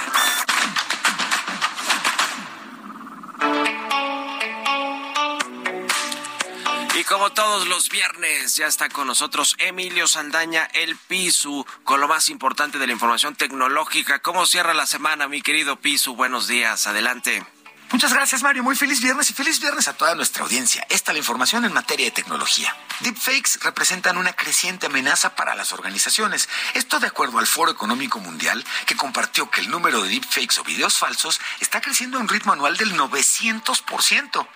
Como 7.18 7.32
todos 7.32 7.66
los 7.66 7.88
viernes, 7.88 8.54
ya 8.54 8.68
está 8.68 8.88
con 8.88 9.08
nosotros 9.08 9.56
Emilio 9.58 10.06
Saldaña, 10.06 10.68
el 10.72 10.94
Pisu, 10.94 11.66
con 11.82 12.00
lo 12.00 12.06
más 12.06 12.28
importante 12.28 12.78
de 12.78 12.86
la 12.86 12.92
información 12.92 13.34
tecnológica. 13.34 14.20
¿Cómo 14.20 14.46
cierra 14.46 14.72
la 14.72 14.86
semana, 14.86 15.26
mi 15.26 15.42
querido 15.42 15.74
Pisu? 15.80 16.14
Buenos 16.14 16.46
días, 16.46 16.86
adelante. 16.86 17.44
Muchas 17.90 18.12
gracias, 18.12 18.44
Mario. 18.44 18.62
Muy 18.62 18.76
feliz 18.76 19.00
viernes 19.00 19.30
y 19.30 19.34
feliz 19.34 19.58
viernes 19.58 19.88
a 19.88 19.96
toda 19.96 20.14
nuestra 20.14 20.44
audiencia. 20.44 20.86
Esta 20.90 21.10
es 21.10 21.14
la 21.16 21.18
información 21.18 21.64
en 21.64 21.72
materia 21.72 22.06
de 22.06 22.12
tecnología. 22.12 22.76
Deepfakes 23.00 23.58
representan 23.62 24.16
una 24.16 24.34
creciente 24.34 24.86
amenaza 24.86 25.34
para 25.34 25.56
las 25.56 25.72
organizaciones. 25.72 26.48
Esto 26.74 27.00
de 27.00 27.08
acuerdo 27.08 27.40
al 27.40 27.48
Foro 27.48 27.72
Económico 27.72 28.20
Mundial, 28.20 28.64
que 28.86 28.94
compartió 28.94 29.50
que 29.50 29.62
el 29.62 29.70
número 29.70 30.02
de 30.02 30.10
deepfakes 30.10 30.60
o 30.60 30.64
videos 30.64 30.98
falsos 30.98 31.40
está 31.58 31.80
creciendo 31.80 32.18
a 32.18 32.20
un 32.20 32.28
ritmo 32.28 32.52
anual 32.52 32.76
del 32.76 32.94
900%. 32.96 34.46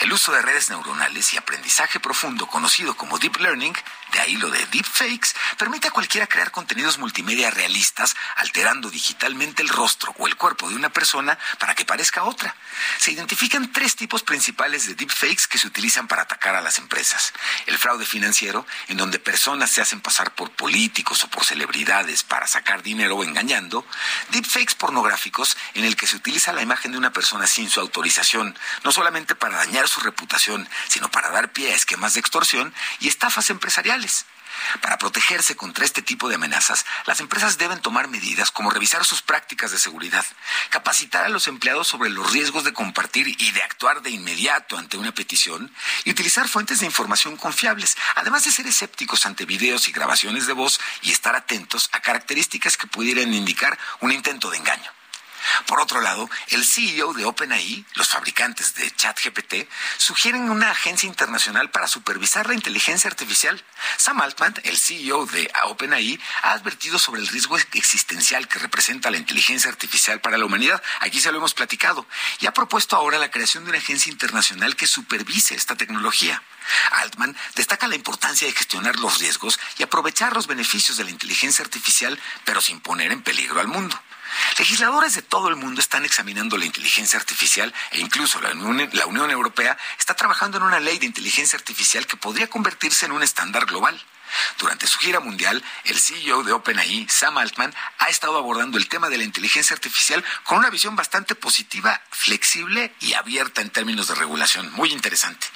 El 0.00 0.12
uso 0.12 0.32
de 0.32 0.42
redes 0.42 0.70
neuronales 0.70 1.32
y 1.32 1.38
aprendizaje 1.38 2.00
profundo, 2.00 2.46
conocido 2.46 2.96
como 2.96 3.18
deep 3.18 3.36
learning, 3.38 3.74
de 4.12 4.20
ahí 4.20 4.36
lo 4.36 4.50
de 4.50 4.64
deepfakes, 4.66 5.34
permite 5.58 5.88
a 5.88 5.90
cualquiera 5.90 6.26
crear 6.26 6.50
contenidos 6.50 6.98
multimedia 6.98 7.50
realistas, 7.50 8.14
alterando 8.36 8.90
digitalmente 8.90 9.62
el 9.62 9.68
rostro 9.68 10.14
o 10.18 10.26
el 10.26 10.36
cuerpo 10.36 10.68
de 10.68 10.76
una 10.76 10.90
persona 10.90 11.38
para 11.58 11.74
que 11.74 11.84
parezca 11.84 12.24
otra. 12.24 12.54
Se 12.98 13.10
identifican 13.10 13.72
tres 13.72 13.96
tipos 13.96 14.22
principales 14.22 14.86
de 14.86 14.94
deepfakes 14.94 15.46
que 15.48 15.58
se 15.58 15.66
utilizan 15.66 16.06
para 16.06 16.22
atacar 16.22 16.54
a 16.54 16.60
las 16.60 16.78
empresas. 16.78 17.32
El 17.66 17.78
fraude 17.78 18.06
financiero, 18.06 18.66
en 18.88 18.96
donde 18.96 19.18
personas 19.18 19.70
se 19.70 19.80
hacen 19.80 20.00
pasar 20.00 20.34
por 20.34 20.50
políticos 20.50 21.24
o 21.24 21.28
por 21.28 21.44
celebridades 21.44 22.22
para 22.22 22.46
sacar 22.46 22.82
dinero 22.82 23.22
engañando. 23.24 23.86
Deepfakes 24.30 24.74
pornográficos, 24.76 25.56
en 25.74 25.84
el 25.84 25.96
que 25.96 26.06
se 26.06 26.16
utiliza 26.16 26.52
la 26.52 26.62
imagen 26.62 26.92
de 26.92 26.98
una 26.98 27.12
persona 27.12 27.46
sin 27.46 27.68
su 27.68 27.80
autorización, 27.80 28.56
no 28.84 28.92
solamente 28.92 29.34
para 29.34 29.63
dañar 29.64 29.88
su 29.88 30.00
reputación, 30.00 30.68
sino 30.88 31.10
para 31.10 31.30
dar 31.30 31.52
pie 31.52 31.72
a 31.72 31.76
esquemas 31.76 32.14
de 32.14 32.20
extorsión 32.20 32.74
y 33.00 33.08
estafas 33.08 33.50
empresariales. 33.50 34.26
Para 34.80 34.98
protegerse 34.98 35.56
contra 35.56 35.84
este 35.84 36.00
tipo 36.00 36.28
de 36.28 36.36
amenazas, 36.36 36.86
las 37.06 37.18
empresas 37.18 37.58
deben 37.58 37.80
tomar 37.80 38.06
medidas 38.06 38.52
como 38.52 38.70
revisar 38.70 39.04
sus 39.04 39.20
prácticas 39.20 39.72
de 39.72 39.78
seguridad, 39.78 40.24
capacitar 40.70 41.24
a 41.24 41.28
los 41.28 41.48
empleados 41.48 41.88
sobre 41.88 42.10
los 42.10 42.30
riesgos 42.30 42.62
de 42.62 42.72
compartir 42.72 43.26
y 43.26 43.50
de 43.50 43.62
actuar 43.62 44.02
de 44.02 44.10
inmediato 44.10 44.78
ante 44.78 44.96
una 44.96 45.12
petición 45.12 45.72
y 46.04 46.10
utilizar 46.10 46.48
fuentes 46.48 46.80
de 46.80 46.86
información 46.86 47.36
confiables, 47.36 47.96
además 48.14 48.44
de 48.44 48.52
ser 48.52 48.66
escépticos 48.66 49.26
ante 49.26 49.44
videos 49.44 49.88
y 49.88 49.92
grabaciones 49.92 50.46
de 50.46 50.52
voz 50.52 50.78
y 51.02 51.10
estar 51.10 51.34
atentos 51.34 51.88
a 51.92 52.00
características 52.00 52.76
que 52.76 52.86
pudieran 52.86 53.34
indicar 53.34 53.76
un 54.00 54.12
intento 54.12 54.50
de 54.50 54.58
engaño. 54.58 54.90
Por 55.66 55.80
otro 55.80 56.00
lado, 56.00 56.28
el 56.48 56.64
CEO 56.64 57.12
de 57.12 57.24
OpenAI, 57.24 57.84
los 57.94 58.08
fabricantes 58.08 58.74
de 58.74 58.90
ChatGPT, 58.90 59.68
sugieren 59.96 60.50
una 60.50 60.70
agencia 60.70 61.06
internacional 61.06 61.70
para 61.70 61.88
supervisar 61.88 62.46
la 62.46 62.54
inteligencia 62.54 63.08
artificial. 63.08 63.62
Sam 63.96 64.20
Altman, 64.20 64.54
el 64.64 64.78
CEO 64.78 65.26
de 65.26 65.50
OpenAI, 65.64 66.20
ha 66.42 66.52
advertido 66.52 66.98
sobre 66.98 67.20
el 67.20 67.28
riesgo 67.28 67.56
existencial 67.56 68.48
que 68.48 68.58
representa 68.58 69.10
la 69.10 69.18
inteligencia 69.18 69.70
artificial 69.70 70.20
para 70.20 70.38
la 70.38 70.44
humanidad. 70.44 70.82
Aquí 71.00 71.20
se 71.20 71.30
lo 71.32 71.38
hemos 71.38 71.54
platicado. 71.54 72.06
Y 72.40 72.46
ha 72.46 72.52
propuesto 72.52 72.96
ahora 72.96 73.18
la 73.18 73.30
creación 73.30 73.64
de 73.64 73.70
una 73.70 73.78
agencia 73.78 74.10
internacional 74.10 74.76
que 74.76 74.86
supervise 74.86 75.54
esta 75.54 75.76
tecnología. 75.76 76.42
Altman 76.92 77.36
destaca 77.54 77.88
la 77.88 77.96
importancia 77.96 78.46
de 78.46 78.54
gestionar 78.54 78.96
los 78.98 79.18
riesgos 79.18 79.58
y 79.78 79.82
aprovechar 79.82 80.34
los 80.34 80.46
beneficios 80.46 80.96
de 80.96 81.04
la 81.04 81.10
inteligencia 81.10 81.64
artificial, 81.64 82.18
pero 82.44 82.60
sin 82.60 82.80
poner 82.80 83.12
en 83.12 83.22
peligro 83.22 83.60
al 83.60 83.68
mundo. 83.68 84.00
Legisladores 84.58 85.14
de 85.14 85.22
todo 85.22 85.48
el 85.48 85.56
mundo 85.56 85.80
están 85.80 86.04
examinando 86.04 86.56
la 86.56 86.64
inteligencia 86.64 87.18
artificial 87.18 87.72
e 87.90 88.00
incluso 88.00 88.40
la 88.40 88.52
Unión, 89.06 89.30
Europea 89.30 89.76
está 89.98 90.14
trabajando 90.14 90.58
en 90.58 90.64
una 90.64 90.80
ley 90.80 90.98
de 90.98 91.06
inteligencia 91.06 91.58
artificial 91.58 92.06
que 92.06 92.16
podría 92.16 92.48
convertirse 92.48 93.06
en 93.06 93.12
un 93.12 93.22
estándar 93.22 93.66
global. 93.66 94.00
Durante 94.58 94.86
su 94.86 94.98
gira 94.98 95.20
mundial, 95.20 95.62
el 95.84 96.00
CEO 96.00 96.42
de 96.42 96.52
OpenAI, 96.52 97.06
Sam 97.08 97.38
Altman, 97.38 97.74
ha 97.98 98.08
estado 98.08 98.38
abordando 98.38 98.78
el 98.78 98.88
tema 98.88 99.08
de 99.08 99.18
la 99.18 99.24
inteligencia 99.24 99.74
artificial 99.74 100.24
con 100.44 100.58
una 100.58 100.70
visión 100.70 100.96
bastante 100.96 101.34
positiva, 101.34 102.00
flexible 102.10 102.94
y 103.00 103.14
abierta 103.14 103.60
en 103.60 103.70
términos 103.70 104.08
de 104.08 104.14
regulación. 104.14 104.72
Muy 104.72 104.92
interesante. 104.92 105.46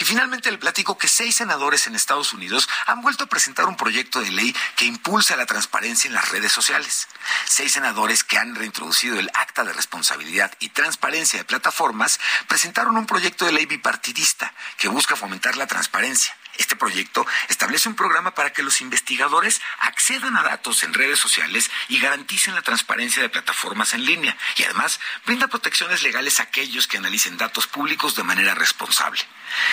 Y 0.00 0.04
finalmente 0.04 0.50
le 0.50 0.58
platico 0.58 0.98
que 0.98 1.08
seis 1.08 1.36
senadores 1.36 1.86
en 1.86 1.94
Estados 1.94 2.32
Unidos 2.32 2.68
han 2.86 3.02
vuelto 3.02 3.24
a 3.24 3.28
presentar 3.28 3.66
un 3.66 3.76
proyecto 3.76 4.20
de 4.20 4.30
ley 4.30 4.54
que 4.76 4.84
impulsa 4.84 5.36
la 5.36 5.46
transparencia 5.46 6.08
en 6.08 6.14
las 6.14 6.28
redes 6.30 6.52
sociales. 6.52 7.08
Seis 7.46 7.72
senadores 7.72 8.24
que 8.24 8.38
han 8.38 8.54
reintroducido 8.54 9.18
el 9.18 9.30
acta 9.34 9.64
de 9.64 9.72
responsabilidad 9.72 10.52
y 10.60 10.70
transparencia 10.70 11.38
de 11.38 11.44
plataformas 11.44 12.20
presentaron 12.48 12.96
un 12.96 13.06
proyecto 13.06 13.44
de 13.44 13.52
ley 13.52 13.66
bipartidista 13.66 14.52
que 14.78 14.88
busca 14.88 15.16
fomentar 15.16 15.56
la 15.56 15.66
transparencia. 15.66 16.36
Este 16.58 16.76
proyecto 16.76 17.26
establece 17.48 17.88
un 17.88 17.94
programa 17.94 18.34
para 18.34 18.52
que 18.52 18.62
los 18.62 18.80
investigadores 18.80 19.60
accedan 19.78 20.36
a 20.36 20.42
datos 20.42 20.82
en 20.82 20.92
redes 20.92 21.18
sociales 21.18 21.70
y 21.88 21.98
garanticen 21.98 22.54
la 22.54 22.62
transparencia 22.62 23.22
de 23.22 23.28
plataformas 23.28 23.94
en 23.94 24.04
línea 24.04 24.36
y 24.56 24.64
además 24.64 25.00
brinda 25.24 25.48
protecciones 25.48 26.02
legales 26.02 26.40
a 26.40 26.44
aquellos 26.44 26.86
que 26.86 26.98
analicen 26.98 27.36
datos 27.36 27.66
públicos 27.66 28.14
de 28.14 28.22
manera 28.22 28.54
responsable. 28.54 29.20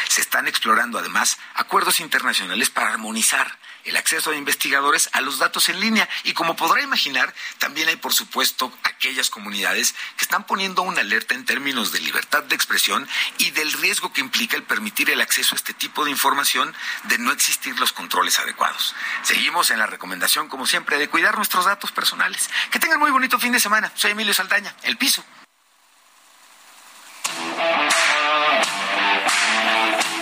Se 0.07 0.21
están 0.21 0.47
explorando 0.47 0.99
además 0.99 1.37
acuerdos 1.55 1.99
internacionales 1.99 2.69
para 2.69 2.89
armonizar 2.89 3.57
el 3.85 3.97
acceso 3.97 4.31
de 4.31 4.37
investigadores 4.37 5.09
a 5.13 5.21
los 5.21 5.39
datos 5.39 5.69
en 5.69 5.79
línea. 5.79 6.07
Y 6.23 6.33
como 6.33 6.55
podrá 6.55 6.81
imaginar, 6.81 7.33
también 7.57 7.89
hay, 7.89 7.95
por 7.95 8.13
supuesto, 8.13 8.71
aquellas 8.83 9.29
comunidades 9.29 9.95
que 10.17 10.23
están 10.23 10.45
poniendo 10.45 10.81
una 10.81 11.01
alerta 11.01 11.33
en 11.33 11.45
términos 11.45 11.91
de 11.91 12.01
libertad 12.01 12.43
de 12.43 12.55
expresión 12.55 13.07
y 13.37 13.51
del 13.51 13.71
riesgo 13.73 14.13
que 14.13 14.21
implica 14.21 14.57
el 14.57 14.63
permitir 14.63 15.09
el 15.09 15.21
acceso 15.21 15.55
a 15.55 15.57
este 15.57 15.73
tipo 15.73 16.05
de 16.05 16.11
información 16.11 16.68
de 17.03 17.17
no 17.17 17.31
existir 17.31 17.79
los 17.79 17.93
controles 17.93 18.39
adecuados. 18.39 18.95
Seguimos 19.23 19.71
en 19.71 19.79
la 19.79 19.87
recomendación, 19.87 20.47
como 20.47 20.65
siempre, 20.65 20.97
de 20.97 21.09
cuidar 21.09 21.37
nuestros 21.37 21.65
datos 21.65 21.91
personales. 21.91 22.49
Que 22.71 22.79
tengan 22.79 22.99
muy 22.99 23.11
bonito 23.11 23.39
fin 23.39 23.51
de 23.51 23.59
semana. 23.59 23.91
Soy 23.95 24.11
Emilio 24.11 24.33
Saldaña, 24.33 24.73
El 24.83 24.97
Piso. 24.97 25.23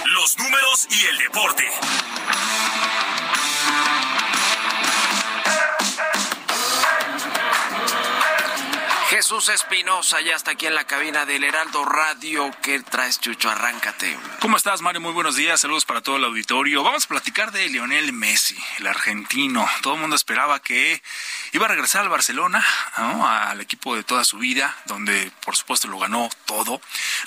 Los 0.05 0.37
números 0.37 0.87
y 0.89 1.05
el 1.05 1.17
deporte. 1.19 1.71
Jesús 9.17 9.49
Espinosa 9.49 10.21
ya 10.21 10.35
está 10.35 10.51
aquí 10.51 10.67
en 10.67 10.75
la 10.75 10.83
cabina 10.83 11.25
del 11.25 11.43
Heraldo 11.43 11.83
Radio. 11.85 12.51
¿Qué 12.61 12.79
traes, 12.81 13.19
Chucho? 13.19 13.49
Arráncate. 13.49 14.15
¿Cómo 14.39 14.57
estás, 14.57 14.81
Mario? 14.81 15.01
Muy 15.01 15.11
buenos 15.11 15.35
días. 15.35 15.59
Saludos 15.59 15.85
para 15.85 16.01
todo 16.01 16.17
el 16.17 16.23
auditorio. 16.23 16.83
Vamos 16.83 17.05
a 17.05 17.07
platicar 17.07 17.51
de 17.51 17.67
Lionel 17.67 18.13
Messi, 18.13 18.55
el 18.77 18.85
argentino. 18.85 19.67
Todo 19.81 19.95
el 19.95 20.01
mundo 20.01 20.15
esperaba 20.15 20.59
que 20.59 21.01
iba 21.51 21.65
a 21.65 21.69
regresar 21.69 22.03
al 22.03 22.09
Barcelona, 22.09 22.63
al 22.95 23.59
equipo 23.59 23.95
de 23.95 24.03
toda 24.03 24.23
su 24.23 24.37
vida, 24.37 24.77
donde 24.85 25.31
por 25.43 25.55
supuesto 25.55 25.87
lo 25.87 25.97
ganó 25.97 26.29
todo. 26.45 26.79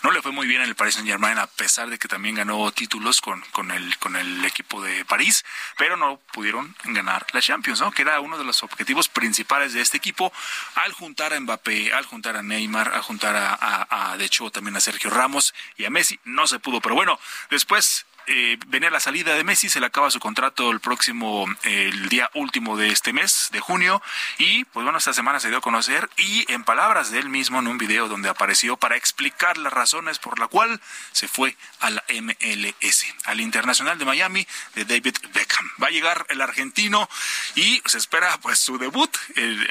No 0.04 0.12
le 0.12 0.22
fue 0.22 0.30
muy 0.30 0.46
bien 0.46 0.62
en 0.62 0.68
el 0.68 0.76
Paris 0.76 0.94
Saint 0.94 1.08
Germain, 1.08 1.38
a 1.38 1.48
pesar 1.48 1.90
de 1.90 1.98
que 1.98 2.06
también 2.06 2.36
ganó 2.36 2.70
títulos 2.70 3.20
con, 3.20 3.40
con, 3.50 3.72
el, 3.72 3.98
con 3.98 4.14
el 4.14 4.44
equipo 4.44 4.80
de 4.80 5.04
París, 5.06 5.44
pero 5.76 5.96
no 5.96 6.20
pudieron 6.32 6.72
ganar 6.84 7.26
la 7.32 7.42
Champions, 7.42 7.80
¿no? 7.80 7.90
que 7.90 8.02
era 8.02 8.20
uno 8.20 8.38
de 8.38 8.44
los 8.44 8.62
objetivos 8.62 9.08
principales 9.08 9.72
de 9.72 9.80
este 9.80 9.96
equipo 9.96 10.32
al 10.76 10.92
juntar 10.92 11.34
a 11.34 11.40
Mbappé 11.40 11.79
al 11.88 12.04
juntar 12.04 12.36
a 12.36 12.42
Neymar, 12.42 12.94
a 12.94 13.02
juntar 13.02 13.34
a, 13.36 14.16
de 14.18 14.24
hecho 14.24 14.50
también 14.50 14.76
a 14.76 14.80
Sergio 14.80 15.10
Ramos 15.10 15.54
y 15.76 15.84
a 15.84 15.90
Messi, 15.90 16.18
no 16.24 16.46
se 16.46 16.58
pudo, 16.58 16.80
pero 16.80 16.94
bueno, 16.94 17.18
después 17.50 18.06
eh, 18.26 18.58
venía 18.68 18.90
la 18.90 19.00
salida 19.00 19.34
de 19.34 19.44
Messi, 19.44 19.68
se 19.68 19.80
le 19.80 19.86
acaba 19.86 20.10
su 20.10 20.20
contrato 20.20 20.70
el 20.70 20.80
próximo, 20.80 21.46
el 21.62 22.08
día 22.08 22.30
último 22.34 22.76
de 22.76 22.88
este 22.88 23.12
mes, 23.12 23.48
de 23.52 23.60
junio, 23.60 24.02
y 24.38 24.64
pues 24.66 24.84
bueno, 24.84 24.98
esta 24.98 25.12
semana 25.12 25.40
se 25.40 25.48
dio 25.48 25.58
a 25.58 25.60
conocer 25.60 26.08
y 26.16 26.50
en 26.52 26.64
palabras 26.64 27.10
de 27.10 27.18
él 27.18 27.28
mismo 27.28 27.58
en 27.58 27.66
un 27.66 27.78
video 27.78 28.08
donde 28.08 28.28
apareció 28.28 28.76
para 28.76 28.96
explicar 28.96 29.58
las 29.58 29.72
razones 29.72 30.18
por 30.18 30.38
la 30.38 30.46
cual 30.46 30.80
se 31.12 31.28
fue 31.28 31.56
a 31.80 31.90
la 31.90 32.04
MLS, 32.20 33.06
al 33.24 33.40
Internacional 33.40 33.98
de 33.98 34.04
Miami 34.04 34.46
de 34.74 34.84
David 34.84 35.16
Beckham. 35.32 35.70
Va 35.82 35.88
a 35.88 35.90
llegar 35.90 36.26
el 36.28 36.40
argentino 36.40 37.08
y 37.54 37.82
se 37.86 37.98
espera 37.98 38.38
pues 38.40 38.58
su 38.58 38.78
debut 38.78 39.10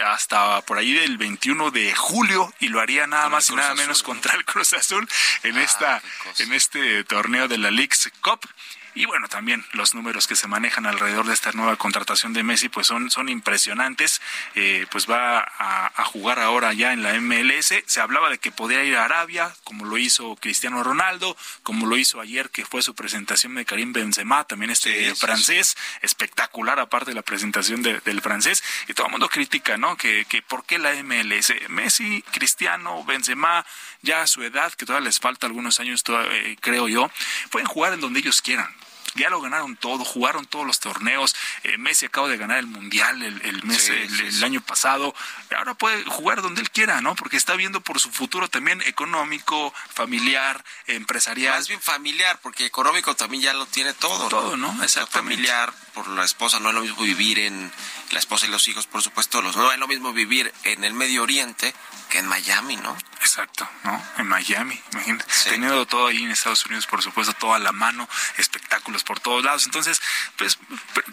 hasta 0.06 0.62
por 0.62 0.78
ahí 0.78 0.94
del 0.94 1.18
21 1.18 1.72
de 1.72 1.94
julio 1.96 2.54
y 2.60 2.70
lo 2.70 2.80
haría 2.80 3.08
nada 3.08 3.30
más 3.30 3.50
y 3.50 3.56
nada 3.56 3.76
menos 3.76 4.04
contra 4.04 4.36
el 4.36 4.46
Cruz 4.46 4.74
Azul 4.74 5.08
en 5.44 5.58
ah, 5.58 5.64
esta 5.64 6.02
en 6.40 6.54
este 6.54 7.04
torneo 7.04 7.48
de 7.48 7.58
la 7.58 7.72
Leagues 7.72 8.12
Cup 8.22 8.39
up 8.44 8.50
y 8.96 9.06
bueno, 9.06 9.28
también 9.28 9.64
los 9.74 9.94
números 9.94 10.28
que 10.28 10.36
se 10.36 10.48
manejan 10.48 10.86
alrededor 10.86 11.26
de 11.26 11.34
esta 11.34 11.52
nueva 11.52 11.76
contratación 11.76 12.34
de 12.34 12.44
Messi 12.44 12.70
pues 12.70 12.88
son, 12.88 13.12
son 13.12 13.30
impresionantes. 13.30 14.22
Eh, 14.56 14.88
pues 14.92 15.10
va 15.10 15.40
a, 15.40 16.04
jugar 16.06 16.40
ahora 16.40 16.74
ya 16.74 16.92
en 16.92 17.04
la 17.04 17.14
MLS. 17.20 17.74
Se 17.86 18.02
hablaba 18.02 18.30
de 18.30 18.40
que 18.40 18.52
podía 18.52 18.84
ir 18.84 18.96
a 18.96 19.06
Arabia, 19.06 19.54
como 19.64 19.86
lo 19.86 19.98
hizo 19.98 20.36
Cristiano 20.38 20.84
Ronaldo, 20.84 21.38
como 21.62 21.86
lo 21.86 21.98
hizo 21.98 22.20
ayer 22.20 22.50
que 22.50 22.66
fue 22.66 22.82
su 22.82 22.96
presentación 22.96 23.56
de 23.56 23.66
Karim 23.66 23.94
Benzema, 23.94 24.44
también 24.46 24.72
este 24.72 25.14
francés, 25.16 25.78
espectacular 26.02 26.80
aparte 26.80 27.12
de 27.12 27.16
la 27.16 27.22
presentación 27.22 27.84
del 27.84 28.22
francés. 28.22 28.64
Y 28.88 28.94
todo 28.94 29.06
el 29.06 29.12
mundo 29.12 29.30
critica, 29.30 29.78
¿no? 29.78 29.98
Que, 29.98 30.26
que 30.28 30.42
por 30.42 30.66
qué 30.66 30.80
la 30.80 30.94
MLS. 31.04 31.54
Messi, 31.70 32.24
Cristiano, 32.32 33.04
Benzema, 33.04 33.66
ya 34.02 34.22
a 34.22 34.28
su 34.28 34.42
edad, 34.44 34.74
que 34.74 34.86
todavía 34.86 35.06
les 35.08 35.20
falta 35.20 35.46
algunos 35.46 35.80
años, 35.80 36.04
eh, 36.08 36.58
creo 36.60 36.88
yo, 36.88 37.12
pueden 37.52 37.68
jugar 37.68 37.94
en 37.94 38.02
donde 38.02 38.20
ellos 38.20 38.42
quieran 38.42 38.79
ya 39.16 39.30
lo 39.30 39.42
ganaron 39.42 39.76
todo, 39.76 40.06
jugaron 40.06 40.46
todos 40.46 40.66
los 40.66 40.80
torneos. 40.80 41.36
Eh, 41.64 41.78
Messi 41.78 42.06
acaba 42.06 42.28
de 42.28 42.38
ganar 42.38 42.58
el 42.58 42.68
Mundial 42.68 43.22
el, 43.22 43.64
mes, 43.64 43.90
el, 43.90 44.44
año 44.44 44.62
pasado. 44.62 45.14
Ahora 45.56 45.74
puede 45.74 46.04
jugar 46.06 46.42
donde 46.42 46.62
él 46.62 46.70
quiera, 46.70 47.02
¿no? 47.02 47.16
Porque 47.16 47.38
está 47.38 47.56
viendo 47.56 47.82
por 47.82 48.00
su 48.00 48.12
futuro 48.12 48.48
también 48.48 48.82
económico, 48.86 49.74
familiar, 49.94 50.64
empresarial. 50.88 51.56
Más 51.56 51.68
bien 51.68 51.82
familiar, 51.82 52.40
porque 52.42 52.66
económico 52.66 53.16
también 53.16 53.44
ya 53.44 53.54
lo 53.54 53.66
tiene 53.66 53.94
todo. 53.94 54.30
Todo, 54.30 54.58
¿no? 54.58 54.72
Exactamente. 54.84 55.36
familiar, 55.36 55.74
por 55.94 56.08
la 56.08 56.24
esposa, 56.24 56.60
no 56.60 56.70
es 56.70 56.76
lo 56.76 56.82
mismo 56.82 57.04
vivir 57.04 57.40
en 57.40 57.72
la 58.12 58.20
esposa 58.20 58.46
y 58.46 58.50
los 58.50 58.68
hijos, 58.68 58.88
por 58.88 59.02
supuesto, 59.02 59.42
los 59.42 59.56
no 59.56 59.72
es 59.72 59.80
lo 59.80 59.88
mismo 59.88 60.14
vivir 60.14 60.54
en 60.64 60.84
el 60.84 60.94
Medio 60.94 61.24
Oriente 61.24 61.74
que 62.10 62.20
en 62.20 62.28
Miami, 62.28 62.76
¿no? 62.78 62.98
Exacto, 63.22 63.70
¿no? 63.84 64.04
En 64.18 64.28
Miami, 64.28 64.82
imagínate. 64.94 65.26
Teniendo 65.44 65.86
todo 65.86 66.08
ahí 66.08 66.24
en 66.24 66.32
Estados 66.32 66.66
Unidos, 66.66 66.88
por 66.88 67.04
supuesto, 67.04 67.34
todo 67.34 67.54
a 67.54 67.60
la 67.60 67.72
mano, 67.72 68.10
espectáculos 68.38 68.99
por 69.04 69.20
todos 69.20 69.44
lados. 69.44 69.66
Entonces, 69.66 70.02
pues, 70.38 70.58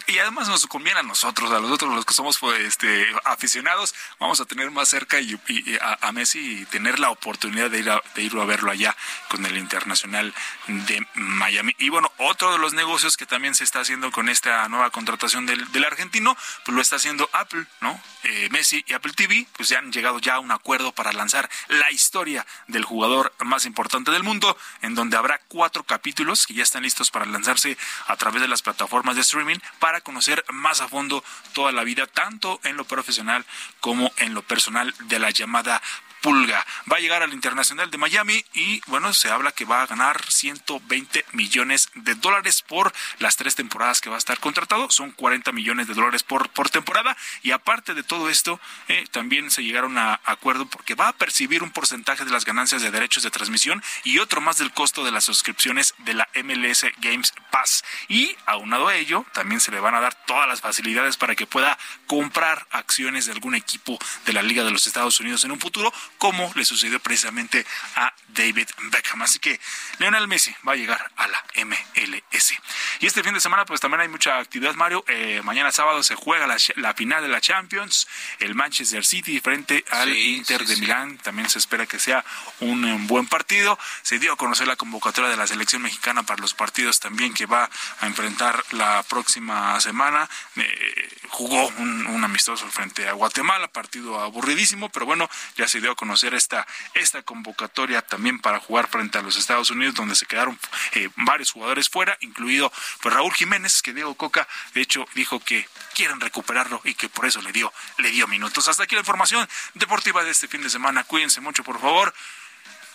y 0.07 0.17
además 0.19 0.47
nos 0.47 0.65
conviene 0.67 0.99
a 0.99 1.03
nosotros, 1.03 1.51
a 1.51 1.59
nosotros 1.59 1.93
los 1.93 2.05
que 2.05 2.13
somos 2.13 2.37
pues, 2.39 2.59
este, 2.61 3.07
aficionados, 3.25 3.93
vamos 4.19 4.39
a 4.41 4.45
tener 4.45 4.71
más 4.71 4.89
cerca 4.89 5.19
y, 5.19 5.39
a, 5.81 6.11
Messi 6.11 6.61
y 6.61 6.65
tener 6.65 6.99
la 6.99 7.09
oportunidad 7.11 7.69
de 7.69 7.79
ir, 7.79 7.89
a, 7.89 8.01
de 8.15 8.23
ir 8.23 8.37
a 8.37 8.45
verlo 8.45 8.71
allá 8.71 8.95
con 9.29 9.45
el 9.45 9.57
Internacional 9.57 10.33
de 10.67 11.05
Miami. 11.15 11.75
Y 11.77 11.89
bueno, 11.89 12.11
otro 12.17 12.51
de 12.51 12.57
los 12.57 12.73
negocios 12.73 13.17
que 13.17 13.25
también 13.25 13.55
se 13.55 13.63
está 13.63 13.81
haciendo 13.81 14.11
con 14.11 14.29
esta 14.29 14.67
nueva 14.69 14.89
contratación 14.89 15.45
del, 15.45 15.71
del 15.71 15.83
argentino, 15.83 16.37
pues 16.65 16.75
lo 16.75 16.81
está 16.81 16.95
haciendo 16.97 17.29
Apple, 17.33 17.65
¿no? 17.81 17.99
Eh, 18.23 18.49
Messi 18.51 18.83
y 18.87 18.93
Apple 18.93 19.13
TV, 19.13 19.47
pues 19.55 19.69
ya 19.69 19.79
han 19.79 19.91
llegado 19.91 20.19
ya 20.19 20.35
a 20.35 20.39
un 20.39 20.51
acuerdo 20.51 20.91
para 20.91 21.13
lanzar 21.13 21.49
la 21.69 21.91
historia 21.91 22.45
del 22.67 22.83
jugador 22.83 23.33
más 23.45 23.65
importante 23.65 24.11
del 24.11 24.23
mundo, 24.23 24.57
en 24.81 24.95
donde 24.95 25.17
habrá 25.17 25.39
cuatro 25.47 25.83
capítulos 25.83 26.45
que 26.45 26.53
ya 26.53 26.63
están 26.63 26.83
listos 26.83 27.11
para 27.11 27.25
lanzarse 27.25 27.76
a 28.07 28.15
través 28.15 28.41
de 28.41 28.47
las 28.47 28.61
plataformas 28.61 29.15
de 29.15 29.21
streaming 29.21 29.57
para 29.79 30.01
conocer 30.01 30.43
más 30.49 30.81
a 30.81 30.87
fondo 30.87 31.23
toda 31.53 31.71
la 31.71 31.83
vida, 31.83 32.07
tanto 32.07 32.59
en 32.63 32.77
lo 32.77 32.85
profesional 32.85 33.45
como 33.79 34.11
en 34.17 34.33
lo 34.33 34.41
personal 34.41 34.93
de 35.05 35.19
la 35.19 35.31
llamada 35.31 35.81
Pulga. 36.27 36.65
Va 36.91 36.97
a 36.97 36.99
llegar 36.99 37.23
al 37.23 37.31
Internacional 37.31 37.89
de 37.89 37.97
Miami 37.97 38.43
y 38.53 38.81
bueno, 38.87 39.13
se 39.13 39.29
habla 39.29 39.53
que 39.53 39.63
va 39.63 39.81
a 39.81 39.87
ganar 39.87 40.29
120 40.29 41.23
millones 41.31 41.87
de 41.95 42.15
dólares 42.15 42.61
por 42.63 42.91
las 43.19 43.37
tres 43.37 43.55
temporadas 43.55 44.01
que 44.01 44.09
va 44.09 44.15
a 44.15 44.19
estar 44.19 44.37
contratado. 44.41 44.91
Son 44.91 45.11
40 45.11 45.53
millones 45.53 45.87
de 45.87 45.93
dólares 45.93 46.23
por, 46.23 46.49
por 46.49 46.69
temporada 46.69 47.15
y 47.43 47.51
aparte 47.51 47.93
de 47.93 48.03
todo 48.03 48.29
esto, 48.29 48.59
eh, 48.89 49.05
también 49.11 49.49
se 49.51 49.63
llegaron 49.63 49.97
a 49.97 50.19
acuerdo 50.25 50.65
porque 50.65 50.95
va 50.95 51.07
a 51.07 51.13
percibir 51.13 51.63
un 51.63 51.71
porcentaje 51.71 52.25
de 52.25 52.31
las 52.31 52.43
ganancias 52.43 52.81
de 52.81 52.91
derechos 52.91 53.23
de 53.23 53.31
transmisión 53.31 53.81
y 54.03 54.19
otro 54.19 54.41
más 54.41 54.57
del 54.57 54.73
costo 54.73 55.05
de 55.05 55.11
las 55.11 55.23
suscripciones 55.23 55.93
de 55.99 56.13
la 56.13 56.27
MLS 56.43 56.87
Games 56.97 57.31
Pass. 57.51 57.85
Y 58.09 58.35
aunado 58.45 58.89
a 58.89 58.95
ello, 58.95 59.25
también 59.31 59.61
se 59.61 59.71
le 59.71 59.79
van 59.79 59.95
a 59.95 60.01
dar 60.01 60.13
todas 60.25 60.45
las 60.45 60.59
facilidades 60.59 61.15
para 61.15 61.35
que 61.35 61.47
pueda 61.47 61.77
comprar 62.05 62.67
acciones 62.71 63.27
de 63.27 63.31
algún 63.31 63.55
equipo 63.55 63.97
de 64.25 64.33
la 64.33 64.41
Liga 64.41 64.65
de 64.65 64.71
los 64.71 64.87
Estados 64.87 65.21
Unidos 65.21 65.45
en 65.45 65.51
un 65.51 65.59
futuro 65.61 65.93
como 66.17 66.51
le 66.55 66.65
sucedió 66.65 66.99
precisamente 66.99 67.65
a 67.95 68.13
David 68.29 68.67
Beckham. 68.91 69.21
Así 69.21 69.39
que 69.39 69.59
Lionel 69.99 70.27
Messi 70.27 70.55
va 70.67 70.73
a 70.73 70.75
llegar 70.75 71.11
a 71.15 71.27
la 71.27 71.43
MLS. 71.65 72.53
Y 72.99 73.05
este 73.05 73.23
fin 73.23 73.33
de 73.33 73.39
semana 73.39 73.65
pues 73.65 73.79
también 73.79 74.01
hay 74.01 74.07
mucha 74.07 74.37
actividad, 74.39 74.75
Mario. 74.75 75.03
Eh, 75.07 75.41
mañana 75.43 75.71
sábado 75.71 76.03
se 76.03 76.15
juega 76.15 76.47
la, 76.47 76.93
final 76.93 77.23
de 77.23 77.29
la 77.29 77.41
Champions, 77.41 78.07
el 78.39 78.55
Manchester 78.55 79.05
City 79.05 79.39
frente 79.39 79.85
al 79.91 80.15
Inter 80.15 80.65
de 80.65 80.75
Milán. 80.77 81.17
También 81.17 81.49
se 81.49 81.59
espera 81.59 81.85
que 81.85 81.99
sea 81.99 82.25
un, 82.59 83.07
buen 83.07 83.27
partido. 83.27 83.77
Se 84.01 84.19
dio 84.19 84.33
a 84.33 84.37
conocer 84.37 84.67
la 84.67 84.75
convocatoria 84.75 85.29
de 85.29 85.37
la 85.37 85.47
selección 85.47 85.81
mexicana 85.81 86.23
para 86.23 86.41
los 86.41 86.53
partidos 86.53 86.99
también 86.99 87.33
que 87.33 87.45
va 87.45 87.69
a 87.99 88.07
enfrentar 88.07 88.63
la 88.71 89.03
próxima 89.03 89.79
semana. 89.79 90.29
Eh, 90.55 91.09
jugó 91.29 91.67
un, 91.67 92.07
un 92.07 92.23
amistoso 92.23 92.67
frente 92.69 93.07
a 93.07 93.13
Guatemala, 93.13 93.67
partido 93.67 94.19
aburridísimo, 94.19 94.89
pero 94.89 95.05
bueno, 95.05 95.29
ya 95.55 95.67
se 95.67 95.79
dio 95.79 95.91
a 95.91 95.95
conocer 95.95 96.06
esta, 96.13 96.65
esta 96.93 97.21
convocatoria 97.23 98.01
también 98.01 98.39
para 98.39 98.59
jugar 98.59 98.87
frente 98.87 99.17
a 99.17 99.21
los 99.21 99.37
Estados 99.37 99.69
Unidos, 99.69 99.95
donde 99.95 100.15
se 100.15 100.25
quedaron 100.25 100.57
eh, 100.93 101.09
varios 101.15 101.51
jugadores 101.51 101.89
fuera, 101.89 102.17
incluido 102.21 102.71
pues, 103.01 103.13
Raúl 103.13 103.33
Jiménez, 103.33 103.81
que 103.81 103.93
Diego 103.93 104.15
Coca, 104.15 104.47
de 104.73 104.81
hecho, 104.81 105.05
dijo 105.15 105.39
que 105.39 105.67
quieren 105.93 106.19
recuperarlo 106.19 106.81
y 106.83 106.93
que 106.93 107.09
por 107.09 107.25
eso 107.25 107.41
le 107.41 107.51
dio, 107.51 107.71
le 107.97 108.11
dio 108.11 108.27
minutos. 108.27 108.67
Hasta 108.67 108.83
aquí 108.83 108.95
la 108.95 109.01
información 109.01 109.47
deportiva 109.73 110.23
de 110.23 110.31
este 110.31 110.47
fin 110.47 110.61
de 110.61 110.69
semana. 110.69 111.03
Cuídense 111.03 111.41
mucho, 111.41 111.63
por 111.63 111.79
favor 111.79 112.13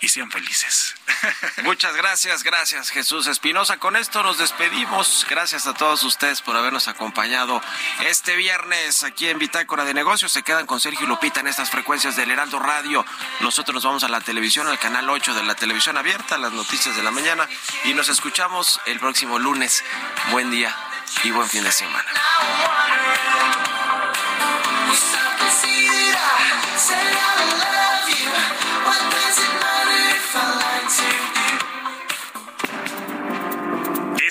y 0.02 0.08
sean 0.08 0.30
felices. 0.30 0.96
Muchas 1.62 1.94
gracias, 1.94 2.42
gracias 2.42 2.90
Jesús 2.90 3.28
Espinosa. 3.28 3.78
Con 3.78 3.96
esto 3.96 4.22
nos 4.24 4.36
despedimos. 4.36 5.24
Gracias 5.30 5.68
a 5.68 5.74
todos 5.74 6.02
ustedes 6.02 6.42
por 6.42 6.56
habernos 6.56 6.88
acompañado 6.88 7.62
este 8.04 8.34
viernes 8.34 9.04
aquí 9.04 9.28
en 9.28 9.38
Bitácora 9.38 9.84
de 9.84 9.94
Negocios. 9.94 10.32
Se 10.32 10.42
quedan 10.42 10.66
con 10.66 10.80
Sergio 10.80 11.06
Lupita 11.06 11.38
en 11.40 11.46
estas 11.46 11.70
frecuencias 11.70 12.16
del 12.16 12.32
Heraldo 12.32 12.58
Radio. 12.58 13.06
Nosotros 13.40 13.76
nos 13.76 13.84
vamos 13.84 14.02
a 14.02 14.08
la 14.08 14.20
televisión, 14.20 14.66
al 14.66 14.80
canal 14.80 15.08
8 15.08 15.34
de 15.34 15.44
la 15.44 15.54
televisión 15.54 15.96
abierta, 15.96 16.36
las 16.36 16.52
noticias 16.52 16.96
de 16.96 17.02
la 17.04 17.12
mañana 17.12 17.48
y 17.84 17.94
nos 17.94 18.08
escuchamos 18.08 18.80
el 18.86 18.98
próximo 18.98 19.38
lunes. 19.38 19.84
Buen 20.32 20.50
día 20.50 20.76
y 21.22 21.30
buen 21.30 21.48
fin 21.48 21.62
de 21.62 21.70
semana. 21.70 22.10